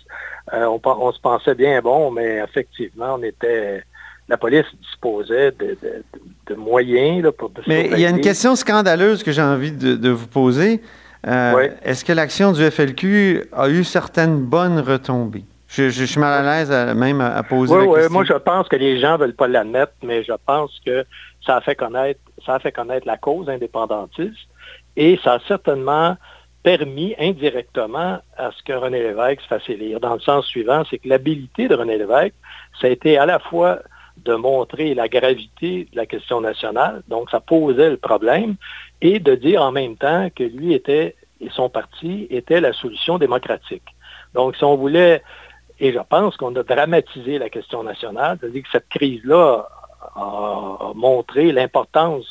euh, 0.53 0.67
on 0.85 1.13
se 1.13 1.21
pensait 1.21 1.55
bien 1.55 1.81
bon, 1.81 2.11
mais 2.11 2.43
effectivement, 2.45 3.15
on 3.15 3.23
était 3.23 3.85
la 4.29 4.37
police 4.37 4.65
disposait 4.81 5.51
de, 5.53 5.77
de- 5.83 6.05
de 6.49 6.55
moyens 6.55 7.23
là, 7.25 7.33
pour 7.33 7.51
Mais 7.67 7.89
il 7.93 8.01
y 8.01 8.07
a 8.07 8.11
une 8.11 8.21
question 8.21 8.57
scandaleuse 8.57 9.23
que 9.23 9.33
j'ai 9.33 9.43
envie 9.43 9.73
de, 9.73 9.95
de 9.95 10.11
vous 10.11 10.27
poser. 10.27 10.81
Euh, 11.27 11.53
Oui. 11.57 11.65
Est-ce 11.85 12.05
que 12.05 12.13
l'action 12.13 12.53
du 12.53 12.63
FLQ 12.69 13.45
a 13.53 13.69
eu 13.69 13.85
certaines 13.85 14.39
bonnes 14.45 14.81
retombées? 14.81 15.45
Je, 15.69 15.85
je- 15.85 16.01
je 16.01 16.05
suis 16.05 16.21
mal 16.21 16.45
à 16.47 16.59
l'aise 16.59 16.71
à- 16.73 16.95
même 16.95 17.21
à, 17.21 17.35
à 17.37 17.43
poser 17.43 17.75
Oui, 17.75 17.81
la 17.83 17.87
oui, 17.89 17.95
question. 17.95 18.13
moi 18.13 18.25
je 18.25 18.33
pense 18.35 18.69
que 18.69 18.77
les 18.77 18.99
gens 19.01 19.17
veulent 19.17 19.35
pas 19.35 19.49
l'admettre, 19.49 19.93
mais 20.03 20.23
je 20.25 20.33
pense 20.47 20.81
que 20.85 21.05
ça 21.47 21.57
a 21.57 21.61
fait 21.61 21.75
connaître, 21.77 22.21
ça 22.45 22.55
a 22.55 22.59
fait 22.59 22.73
connaître 22.73 23.07
la 23.07 23.17
cause 23.17 23.49
indépendantiste 23.49 24.49
et 24.97 25.19
ça 25.23 25.35
a 25.35 25.39
certainement 25.49 26.17
permis 26.63 27.15
indirectement 27.19 28.19
à 28.37 28.51
ce 28.57 28.63
que 28.63 28.73
René 28.73 29.01
Lévesque 29.03 29.41
se 29.43 29.47
fasse 29.49 29.69
élire. 29.69 29.99
Dans 30.01 30.15
le 30.15 30.21
sens 30.21 30.47
suivant, 30.47 30.85
c'est 30.89 30.99
que 30.99 31.09
l'habilité 31.09 31.67
de 31.69 31.75
René 31.75 31.99
Lévesque, 31.99 32.35
ça 32.81 32.87
a 32.87 32.91
été 32.91 33.19
à 33.19 33.27
la 33.27 33.39
fois 33.39 33.79
de 34.19 34.35
montrer 34.35 34.95
la 34.95 35.09
gravité 35.09 35.89
de 35.91 35.97
la 35.97 36.07
question 36.07 36.41
nationale, 36.41 37.03
donc 37.09 37.31
ça 37.31 37.41
posait 37.41 37.91
le 37.91 37.97
problème, 37.97 38.57
et 39.01 39.19
de 39.19 39.35
dire 39.35 39.63
en 39.63 39.73
même 39.73 39.97
temps 39.97 40.29
que 40.35 40.45
lui 40.45 40.75
était 40.75 41.17
et 41.41 41.51
son 41.51 41.69
parti 41.69 42.29
était 42.31 42.61
la 42.61 42.73
solution 42.73 43.19
démocratique. 43.19 43.83
Donc 44.35 44.57
si 44.57 44.65
on 44.65 44.77
voulait 44.77 45.23
et 45.81 45.93
je 45.93 45.99
pense 45.99 46.37
qu'on 46.37 46.55
a 46.55 46.63
dramatisé 46.63 47.39
la 47.39 47.51
question 47.51 47.83
nationale, 47.83 48.39
c'est-à-dire 48.41 48.63
que 48.63 48.69
cette 48.71 48.89
crise-là 48.89 49.67
a, 50.15 50.93
montré 50.95 51.51
l'importance 51.51 52.25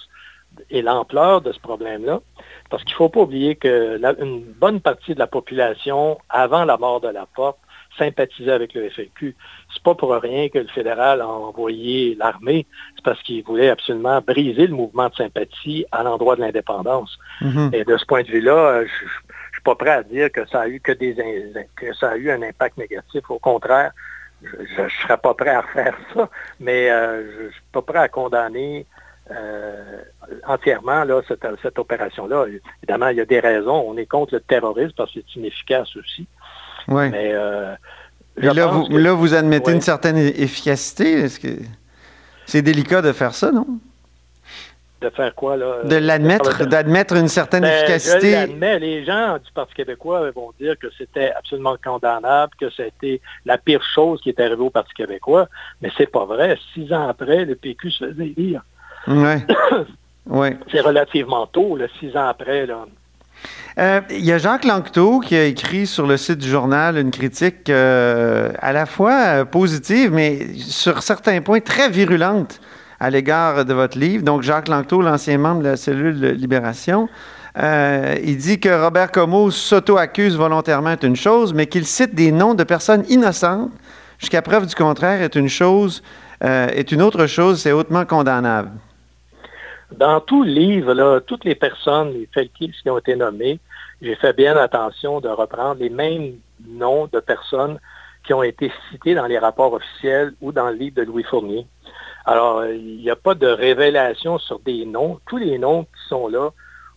et 0.69 0.81
l'ampleur 0.81 1.41
de 1.41 1.51
ce 1.51 1.59
problème-là. 1.59 2.21
Parce 2.69 2.83
qu'il 2.83 2.93
ne 2.93 2.97
faut 2.97 3.09
pas 3.09 3.21
oublier 3.21 3.57
que 3.57 3.97
la- 3.99 4.17
une 4.21 4.43
bonne 4.43 4.79
partie 4.79 5.13
de 5.13 5.19
la 5.19 5.27
population, 5.27 6.17
avant 6.29 6.63
la 6.63 6.77
mort 6.77 7.01
de 7.01 7.09
la 7.09 7.25
porte, 7.25 7.57
sympathisait 7.97 8.51
avec 8.51 8.73
le 8.73 8.89
FLQ. 8.89 9.35
C'est 9.73 9.83
pas 9.83 9.95
pour 9.95 10.11
rien 10.11 10.49
que 10.49 10.59
le 10.59 10.67
fédéral 10.67 11.21
a 11.21 11.27
envoyé 11.27 12.15
l'armée, 12.15 12.65
c'est 12.95 13.03
parce 13.03 13.21
qu'il 13.23 13.43
voulait 13.43 13.69
absolument 13.69 14.21
briser 14.21 14.67
le 14.67 14.75
mouvement 14.75 15.09
de 15.09 15.15
sympathie 15.15 15.85
à 15.91 16.03
l'endroit 16.03 16.35
de 16.35 16.41
l'indépendance. 16.41 17.17
Mhm. 17.41 17.71
Et 17.73 17.83
de 17.83 17.97
ce 17.97 18.05
point 18.05 18.23
de 18.23 18.27
vue-là, 18.27 18.53
euh, 18.53 18.85
je 18.87 19.05
ne 19.05 19.09
suis 19.53 19.61
pas 19.63 19.75
prêt 19.75 19.91
à 19.91 20.03
dire 20.03 20.31
que 20.31 20.45
ça 20.47 20.61
a 20.61 20.67
eu 20.67 20.79
que 20.79 20.91
des 20.91 21.15
que 21.75 21.93
ça 21.93 22.11
a 22.11 22.17
eu 22.17 22.31
un 22.31 22.41
impact 22.41 22.77
négatif. 22.77 23.29
Au 23.29 23.39
contraire, 23.39 23.91
je 24.41 24.81
ne 24.81 24.89
serais 24.89 25.17
pas 25.17 25.33
prêt 25.33 25.51
à 25.51 25.61
refaire 25.61 25.97
ça, 26.13 26.29
mais 26.59 26.89
euh, 26.89 27.23
je 27.35 27.43
ne 27.43 27.51
suis 27.51 27.61
pas 27.71 27.81
prêt 27.81 27.99
à 27.99 28.09
condamner 28.09 28.85
euh, 29.29 30.01
entièrement 30.45 31.03
là, 31.03 31.21
cette, 31.27 31.45
cette 31.61 31.79
opération-là. 31.79 32.47
Évidemment, 32.81 33.09
il 33.09 33.17
y 33.17 33.21
a 33.21 33.25
des 33.25 33.39
raisons. 33.39 33.85
On 33.87 33.95
est 33.97 34.05
contre 34.05 34.35
le 34.35 34.41
terrorisme 34.41 34.93
parce 34.97 35.13
que 35.13 35.19
c'est 35.21 35.39
inefficace 35.39 35.95
aussi. 35.95 36.27
Ouais. 36.87 37.09
Mais 37.09 37.31
euh, 37.33 37.73
Et 38.37 38.43
je 38.43 38.49
là, 38.49 38.65
vous, 38.67 38.87
que- 38.87 38.93
là, 38.97 39.13
vous 39.13 39.33
admettez 39.33 39.67
Ouais. 39.71 39.73
une 39.75 39.81
certaine 39.81 40.17
efficacité. 40.17 41.13
Est-ce 41.21 41.39
que 41.39 41.49
c'est 42.45 42.61
délicat 42.61 43.01
de 43.01 43.11
faire 43.11 43.33
ça, 43.33 43.51
non? 43.51 43.67
de 45.01 45.09
faire 45.09 45.33
quoi 45.33 45.57
là? 45.57 45.81
De 45.83 45.95
l'admettre, 45.95 46.63
d'admettre 46.67 47.15
une 47.15 47.27
certaine 47.27 47.63
Ben, 47.63 47.71
Je 47.71 47.75
efficacité. 47.91 48.31
l'admets, 48.33 48.77
les 48.77 49.03
gens 49.03 49.39
du 49.43 49.51
Parti 49.51 49.73
québécois 49.73 50.29
vont 50.29 50.51
dire 50.59 50.77
que 50.77 50.85
c'était 50.95 51.31
absolument 51.31 51.75
condamnable, 51.83 52.53
que 52.59 52.69
c'était 52.69 53.19
la 53.45 53.57
pire 53.57 53.81
chose 53.81 54.21
qui 54.21 54.29
est 54.29 54.39
arrivée 54.39 54.61
au 54.61 54.69
Parti 54.69 54.93
québécois, 54.93 55.47
mais 55.81 55.89
c'est 55.97 56.05
pas 56.05 56.25
vrai. 56.25 56.55
Six 56.75 56.93
ans 56.93 57.07
après, 57.07 57.45
le 57.45 57.55
PQ 57.55 57.89
se 57.89 58.05
faisait 58.11 58.33
élire. 58.37 58.61
Ouais. 59.07 59.39
Ouais. 60.29 60.55
C'est 60.71 60.81
relativement 60.81 61.47
tôt, 61.47 61.75
là, 61.75 61.87
six 61.99 62.15
ans 62.15 62.27
après. 62.27 62.67
Là. 62.67 62.85
Euh, 63.77 64.01
Il 64.09 64.25
y 64.25 64.31
a 64.31 64.37
Jacques 64.37 64.65
Lanctot 64.65 65.21
qui 65.21 65.35
a 65.35 65.45
écrit 65.45 65.87
sur 65.87 66.05
le 66.05 66.17
site 66.17 66.39
du 66.39 66.49
journal 66.49 66.97
une 66.97 67.11
critique 67.11 67.69
euh, 67.69 68.51
à 68.59 68.73
la 68.73 68.85
fois 68.85 69.13
euh, 69.13 69.45
positive, 69.45 70.11
mais 70.11 70.53
sur 70.55 71.01
certains 71.03 71.41
points 71.41 71.61
très 71.61 71.89
virulente 71.89 72.59
à 72.99 73.09
l'égard 73.09 73.65
de 73.65 73.73
votre 73.73 73.97
livre. 73.97 74.23
Donc, 74.23 74.43
Jacques 74.43 74.67
Lanctot, 74.67 75.01
l'ancien 75.01 75.37
membre 75.37 75.61
de 75.61 75.69
la 75.69 75.77
cellule 75.77 76.33
Libération, 76.33 77.09
il 77.57 78.37
dit 78.37 78.59
que 78.59 78.69
Robert 78.69 79.11
Comeau 79.11 79.49
s'auto-accuse 79.49 80.37
volontairement 80.37 80.91
est 80.91 81.03
une 81.03 81.15
chose, 81.15 81.53
mais 81.53 81.65
qu'il 81.65 81.85
cite 81.85 82.13
des 82.13 82.31
noms 82.31 82.53
de 82.53 82.63
personnes 82.63 83.03
innocentes 83.09 83.71
jusqu'à 84.19 84.43
preuve 84.43 84.67
du 84.67 84.75
contraire 84.75 85.21
est 85.23 85.35
une 85.35 85.49
chose, 85.49 86.03
est 86.41 86.91
une 86.91 87.01
autre 87.01 87.25
chose, 87.25 87.59
c'est 87.59 87.71
hautement 87.71 88.05
condamnable. 88.05 88.69
Dans 89.91 90.21
tout 90.21 90.43
livre, 90.43 90.93
là, 90.93 91.19
toutes 91.19 91.43
les 91.43 91.55
personnes, 91.55 92.13
les 92.13 92.29
Felkis 92.33 92.73
qui 92.81 92.89
ont 92.89 92.97
été 92.97 93.15
nommés, 93.15 93.59
j'ai 94.01 94.15
fait 94.15 94.33
bien 94.33 94.55
attention 94.55 95.19
de 95.19 95.27
reprendre 95.27 95.81
les 95.81 95.89
mêmes 95.89 96.37
noms 96.65 97.07
de 97.11 97.19
personnes 97.19 97.77
qui 98.23 98.33
ont 98.33 98.43
été 98.43 98.71
citées 98.89 99.15
dans 99.15 99.25
les 99.25 99.37
rapports 99.37 99.73
officiels 99.73 100.33
ou 100.41 100.51
dans 100.51 100.69
le 100.69 100.75
livre 100.75 100.95
de 100.95 101.03
Louis 101.03 101.23
Fournier. 101.23 101.67
Alors, 102.25 102.65
il 102.65 102.97
n'y 102.97 103.09
a 103.09 103.15
pas 103.15 103.33
de 103.33 103.47
révélation 103.47 104.37
sur 104.37 104.59
des 104.59 104.85
noms. 104.85 105.19
Tous 105.27 105.37
les 105.37 105.57
noms 105.57 105.83
qui 105.83 106.07
sont 106.07 106.27
là, 106.27 106.51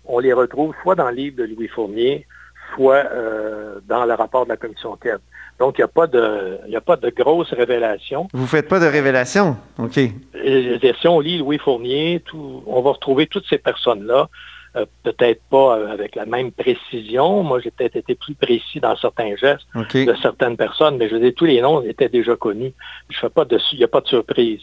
on 0.05 0.19
les 0.19 0.33
retrouve 0.33 0.75
soit 0.83 0.95
dans 0.95 1.09
le 1.09 1.17
livre 1.17 1.39
de 1.39 1.45
Louis 1.45 1.69
Fournier, 1.69 2.27
soit 2.75 3.07
euh, 3.11 3.81
dans 3.89 4.05
le 4.05 4.15
rapport 4.15 4.45
de 4.45 4.51
la 4.51 4.57
commission 4.57 4.93
enquête. 4.93 5.21
Donc, 5.61 5.77
il 5.79 5.83
n'y 5.83 5.85
a, 5.85 5.89
pas 5.89 6.07
de, 6.07 6.59
y 6.69 6.77
a 6.77 6.81
pas 6.81 6.97
de 6.97 7.11
grosses 7.11 7.53
révélations. 7.53 8.29
Vous 8.33 8.43
ne 8.43 8.49
faites 8.49 8.69
pas 8.69 8.81
de 8.81 8.87
révélations? 8.87 9.57
OK. 9.79 9.99
Et, 9.99 10.95
si 11.01 11.09
on 11.09 11.21
lit 11.21 11.39
Louis 11.39 11.59
Fournier, 11.59 12.23
tout, 12.25 12.63
on 12.67 12.83
va 12.83 12.93
retrouver 12.93 13.27
toutes 13.27 13.47
ces 13.49 13.59
personnes-là. 13.59 14.29
Euh, 14.77 14.87
peut-être 15.05 15.41
pas 15.51 15.79
euh, 15.79 15.93
avec 15.93 16.17
la 16.17 16.27
même 16.27 16.51
précision. 16.51 17.45
Moi, 17.45 17.61
j'ai 17.61 17.71
peut-être 17.71 17.95
été 17.95 18.17
plus 18.17 18.35
précis 18.35 18.81
dans 18.81 18.97
certains 18.97 19.37
gestes 19.37 19.67
de 19.95 20.15
certaines 20.21 20.57
personnes, 20.57 20.97
mais 20.97 21.09
je 21.09 21.15
veux 21.15 21.21
dire, 21.21 21.33
tous 21.37 21.45
les 21.45 21.61
noms 21.61 21.81
étaient 21.83 22.09
déjà 22.09 22.35
connus. 22.35 22.73
Je 23.09 23.17
fais 23.21 23.29
pas 23.29 23.45
dessus, 23.45 23.77
il 23.77 23.79
n'y 23.79 23.85
a 23.85 23.89
pas 23.89 24.01
de 24.01 24.09
surprise. 24.09 24.63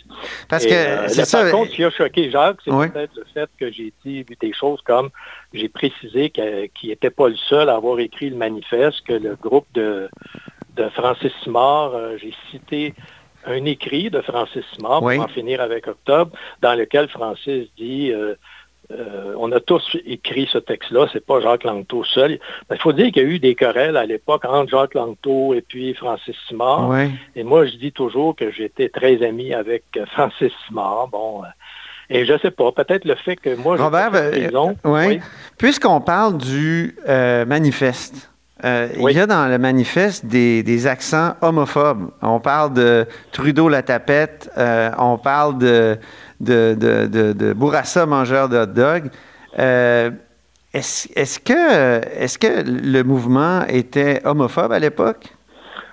Parce 0.50 0.66
que 0.66 0.74
euh, 0.74 1.08
ça. 1.08 1.44
Par 1.44 1.52
contre, 1.52 1.72
ce 1.72 1.76
qui 1.78 1.84
a 1.86 1.92
choqué 1.92 2.30
Jacques, 2.30 2.58
c'est 2.66 2.72
peut-être 2.72 3.16
le 3.16 3.26
fait 3.34 3.50
que 3.58 3.72
j'ai 3.72 3.94
dit 4.04 4.26
des 4.42 4.52
choses 4.52 4.82
comme 4.82 5.12
j'ai 5.54 5.70
précisé 5.70 6.30
qu'il 6.30 6.90
n'était 6.90 7.10
pas 7.10 7.30
le 7.30 7.38
seul 7.38 7.70
à 7.70 7.76
avoir 7.76 7.98
écrit 8.00 8.30
le 8.30 8.36
manifeste, 8.36 9.06
que 9.08 9.14
le 9.14 9.38
groupe 9.38 9.68
de, 9.74 10.10
de 10.76 10.90
Francis 10.90 11.32
Simard, 11.44 11.92
j'ai 12.18 12.34
cité 12.50 12.94
un 13.46 13.66
écrit 13.66 14.10
de 14.10 14.22
Francis 14.22 14.64
Simard, 14.76 15.00
pour 15.00 15.10
en 15.10 15.28
finir 15.28 15.62
avec 15.62 15.88
Octobre, 15.88 16.32
dans 16.62 16.76
lequel 16.76 17.08
Francis 17.08 17.68
dit 17.78 18.14
euh, 19.00 19.34
on 19.38 19.52
a 19.52 19.60
tous 19.60 19.98
écrit 20.06 20.50
ce 20.52 20.58
texte-là, 20.58 21.08
c'est 21.14 21.26
pas 21.26 21.40
Jacques 21.40 21.64
Langto 21.64 22.04
seul. 22.04 22.40
Il 22.70 22.78
faut 22.78 22.94
dire 22.94 23.12
qu'il 23.12 23.24
y 23.24 23.26
a 23.26 23.30
eu 23.30 23.40
des 23.40 23.56
querelles 23.56 23.98
à 23.98 24.06
l'époque 24.06 24.44
entre 24.46 24.70
Jacques 24.70 24.96
Langto 24.96 25.54
et 25.54 25.62
puis 25.62 25.94
Francis 25.94 26.36
Simard. 26.48 26.92
Et 27.36 27.44
moi, 27.44 27.66
je 27.66 27.76
dis 27.78 27.92
toujours 27.92 28.36
que 28.36 28.52
j'étais 28.52 28.90
très 28.90 29.24
ami 29.24 29.54
avec 29.54 29.84
euh, 29.98 30.06
Francis 30.12 30.52
Simard. 30.68 31.08
Bon, 31.10 31.44
euh, 31.44 31.48
et 32.10 32.26
je 32.26 32.38
sais 32.40 32.52
pas, 32.52 32.72
peut-être 32.74 33.06
le 33.06 33.16
fait 33.16 33.38
que 33.38 33.56
moi, 33.56 33.78
Robert, 33.78 34.12
oui. 34.84 35.22
puisqu'on 35.58 36.02
parle 36.02 36.38
du 36.38 36.98
manifeste, 37.08 38.31
Il 38.64 39.12
y 39.12 39.20
a 39.20 39.26
dans 39.26 39.50
le 39.50 39.58
manifeste 39.58 40.26
des, 40.26 40.88
accents 40.88 41.36
homophobes. 41.42 42.12
On 42.22 42.40
parle 42.40 42.74
de 42.74 43.08
Trudeau 43.32 43.70
la 43.70 43.82
tapette, 43.82 44.52
on 44.58 45.18
parle 45.18 45.58
de, 45.58 45.98
de, 46.40 46.76
de, 46.76 47.34
de, 47.34 47.54
Bourassa, 47.54 48.06
mangeur 48.06 48.50
de 48.50 48.58
hot 48.58 48.66
dog. 48.68 49.10
Euh, 49.60 50.12
est-ce, 50.74 51.40
que, 51.40 52.02
est 52.24 52.38
que 52.38 52.64
le 52.66 53.04
mouvement 53.04 53.66
était 53.68 54.22
homophobe 54.26 54.72
à 54.72 54.80
l'époque? 54.80 55.34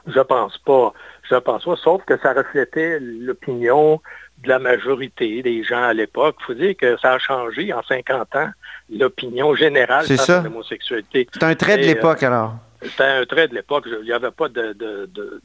Je 0.07 0.21
pense 0.21 0.57
pas. 0.59 0.93
Je 1.29 1.37
pense 1.37 1.65
pas, 1.65 1.77
sauf 1.77 2.03
que 2.07 2.17
ça 2.19 2.33
reflétait 2.33 2.99
l'opinion 3.01 4.01
de 4.43 4.49
la 4.49 4.59
majorité 4.59 5.43
des 5.43 5.63
gens 5.65 5.83
à 5.83 5.93
l'époque. 5.93 6.37
Il 6.41 6.45
faut 6.45 6.55
dire 6.55 6.77
que 6.77 6.97
ça 6.99 7.15
a 7.15 7.19
changé 7.19 7.73
en 7.73 7.83
50 7.83 8.37
ans, 8.37 8.51
l'opinion 8.91 9.55
générale 9.55 10.07
sur 10.07 10.43
l'homosexualité. 10.43 11.29
C'est 11.33 11.43
un 11.43 11.55
trait 11.55 11.79
de 11.79 11.85
l'époque, 11.85 12.23
euh, 12.23 12.29
alors? 12.29 12.55
C'était 12.83 13.05
un 13.05 13.25
trait 13.25 13.49
de 13.49 13.55
l'époque. 13.55 13.87
Il 13.87 14.05
n'y 14.05 14.13
avait 14.13 14.31
pas 14.31 14.49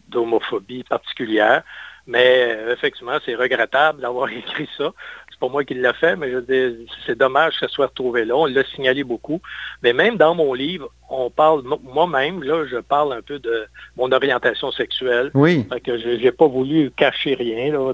d'homophobie 0.09 0.83
particulière. 0.83 1.63
Mais 2.05 2.49
euh, 2.49 2.73
effectivement, 2.73 3.17
c'est 3.25 3.35
regrettable 3.35 4.01
d'avoir 4.01 4.29
écrit 4.31 4.69
ça. 4.77 4.91
C'est 5.29 5.39
pas 5.39 5.47
moi 5.47 5.63
qui 5.63 5.73
l'ai 5.73 5.93
fait, 5.93 6.15
mais 6.15 6.31
je 6.31 6.75
c'est 7.07 7.17
dommage 7.17 7.53
que 7.53 7.65
ça 7.65 7.67
soit 7.67 7.87
retrouvé 7.87 8.25
là. 8.25 8.35
On 8.35 8.45
l'a 8.45 8.63
signalé 8.65 9.03
beaucoup. 9.03 9.41
Mais 9.81 9.93
même 9.93 10.17
dans 10.17 10.35
mon 10.35 10.53
livre, 10.53 10.89
on 11.09 11.29
parle, 11.29 11.63
moi-même, 11.83 12.43
là, 12.43 12.65
je 12.69 12.77
parle 12.77 13.13
un 13.13 13.21
peu 13.21 13.39
de 13.39 13.65
mon 13.97 14.11
orientation 14.11 14.71
sexuelle. 14.71 15.31
Oui. 15.33 15.65
que 15.83 15.97
je 15.97 16.09
n'ai 16.09 16.31
pas 16.31 16.47
voulu 16.47 16.91
cacher 16.91 17.35
rien, 17.35 17.71
là, 17.71 17.93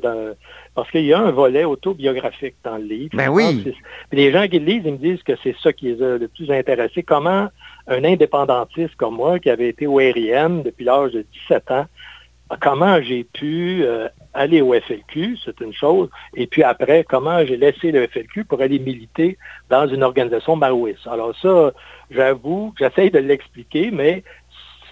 parce 0.75 0.89
qu'il 0.91 1.05
y 1.05 1.13
a 1.13 1.19
un 1.19 1.31
volet 1.31 1.65
autobiographique 1.65 2.55
dans 2.63 2.77
le 2.77 2.83
livre. 2.83 3.09
Ben 3.13 3.29
oui. 3.29 3.73
les 4.11 4.31
gens 4.31 4.47
qui 4.47 4.59
le 4.59 4.65
lisent, 4.65 4.83
ils 4.85 4.93
me 4.93 4.97
disent 4.97 5.23
que 5.23 5.33
c'est 5.43 5.55
ça 5.61 5.73
qui 5.73 5.87
les 5.93 6.03
a 6.03 6.17
le 6.17 6.27
plus 6.27 6.51
intéressés. 6.51 7.03
Comment 7.03 7.49
un 7.87 8.03
indépendantiste 8.03 8.95
comme 8.95 9.15
moi, 9.15 9.39
qui 9.39 9.49
avait 9.49 9.69
été 9.69 9.87
au 9.87 9.95
RIM 9.95 10.61
depuis 10.63 10.85
l'âge 10.85 11.11
de 11.11 11.25
17 11.49 11.71
ans, 11.71 11.85
comment 12.61 13.01
j'ai 13.01 13.23
pu 13.23 13.83
euh, 13.83 14.07
aller 14.33 14.61
au 14.61 14.73
FLQ, 14.73 15.37
c'est 15.43 15.59
une 15.61 15.73
chose, 15.73 16.09
et 16.35 16.47
puis 16.47 16.63
après, 16.63 17.03
comment 17.03 17.45
j'ai 17.45 17.57
laissé 17.57 17.91
le 17.91 18.07
FLQ 18.07 18.45
pour 18.45 18.61
aller 18.61 18.79
militer 18.79 19.37
dans 19.69 19.87
une 19.87 20.03
organisation 20.03 20.55
maoïste. 20.55 21.07
Alors 21.07 21.35
ça, 21.41 21.71
j'avoue, 22.09 22.73
j'essaye 22.79 23.11
de 23.11 23.19
l'expliquer, 23.19 23.91
mais 23.91 24.23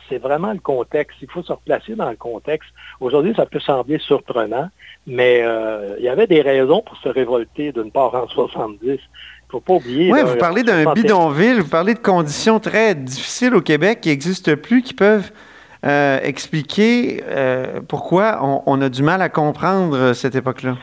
c'est 0.09 0.17
vraiment 0.17 0.53
le 0.53 0.59
contexte. 0.59 1.17
Il 1.21 1.29
faut 1.29 1.43
se 1.43 1.51
replacer 1.51 1.95
dans 1.95 2.09
le 2.09 2.15
contexte. 2.15 2.69
Aujourd'hui, 2.99 3.33
ça 3.35 3.45
peut 3.45 3.59
sembler 3.59 3.99
surprenant, 3.99 4.69
mais 5.05 5.41
euh, 5.43 5.95
il 5.97 6.05
y 6.05 6.09
avait 6.09 6.27
des 6.27 6.41
raisons 6.41 6.81
pour 6.81 6.97
se 6.97 7.09
révolter 7.09 7.71
d'une 7.71 7.91
part 7.91 8.13
en 8.15 8.27
70. 8.27 8.77
Il 8.83 8.91
ne 8.91 8.97
faut 9.49 9.59
pas 9.59 9.73
oublier. 9.73 10.11
Oui, 10.11 10.19
vous 10.25 10.35
parlez 10.37 10.63
d'un 10.63 10.93
bidonville, 10.93 11.61
vous 11.61 11.69
parlez 11.69 11.93
de 11.93 11.99
conditions 11.99 12.59
très 12.59 12.95
difficiles 12.95 13.55
au 13.55 13.61
Québec 13.61 14.01
qui 14.01 14.09
n'existent 14.09 14.55
plus, 14.55 14.81
qui 14.81 14.93
peuvent 14.93 15.31
euh, 15.85 16.19
expliquer 16.23 17.23
euh, 17.27 17.79
pourquoi 17.87 18.39
on, 18.65 18.81
a 18.81 18.89
du 18.89 19.03
mal 19.03 19.21
à 19.21 19.29
comprendre 19.29 20.13
cette 20.13 20.35
époque-là. 20.35 20.75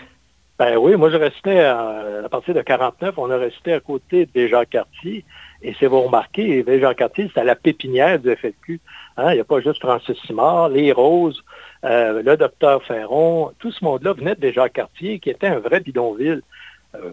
Ben 0.59 0.77
oui, 0.77 0.95
moi 0.95 1.11
je 1.11 1.17
restais 1.17 1.61
à, 1.65 2.29
partir 2.31 2.55
de 2.55 2.63
49, 2.63 3.15
on 3.19 3.29
a 3.29 3.37
resté 3.37 3.73
à 3.73 3.81
côté 3.81 4.29
de 4.33 4.47
Jacques 4.47 4.71
Cartier. 4.71 5.25
Et 5.65 5.75
c'est 5.81 5.87
vous 5.87 6.03
remarquez, 6.03 6.63
Jacques 6.79 6.99
Cartier, 6.99 7.27
c'était 7.29 7.43
la 7.43 7.57
pépinière 7.57 8.19
du 8.19 8.31
FLQ. 8.37 8.81
Hein. 9.17 9.31
Il 9.31 9.35
n'y 9.37 9.41
a 9.41 9.45
pas 9.45 9.61
juste 9.61 9.81
Francis 9.81 10.17
Simard, 10.27 10.69
les 10.69 10.93
Roses, 10.93 11.43
le 11.83 12.35
docteur 12.37 12.83
Ferron, 12.85 13.51
tout 13.59 13.73
ce 13.73 13.83
monde-là 13.83 14.13
venait 14.13 14.35
de 14.35 14.51
Jacques 14.51 14.75
Cartier, 14.75 15.19
qui 15.19 15.31
était 15.31 15.47
un 15.47 15.61
vrai 15.61 15.81
bidonville. 15.81 16.43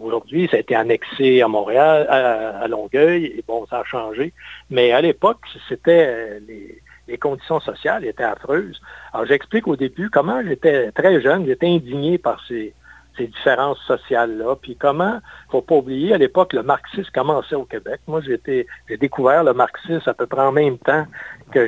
Aujourd'hui, 0.01 0.49
ça 0.51 0.57
a 0.57 0.59
été 0.59 0.75
annexé 0.75 1.41
à 1.41 1.47
Montréal, 1.47 2.05
à, 2.09 2.67
Longueuil, 2.67 3.25
et 3.25 3.43
bon, 3.47 3.65
ça 3.69 3.79
a 3.79 3.83
changé. 3.85 4.33
Mais 4.69 4.91
à 4.91 5.01
l'époque, 5.01 5.39
c'était 5.69 6.39
les, 6.45 6.81
les 7.07 7.17
conditions 7.17 7.61
sociales 7.61 8.05
étaient 8.05 8.23
affreuses. 8.23 8.81
Alors 9.13 9.25
j'explique 9.27 9.67
au 9.67 9.77
début 9.77 10.09
comment 10.09 10.41
j'étais 10.45 10.91
très 10.91 11.21
jeune, 11.21 11.45
j'étais 11.45 11.67
indigné 11.67 12.17
par 12.17 12.43
ces, 12.47 12.73
différences 13.19 13.79
sociales-là, 13.85 14.55
puis 14.61 14.75
comment, 14.75 15.13
il 15.13 15.47
ne 15.47 15.51
faut 15.51 15.61
pas 15.61 15.75
oublier, 15.75 16.13
à 16.13 16.17
l'époque, 16.17 16.53
le 16.53 16.63
marxisme 16.63 17.09
commençait 17.13 17.55
au 17.55 17.65
Québec. 17.65 18.01
Moi, 18.07 18.21
j'ai 18.21 18.65
découvert 18.97 19.43
le 19.43 19.53
marxisme 19.53 20.09
à 20.09 20.13
peu 20.13 20.25
près 20.25 20.41
en 20.41 20.51
même 20.51 20.77
temps 20.77 21.05
que 21.51 21.67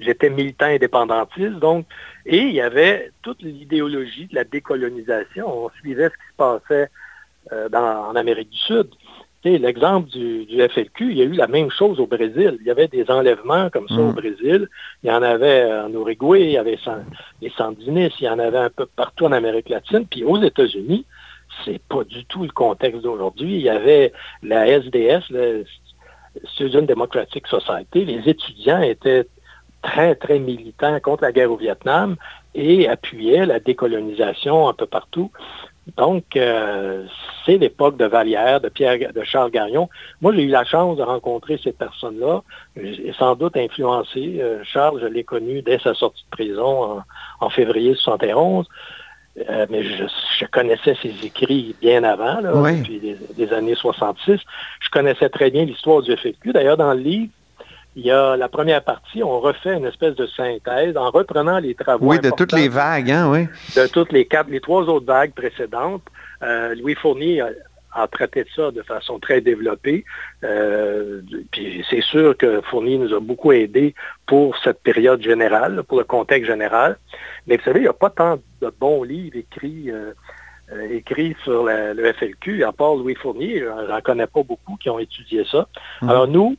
j'étais 0.00 0.30
militant 0.30 0.66
indépendantiste, 0.66 1.58
donc, 1.60 1.86
et 2.26 2.38
il 2.38 2.52
y 2.52 2.60
avait 2.60 3.12
toute 3.22 3.42
l'idéologie 3.42 4.26
de 4.26 4.34
la 4.34 4.44
décolonisation. 4.44 5.66
On 5.66 5.70
suivait 5.70 6.08
ce 6.08 6.14
qui 6.14 6.30
se 6.30 6.36
passait 6.36 6.90
euh, 7.52 7.68
en 7.72 8.16
Amérique 8.16 8.50
du 8.50 8.58
Sud. 8.58 8.88
L'exemple 9.44 10.08
du, 10.08 10.46
FLQ, 10.68 11.10
il 11.10 11.16
y 11.16 11.22
a 11.22 11.24
eu 11.24 11.32
la 11.32 11.46
même 11.46 11.70
chose 11.70 12.00
au 12.00 12.06
Brésil. 12.06 12.58
Il 12.60 12.66
y 12.66 12.70
avait 12.70 12.88
des 12.88 13.08
enlèvements 13.08 13.70
comme 13.70 13.88
ça 13.88 13.96
au 13.96 14.10
mm. 14.10 14.14
Brésil. 14.14 14.68
Il 15.02 15.08
y 15.08 15.12
en 15.12 15.22
avait 15.22 15.64
en 15.72 15.92
Uruguay, 15.92 16.42
il 16.42 16.50
y 16.50 16.58
avait 16.58 16.78
les 17.40 17.50
Sandinistes, 17.50 18.20
il 18.20 18.24
y 18.24 18.28
en 18.28 18.38
avait 18.38 18.58
un 18.58 18.70
peu 18.70 18.86
partout 18.86 19.26
en 19.26 19.32
Amérique 19.32 19.68
latine. 19.68 20.06
Puis 20.10 20.24
aux 20.24 20.42
États-Unis, 20.42 21.06
c'est 21.64 21.80
pas 21.88 22.04
du 22.04 22.24
tout 22.24 22.42
le 22.42 22.50
contexte 22.50 23.02
d'aujourd'hui. 23.02 23.54
Il 23.54 23.62
y 23.62 23.68
avait 23.68 24.12
la 24.42 24.66
SDS, 24.66 25.30
le 25.30 25.64
Student 26.44 26.82
Democratic 26.82 27.46
Society. 27.46 28.04
Les 28.04 28.28
étudiants 28.28 28.82
étaient 28.82 29.26
très, 29.82 30.14
très 30.14 30.38
militants 30.38 30.98
contre 31.00 31.22
la 31.22 31.32
guerre 31.32 31.52
au 31.52 31.56
Vietnam 31.56 32.16
et 32.54 32.88
appuyaient 32.88 33.46
la 33.46 33.60
décolonisation 33.60 34.68
un 34.68 34.74
peu 34.74 34.86
partout. 34.86 35.30
Donc, 35.96 36.36
euh, 36.36 37.04
c'est 37.44 37.56
l'époque 37.56 37.96
de 37.96 38.04
Vallière, 38.04 38.60
de 38.60 38.68
Pierre, 38.68 39.12
de 39.12 39.22
Charles 39.24 39.50
Gagnon. 39.50 39.88
Moi, 40.20 40.34
j'ai 40.34 40.42
eu 40.42 40.48
la 40.48 40.64
chance 40.64 40.98
de 40.98 41.02
rencontrer 41.02 41.58
ces 41.62 41.72
personnes-là 41.72 42.42
et 42.76 43.12
sans 43.18 43.34
doute 43.34 43.56
influencé. 43.56 44.38
Euh, 44.40 44.62
Charles, 44.64 45.00
je 45.00 45.06
l'ai 45.06 45.24
connu 45.24 45.62
dès 45.62 45.78
sa 45.78 45.94
sortie 45.94 46.24
de 46.24 46.36
prison 46.36 47.02
en, 47.40 47.50
février 47.50 47.94
71. 47.94 48.66
Euh, 49.48 49.66
mais 49.70 49.82
je, 49.84 50.44
connaissais 50.46 50.96
ses 51.00 51.14
écrits 51.24 51.74
bien 51.80 52.02
avant, 52.02 52.42
depuis 52.42 53.16
les, 53.36 53.52
années 53.52 53.76
66. 53.76 54.40
Je 54.80 54.90
connaissais 54.90 55.28
très 55.28 55.50
bien 55.50 55.64
l'histoire 55.64 56.02
du 56.02 56.16
FLQ. 56.16 56.52
D'ailleurs, 56.52 56.76
dans 56.76 56.92
le 56.92 57.00
livre, 57.00 57.32
il 57.98 58.06
y 58.06 58.12
a 58.12 58.36
la 58.36 58.48
première 58.48 58.84
partie, 58.84 59.24
on 59.24 59.40
refait 59.40 59.74
une 59.74 59.84
espèce 59.84 60.14
de 60.14 60.26
synthèse 60.28 60.96
en 60.96 61.10
reprenant 61.10 61.58
les 61.58 61.74
travaux. 61.74 62.06
Oui, 62.06 62.20
de 62.20 62.30
toutes 62.30 62.52
les 62.52 62.68
vagues, 62.68 63.10
hein, 63.10 63.28
oui. 63.28 63.48
De 63.74 63.88
toutes 63.88 64.12
les 64.12 64.24
quatre, 64.24 64.48
les 64.50 64.60
trois 64.60 64.82
autres 64.82 65.06
vagues 65.06 65.32
précédentes. 65.32 66.04
Euh, 66.44 66.76
Louis 66.76 66.94
Fournier 66.94 67.42
a, 67.92 68.06
traité 68.06 68.44
de 68.44 68.48
ça 68.54 68.70
de 68.70 68.82
façon 68.82 69.18
très 69.18 69.40
développée. 69.40 70.04
Euh, 70.44 71.20
puis 71.50 71.84
c'est 71.90 72.00
sûr 72.00 72.36
que 72.36 72.60
Fournier 72.70 72.98
nous 72.98 73.12
a 73.12 73.18
beaucoup 73.18 73.50
aidés 73.50 73.96
pour 74.26 74.56
cette 74.58 74.80
période 74.80 75.20
générale, 75.20 75.82
pour 75.82 75.98
le 75.98 76.04
contexte 76.04 76.46
général. 76.48 76.98
Mais 77.48 77.56
vous 77.56 77.64
savez, 77.64 77.80
il 77.80 77.82
n'y 77.82 77.88
a 77.88 77.92
pas 77.92 78.10
tant 78.10 78.38
de 78.60 78.72
bons 78.78 79.02
livres 79.02 79.36
écrits. 79.36 79.90
Euh, 79.90 80.12
sur 81.42 81.64
le 81.64 82.12
FLQ, 82.12 82.62
à 82.62 82.72
part 82.72 82.94
Louis 82.94 83.14
Fournier, 83.14 83.64
j'en 83.88 84.00
connais 84.02 84.26
pas 84.26 84.42
beaucoup 84.42 84.76
qui 84.76 84.90
ont 84.90 84.98
étudié 84.98 85.42
ça. 85.50 85.66
Mhm. 86.02 86.10
Alors 86.10 86.28
nous, 86.28 86.56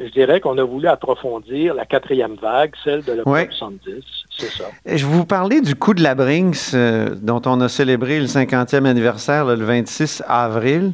je 0.00 0.10
dirais 0.12 0.40
qu'on 0.40 0.56
a 0.58 0.64
voulu 0.64 0.86
approfondir 0.88 1.74
la 1.74 1.84
quatrième 1.86 2.34
vague, 2.40 2.72
celle 2.84 3.02
de 3.04 3.12
l'octobre 3.12 3.30
Ouais. 3.36 3.48
70. 3.50 3.90
C'est 4.38 4.50
ça. 4.50 4.64
Je 4.86 5.04
vous 5.04 5.24
parlais 5.24 5.60
du 5.60 5.74
coup 5.74 5.94
de 5.94 6.02
la 6.02 6.14
Brinks, 6.14 6.74
euh, 6.74 7.14
dont 7.20 7.42
on 7.46 7.60
a 7.60 7.68
célébré 7.68 8.20
le 8.20 8.26
50e 8.26 8.84
anniversaire 8.86 9.44
là, 9.44 9.56
le 9.56 9.64
26 9.64 10.22
avril. 10.28 10.92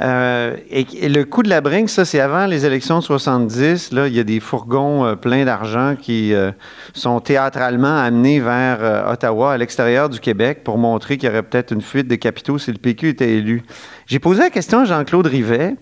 Euh, 0.00 0.56
et, 0.70 0.86
et 1.02 1.08
le 1.10 1.24
coup 1.24 1.42
de 1.42 1.50
la 1.50 1.60
Brinks, 1.60 1.90
ça, 1.90 2.06
c'est 2.06 2.18
avant 2.18 2.46
les 2.46 2.64
élections 2.64 2.98
de 3.00 3.04
70. 3.04 3.92
Là, 3.92 4.08
il 4.08 4.16
y 4.16 4.20
a 4.20 4.24
des 4.24 4.40
fourgons 4.40 5.04
euh, 5.04 5.16
pleins 5.16 5.44
d'argent 5.44 5.96
qui 6.00 6.32
euh, 6.32 6.50
sont 6.94 7.20
théâtralement 7.20 7.98
amenés 7.98 8.40
vers 8.40 9.06
Ottawa, 9.10 9.52
à 9.52 9.58
l'extérieur 9.58 10.08
du 10.08 10.18
Québec, 10.18 10.64
pour 10.64 10.78
montrer 10.78 11.18
qu'il 11.18 11.28
y 11.28 11.32
aurait 11.32 11.42
peut-être 11.42 11.72
une 11.72 11.82
fuite 11.82 12.08
de 12.08 12.14
capitaux 12.14 12.56
si 12.58 12.72
le 12.72 12.78
PQ 12.78 13.10
était 13.10 13.32
élu. 13.34 13.62
J'ai 14.06 14.18
posé 14.18 14.40
la 14.44 14.50
question 14.50 14.80
à 14.80 14.84
Jean-Claude 14.86 15.26
Rivet, 15.26 15.74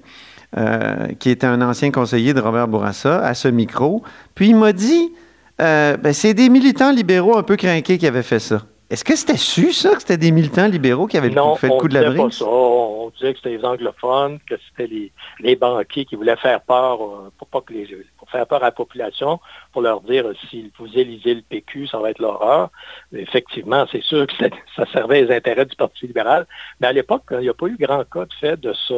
euh, 0.56 1.08
qui 1.18 1.30
était 1.30 1.46
un 1.46 1.62
ancien 1.62 1.90
conseiller 1.90 2.34
de 2.34 2.40
Robert 2.40 2.68
Bourassa, 2.68 3.24
à 3.24 3.34
ce 3.34 3.48
micro. 3.48 4.02
Puis 4.34 4.48
il 4.48 4.56
m'a 4.56 4.72
dit 4.72 5.12
euh, 5.60 5.96
ben, 5.96 6.12
c'est 6.12 6.34
des 6.34 6.48
militants 6.48 6.90
libéraux 6.92 7.36
un 7.36 7.42
peu 7.42 7.56
craqués 7.56 7.98
qui 7.98 8.06
avaient 8.06 8.22
fait 8.22 8.38
ça. 8.38 8.62
Est-ce 8.90 9.04
que 9.04 9.14
c'était 9.14 9.36
su, 9.36 9.72
ça, 9.72 9.90
que 9.94 10.00
c'était 10.00 10.16
des 10.16 10.32
militants 10.32 10.66
libéraux 10.66 11.06
qui 11.06 11.16
avaient 11.16 11.30
Non, 11.30 11.54
fait 11.54 11.68
le 11.68 11.74
on 11.74 11.78
coup 11.78 11.86
de 11.86 11.94
la 11.94 12.02
disait 12.02 12.16
pas 12.16 12.22
brise? 12.24 12.38
ça. 12.38 12.44
On 12.44 13.10
disait 13.10 13.32
que 13.34 13.38
c'était 13.38 13.56
les 13.56 13.64
anglophones, 13.64 14.40
que 14.48 14.56
c'était 14.68 14.88
les, 14.92 15.12
les 15.38 15.54
banquiers 15.54 16.04
qui 16.04 16.16
voulaient 16.16 16.34
faire 16.36 16.60
peur 16.62 17.00
euh, 17.00 17.30
pour 17.38 17.46
pas 17.46 17.60
que 17.60 17.72
les 17.72 17.86
pour 18.18 18.28
faire 18.30 18.44
peur 18.48 18.62
à 18.64 18.66
la 18.66 18.72
population, 18.72 19.38
pour 19.72 19.82
leur 19.82 20.00
dire 20.00 20.24
si 20.48 20.72
vous 20.76 20.88
élisez 20.96 21.34
le 21.34 21.42
PQ, 21.42 21.86
ça 21.86 21.98
va 21.98 22.10
être 22.10 22.18
l'horreur. 22.18 22.70
Effectivement, 23.12 23.86
c'est 23.92 24.02
sûr 24.02 24.26
que 24.26 24.32
ça, 24.36 24.46
ça 24.74 24.86
servait 24.92 25.22
les 25.22 25.36
intérêts 25.36 25.66
du 25.66 25.76
Parti 25.76 26.08
libéral. 26.08 26.46
Mais 26.80 26.88
à 26.88 26.92
l'époque, 26.92 27.22
il 27.30 27.38
n'y 27.38 27.48
a 27.48 27.54
pas 27.54 27.66
eu 27.66 27.76
grand 27.78 28.02
cas 28.10 28.24
de 28.24 28.34
fait 28.40 28.58
de 28.58 28.72
ça. 28.72 28.94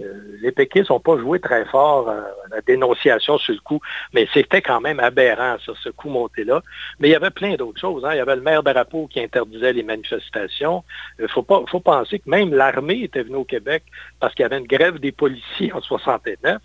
Euh, 0.00 0.04
euh, 0.04 0.36
les 0.42 0.52
péquistes 0.52 0.90
n'ont 0.90 1.00
pas 1.00 1.16
joué 1.18 1.40
très 1.40 1.64
fort 1.64 2.08
euh, 2.08 2.20
à 2.46 2.56
la 2.56 2.60
dénonciation 2.62 3.36
sur 3.38 3.52
le 3.54 3.60
coup, 3.60 3.80
mais 4.12 4.28
c'était 4.32 4.62
quand 4.62 4.80
même 4.80 5.00
aberrant, 5.00 5.56
ça, 5.64 5.72
ce 5.82 5.88
coup 5.88 6.08
monté-là. 6.08 6.62
Mais 7.00 7.08
il 7.08 7.12
y 7.12 7.16
avait 7.16 7.30
plein 7.30 7.54
d'autres 7.56 7.80
choses. 7.80 8.04
hein. 8.04 8.10
Il 8.12 8.16
y 8.18 8.20
avait 8.20 8.36
le 8.36 8.42
maire 8.42 8.62
d'Arapo 8.62 9.08
qui 9.08 9.20
interdisait 9.20 9.72
les 9.72 9.82
manifestations. 9.82 10.84
Il 11.18 11.28
faut, 11.28 11.42
pas, 11.42 11.62
faut 11.68 11.80
penser 11.80 12.18
que 12.20 12.30
même 12.30 12.54
l'armée 12.54 13.02
était 13.02 13.22
venue 13.22 13.36
au 13.36 13.44
Québec 13.44 13.82
parce 14.20 14.34
qu'il 14.34 14.42
y 14.44 14.46
avait 14.46 14.58
une 14.58 14.66
grève 14.66 14.98
des 14.98 15.12
policiers 15.12 15.72
en 15.72 15.80
69. 15.80 16.58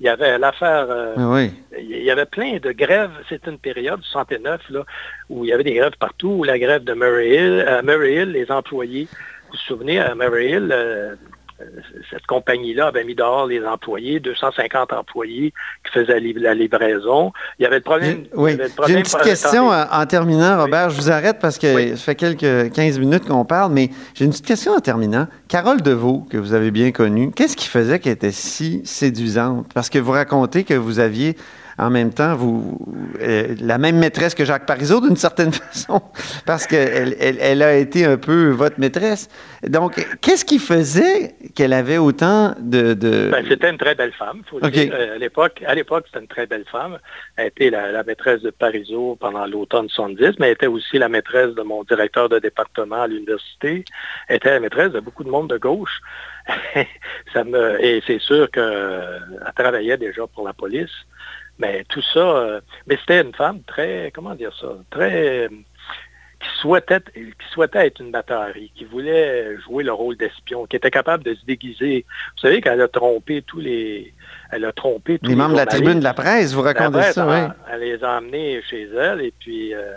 Il 0.00 0.06
y 0.06 0.08
avait 0.08 0.38
l'affaire... 0.38 0.86
euh, 0.90 1.14
Ah 1.16 1.30
Oui. 1.30 1.52
il 1.78 2.02
y 2.02 2.10
avait 2.10 2.26
plein 2.26 2.58
de 2.58 2.72
grèves. 2.72 3.12
C'était 3.28 3.50
une 3.50 3.58
période, 3.58 4.00
69, 4.02 4.60
là, 4.70 4.84
où 5.30 5.44
il 5.44 5.48
y 5.50 5.52
avait 5.52 5.64
des 5.64 5.74
grèves 5.74 5.96
partout. 5.98 6.30
Où 6.30 6.44
la 6.44 6.58
grève 6.58 6.84
de 6.84 6.94
Murray 6.94 7.28
Hill, 7.36 7.60
à 7.66 7.80
Murray 7.82 8.14
Hill, 8.14 8.32
les 8.32 8.50
employés, 8.50 9.04
vous 9.04 9.52
vous 9.52 9.56
souvenez, 9.58 10.00
à 10.00 10.14
Murray 10.14 10.50
Hill, 10.50 10.68
euh, 10.72 11.12
euh, 11.12 11.16
cette 12.10 12.26
compagnie-là 12.26 12.88
avait 12.88 13.04
mis 13.04 13.14
dehors 13.14 13.46
les 13.46 13.64
employés, 13.64 14.18
250 14.20 14.92
employés 14.92 15.52
qui 15.84 15.92
faisaient 15.92 16.18
la, 16.20 16.52
livraison. 16.54 17.32
Il 17.58 17.62
y 17.62 17.66
avait 17.66 17.76
le 17.76 17.82
problème... 17.82 18.24
J'ai- 18.24 18.30
Oui. 18.34 18.52
il 18.52 18.56
y 18.56 18.60
avait 18.60 18.62
le 18.64 18.68
J'ai 18.70 18.74
problème- 18.74 18.96
une 18.98 19.02
petite 19.04 19.22
question 19.22 19.70
attendez. 19.70 19.90
en, 19.94 20.00
en 20.02 20.06
terminant, 20.06 20.60
Robert. 20.60 20.90
Je 20.90 20.96
vous 20.96 21.10
arrête 21.10 21.38
parce 21.40 21.58
que 21.58 21.74
Oui. 21.74 21.90
ça 21.90 21.96
fait 21.96 22.14
quelques 22.16 22.72
15 22.72 22.98
minutes 22.98 23.24
qu'on 23.26 23.44
parle, 23.44 23.72
mais 23.72 23.90
j'ai 24.14 24.24
une 24.24 24.30
petite 24.32 24.46
question 24.46 24.72
en 24.72 24.80
terminant. 24.80 25.26
Carole 25.48 25.80
Deveau, 25.80 26.26
que 26.28 26.36
vous 26.36 26.54
avez 26.54 26.70
bien 26.70 26.90
connue, 26.90 27.30
qu'est-ce 27.30 27.56
qui 27.56 27.68
faisait 27.68 27.98
qu'elle 28.00 28.12
était 28.14 28.32
si 28.32 28.82
séduisante? 28.84 29.66
Parce 29.74 29.90
que 29.90 29.98
vous 29.98 30.12
racontez 30.12 30.64
que 30.64 30.74
vous 30.74 30.98
aviez 30.98 31.36
en 31.78 31.90
même 31.90 32.12
temps 32.12 32.34
vous 32.36 32.78
euh, 33.20 33.54
la 33.60 33.78
même 33.78 33.96
maîtresse 33.98 34.34
que 34.34 34.44
Jacques 34.44 34.66
Parizeau 34.66 35.00
d'une 35.00 35.16
certaine 35.16 35.52
façon, 35.52 36.02
parce 36.46 36.66
qu'elle 36.66 37.16
elle, 37.20 37.38
elle 37.40 37.62
a 37.62 37.74
été 37.76 38.04
un 38.04 38.16
peu 38.16 38.50
votre 38.50 38.78
maîtresse. 38.80 39.28
Donc, 39.66 40.04
qu'est-ce 40.20 40.44
qui 40.44 40.58
faisait 40.58 41.34
qu'elle 41.54 41.72
avait 41.72 41.96
autant 41.98 42.54
de... 42.60 42.92
de- 42.94 43.30
Ben, 43.32 43.44
c'était 43.48 43.70
une 43.70 43.78
très 43.78 43.94
belle 43.94 44.12
femme, 44.12 44.42
faut 44.48 44.60
dire. 44.60 44.90
Euh, 44.94 45.14
À 45.14 45.18
l'époque, 45.18 45.62
à 45.66 45.74
l'époque, 45.74 46.04
c'était 46.06 46.20
une 46.20 46.28
très 46.28 46.46
belle 46.46 46.64
femme. 46.70 46.98
Elle 47.36 47.46
était 47.48 47.70
la, 47.70 47.90
la 47.90 48.02
maîtresse 48.04 48.42
de 48.42 48.50
Parizeau 48.50 49.16
pendant 49.18 49.46
l'automne 49.46 49.88
70, 49.88 50.38
mais 50.38 50.46
elle 50.48 50.52
était 50.52 50.66
aussi 50.66 50.98
la 50.98 51.08
maîtresse 51.08 51.54
de 51.54 51.62
mon 51.62 51.82
directeur 51.84 52.28
de 52.28 52.38
département 52.38 53.02
à 53.02 53.06
l'université. 53.06 53.84
Elle 54.28 54.36
était 54.36 54.50
la 54.50 54.60
maîtresse 54.60 54.92
de 54.92 55.00
beaucoup 55.00 55.24
de 55.24 55.30
monde 55.30 55.48
de 55.48 55.56
gauche. 55.56 56.00
ça 57.32 57.42
me, 57.44 57.82
et 57.82 58.02
c'est 58.06 58.20
sûr 58.20 58.50
qu'elle 58.50 59.20
travaillait 59.56 59.96
déjà 59.96 60.26
pour 60.26 60.46
la 60.46 60.52
police. 60.52 60.90
Mais 61.58 61.84
tout 61.88 62.02
ça, 62.02 62.18
euh, 62.18 62.60
mais 62.86 62.96
c'était 62.98 63.22
une 63.22 63.34
femme 63.34 63.60
très, 63.66 64.10
comment 64.14 64.34
dire 64.34 64.52
ça, 64.60 64.68
très, 64.90 65.44
euh, 65.44 65.48
qui 66.40 66.48
souhaitait, 66.60 67.00
qui 67.14 67.48
souhaitait 67.52 67.86
être 67.86 68.00
une 68.00 68.10
bataille, 68.10 68.70
qui 68.74 68.84
voulait 68.84 69.56
jouer 69.60 69.84
le 69.84 69.92
rôle 69.92 70.16
d'espion, 70.16 70.66
qui 70.66 70.76
était 70.76 70.90
capable 70.90 71.22
de 71.24 71.34
se 71.34 71.44
déguiser. 71.46 72.04
Vous 72.34 72.40
savez 72.40 72.60
qu'elle 72.60 72.80
a 72.80 72.88
trompé 72.88 73.40
tous 73.42 73.60
les, 73.60 74.12
elle 74.50 74.64
a 74.64 74.72
trompé 74.72 75.18
tous 75.18 75.30
les 75.30 75.36
membres 75.36 75.52
de 75.52 75.58
la 75.58 75.66
tribune 75.66 76.00
de 76.00 76.04
la 76.04 76.12
presse, 76.12 76.52
vous 76.52 76.62
racontez 76.62 76.98
presse, 76.98 77.14
ça, 77.14 77.26
oui. 77.26 77.34
elle, 77.36 77.54
elle 77.72 77.80
les 77.80 78.04
a 78.04 78.18
emmenés 78.18 78.60
chez 78.68 78.88
elle 78.94 79.20
et 79.22 79.32
puis 79.38 79.72
euh, 79.74 79.94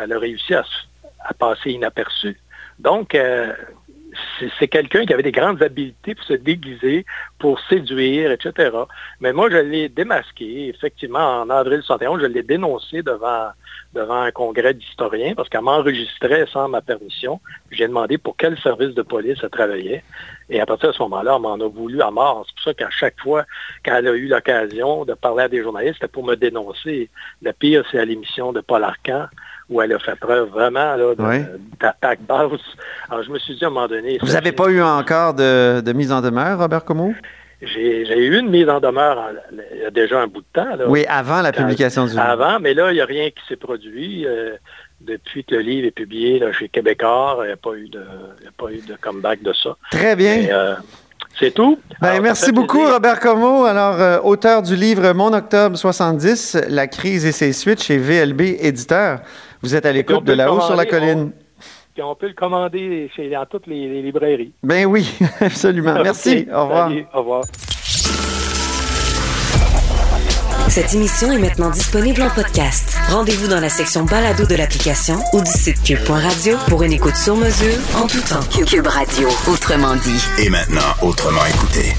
elle 0.00 0.12
a 0.12 0.18
réussi 0.18 0.54
à, 0.54 0.62
se- 0.62 1.08
à 1.24 1.34
passer 1.34 1.72
inaperçue. 1.72 2.38
Donc, 2.78 3.14
euh, 3.14 3.52
c'est 4.58 4.68
quelqu'un 4.68 5.04
qui 5.06 5.12
avait 5.12 5.22
des 5.22 5.32
grandes 5.32 5.62
habiletés 5.62 6.14
pour 6.14 6.24
se 6.24 6.34
déguiser, 6.34 7.06
pour 7.38 7.60
séduire, 7.60 8.30
etc. 8.30 8.70
Mais 9.20 9.32
moi, 9.32 9.50
je 9.50 9.56
l'ai 9.56 9.88
démasqué, 9.88 10.68
effectivement, 10.68 11.40
en 11.40 11.50
avril 11.50 11.82
71, 11.82 12.20
je 12.20 12.26
l'ai 12.26 12.42
dénoncé 12.42 13.02
devant, 13.02 13.48
devant 13.94 14.20
un 14.22 14.30
congrès 14.30 14.74
d'historiens 14.74 15.34
parce 15.34 15.48
qu'elle 15.48 15.62
m'enregistrait 15.62 16.46
sans 16.52 16.68
ma 16.68 16.82
permission. 16.82 17.40
J'ai 17.70 17.88
demandé 17.88 18.18
pour 18.18 18.36
quel 18.36 18.58
service 18.58 18.94
de 18.94 19.02
police 19.02 19.38
elle 19.42 19.50
travaillait. 19.50 20.04
Et 20.50 20.60
à 20.60 20.66
partir 20.66 20.90
de 20.90 20.94
ce 20.94 21.02
moment-là, 21.04 21.36
on 21.36 21.40
m'en 21.40 21.54
a 21.54 21.68
voulu 21.68 22.02
à 22.02 22.10
mort. 22.10 22.44
C'est 22.46 22.54
pour 22.54 22.64
ça 22.64 22.74
qu'à 22.74 22.90
chaque 22.90 23.20
fois 23.20 23.44
qu'elle 23.82 24.06
a 24.06 24.12
eu 24.12 24.26
l'occasion 24.26 25.04
de 25.04 25.14
parler 25.14 25.44
à 25.44 25.48
des 25.48 25.62
journalistes, 25.62 25.94
c'était 25.94 26.12
pour 26.12 26.24
me 26.24 26.34
dénoncer. 26.34 27.08
Le 27.40 27.52
pire, 27.52 27.84
c'est 27.90 27.98
à 27.98 28.04
l'émission 28.04 28.52
de 28.52 28.60
Paul 28.60 28.84
Arcan, 28.84 29.26
où 29.72 29.80
elle 29.82 29.92
a 29.92 29.98
fait 29.98 30.16
preuve 30.18 30.48
vraiment 30.50 30.94
Oui. 31.18 31.38
d'attaque 31.80 32.20
basse. 32.28 32.60
Alors, 33.10 33.22
je 33.24 33.30
me 33.30 33.38
suis 33.38 33.56
dit 33.56 33.64
à 33.64 33.68
un 33.68 33.70
moment 33.70 33.88
donné... 33.88 34.18
Vous 34.20 34.32
n'avez 34.32 34.52
pas 34.52 34.68
eu 34.68 34.82
encore 34.82 35.34
de, 35.34 35.80
de 35.80 35.92
mise 35.92 36.12
en 36.12 36.20
demeure, 36.20 36.58
Robert 36.58 36.84
Como? 36.84 37.14
J'ai 37.64 38.02
eu 38.18 38.38
une 38.38 38.50
mise 38.50 38.68
en 38.68 38.80
demeure 38.80 39.18
en- 39.18 39.54
il 39.72 39.82
y 39.82 39.84
a 39.84 39.90
déjà 39.90 40.20
un 40.20 40.26
bout 40.26 40.40
de 40.40 40.46
temps. 40.52 40.74
Là, 40.76 40.84
Oui, 40.88 41.04
avant 41.08 41.42
la 41.42 41.52
Quand- 41.52 41.62
publication 41.62 42.04
du 42.06 42.10
livre. 42.10 42.22
Avant, 42.22 42.58
mais 42.58 42.74
là, 42.74 42.90
il 42.90 42.94
n'y 42.94 43.00
a 43.00 43.04
rien 43.06 43.30
qui 43.30 43.40
s'est 43.48 43.56
produit. 43.56 44.26
euh, 44.26 44.56
depuis 45.00 45.42
que 45.44 45.56
le 45.56 45.62
livre 45.62 45.88
est 45.88 45.90
publié 45.92 46.38
là, 46.38 46.52
chez 46.52 46.68
Québécois, 46.68 47.38
il 47.42 47.46
n'y 47.46 47.52
a, 47.52 47.56
pas 47.56 47.74
eu 47.74 47.88
de- 47.88 48.04
il 48.40 48.44
y 48.44 48.48
a 48.48 48.52
pas 48.56 48.70
eu 48.72 48.80
de 48.86 48.94
comeback 49.00 49.42
de 49.42 49.52
ça. 49.52 49.76
Très 49.90 50.14
bien. 50.14 50.44
Euh, 50.48 50.74
c'est 51.40 51.52
tout. 51.52 51.78
Ben, 52.00 52.08
Alors, 52.10 52.22
merci 52.22 52.52
beaucoup, 52.52 52.76
plaisir. 52.78 52.94
Robert 52.94 53.18
Como. 53.18 53.64
Alors, 53.64 54.00
euh, 54.00 54.18
auteur 54.22 54.62
du 54.62 54.76
livre 54.76 55.12
Mon 55.12 55.32
Octobre 55.32 55.76
70, 55.76 56.56
La 56.68 56.86
crise 56.86 57.26
et 57.26 57.32
ses 57.32 57.52
suites 57.52 57.82
chez 57.82 57.98
VLB 57.98 58.42
Éditeur. 58.60 59.20
Vous 59.62 59.74
êtes 59.74 59.86
à 59.86 59.92
l'écoute 59.92 60.18
on 60.20 60.24
de 60.24 60.32
là-haut 60.32 60.60
sur 60.60 60.76
la 60.76 60.86
colline. 60.86 61.32
Puis 61.94 62.02
on 62.02 62.14
peut 62.14 62.28
le 62.28 62.34
commander 62.34 63.10
chez, 63.14 63.30
dans 63.30 63.44
toutes 63.46 63.66
les, 63.66 63.88
les 63.88 64.02
librairies. 64.02 64.52
Ben 64.62 64.86
oui, 64.86 65.12
absolument. 65.40 65.94
Merci. 66.02 66.46
Au 66.52 66.62
revoir. 66.62 66.88
salut, 66.88 67.06
au 67.12 67.18
revoir. 67.18 67.44
Cette 70.68 70.94
émission 70.94 71.30
est 71.30 71.38
maintenant 71.38 71.68
disponible 71.68 72.22
en 72.22 72.30
podcast. 72.30 72.96
Rendez-vous 73.10 73.46
dans 73.46 73.60
la 73.60 73.68
section 73.68 74.04
balado 74.04 74.46
de 74.46 74.54
l'application 74.54 75.16
ou 75.34 75.42
du 75.42 75.50
site 75.50 75.82
cube.radio 75.82 76.56
pour 76.68 76.82
une 76.82 76.92
écoute 76.94 77.16
sur 77.16 77.36
mesure 77.36 77.76
en 77.94 78.06
tout 78.06 78.22
temps. 78.22 78.40
Cube 78.64 78.86
Radio, 78.86 79.28
autrement 79.52 79.94
dit. 79.96 80.24
Et 80.42 80.48
maintenant, 80.48 80.80
autrement 81.02 81.44
écouté. 81.44 81.92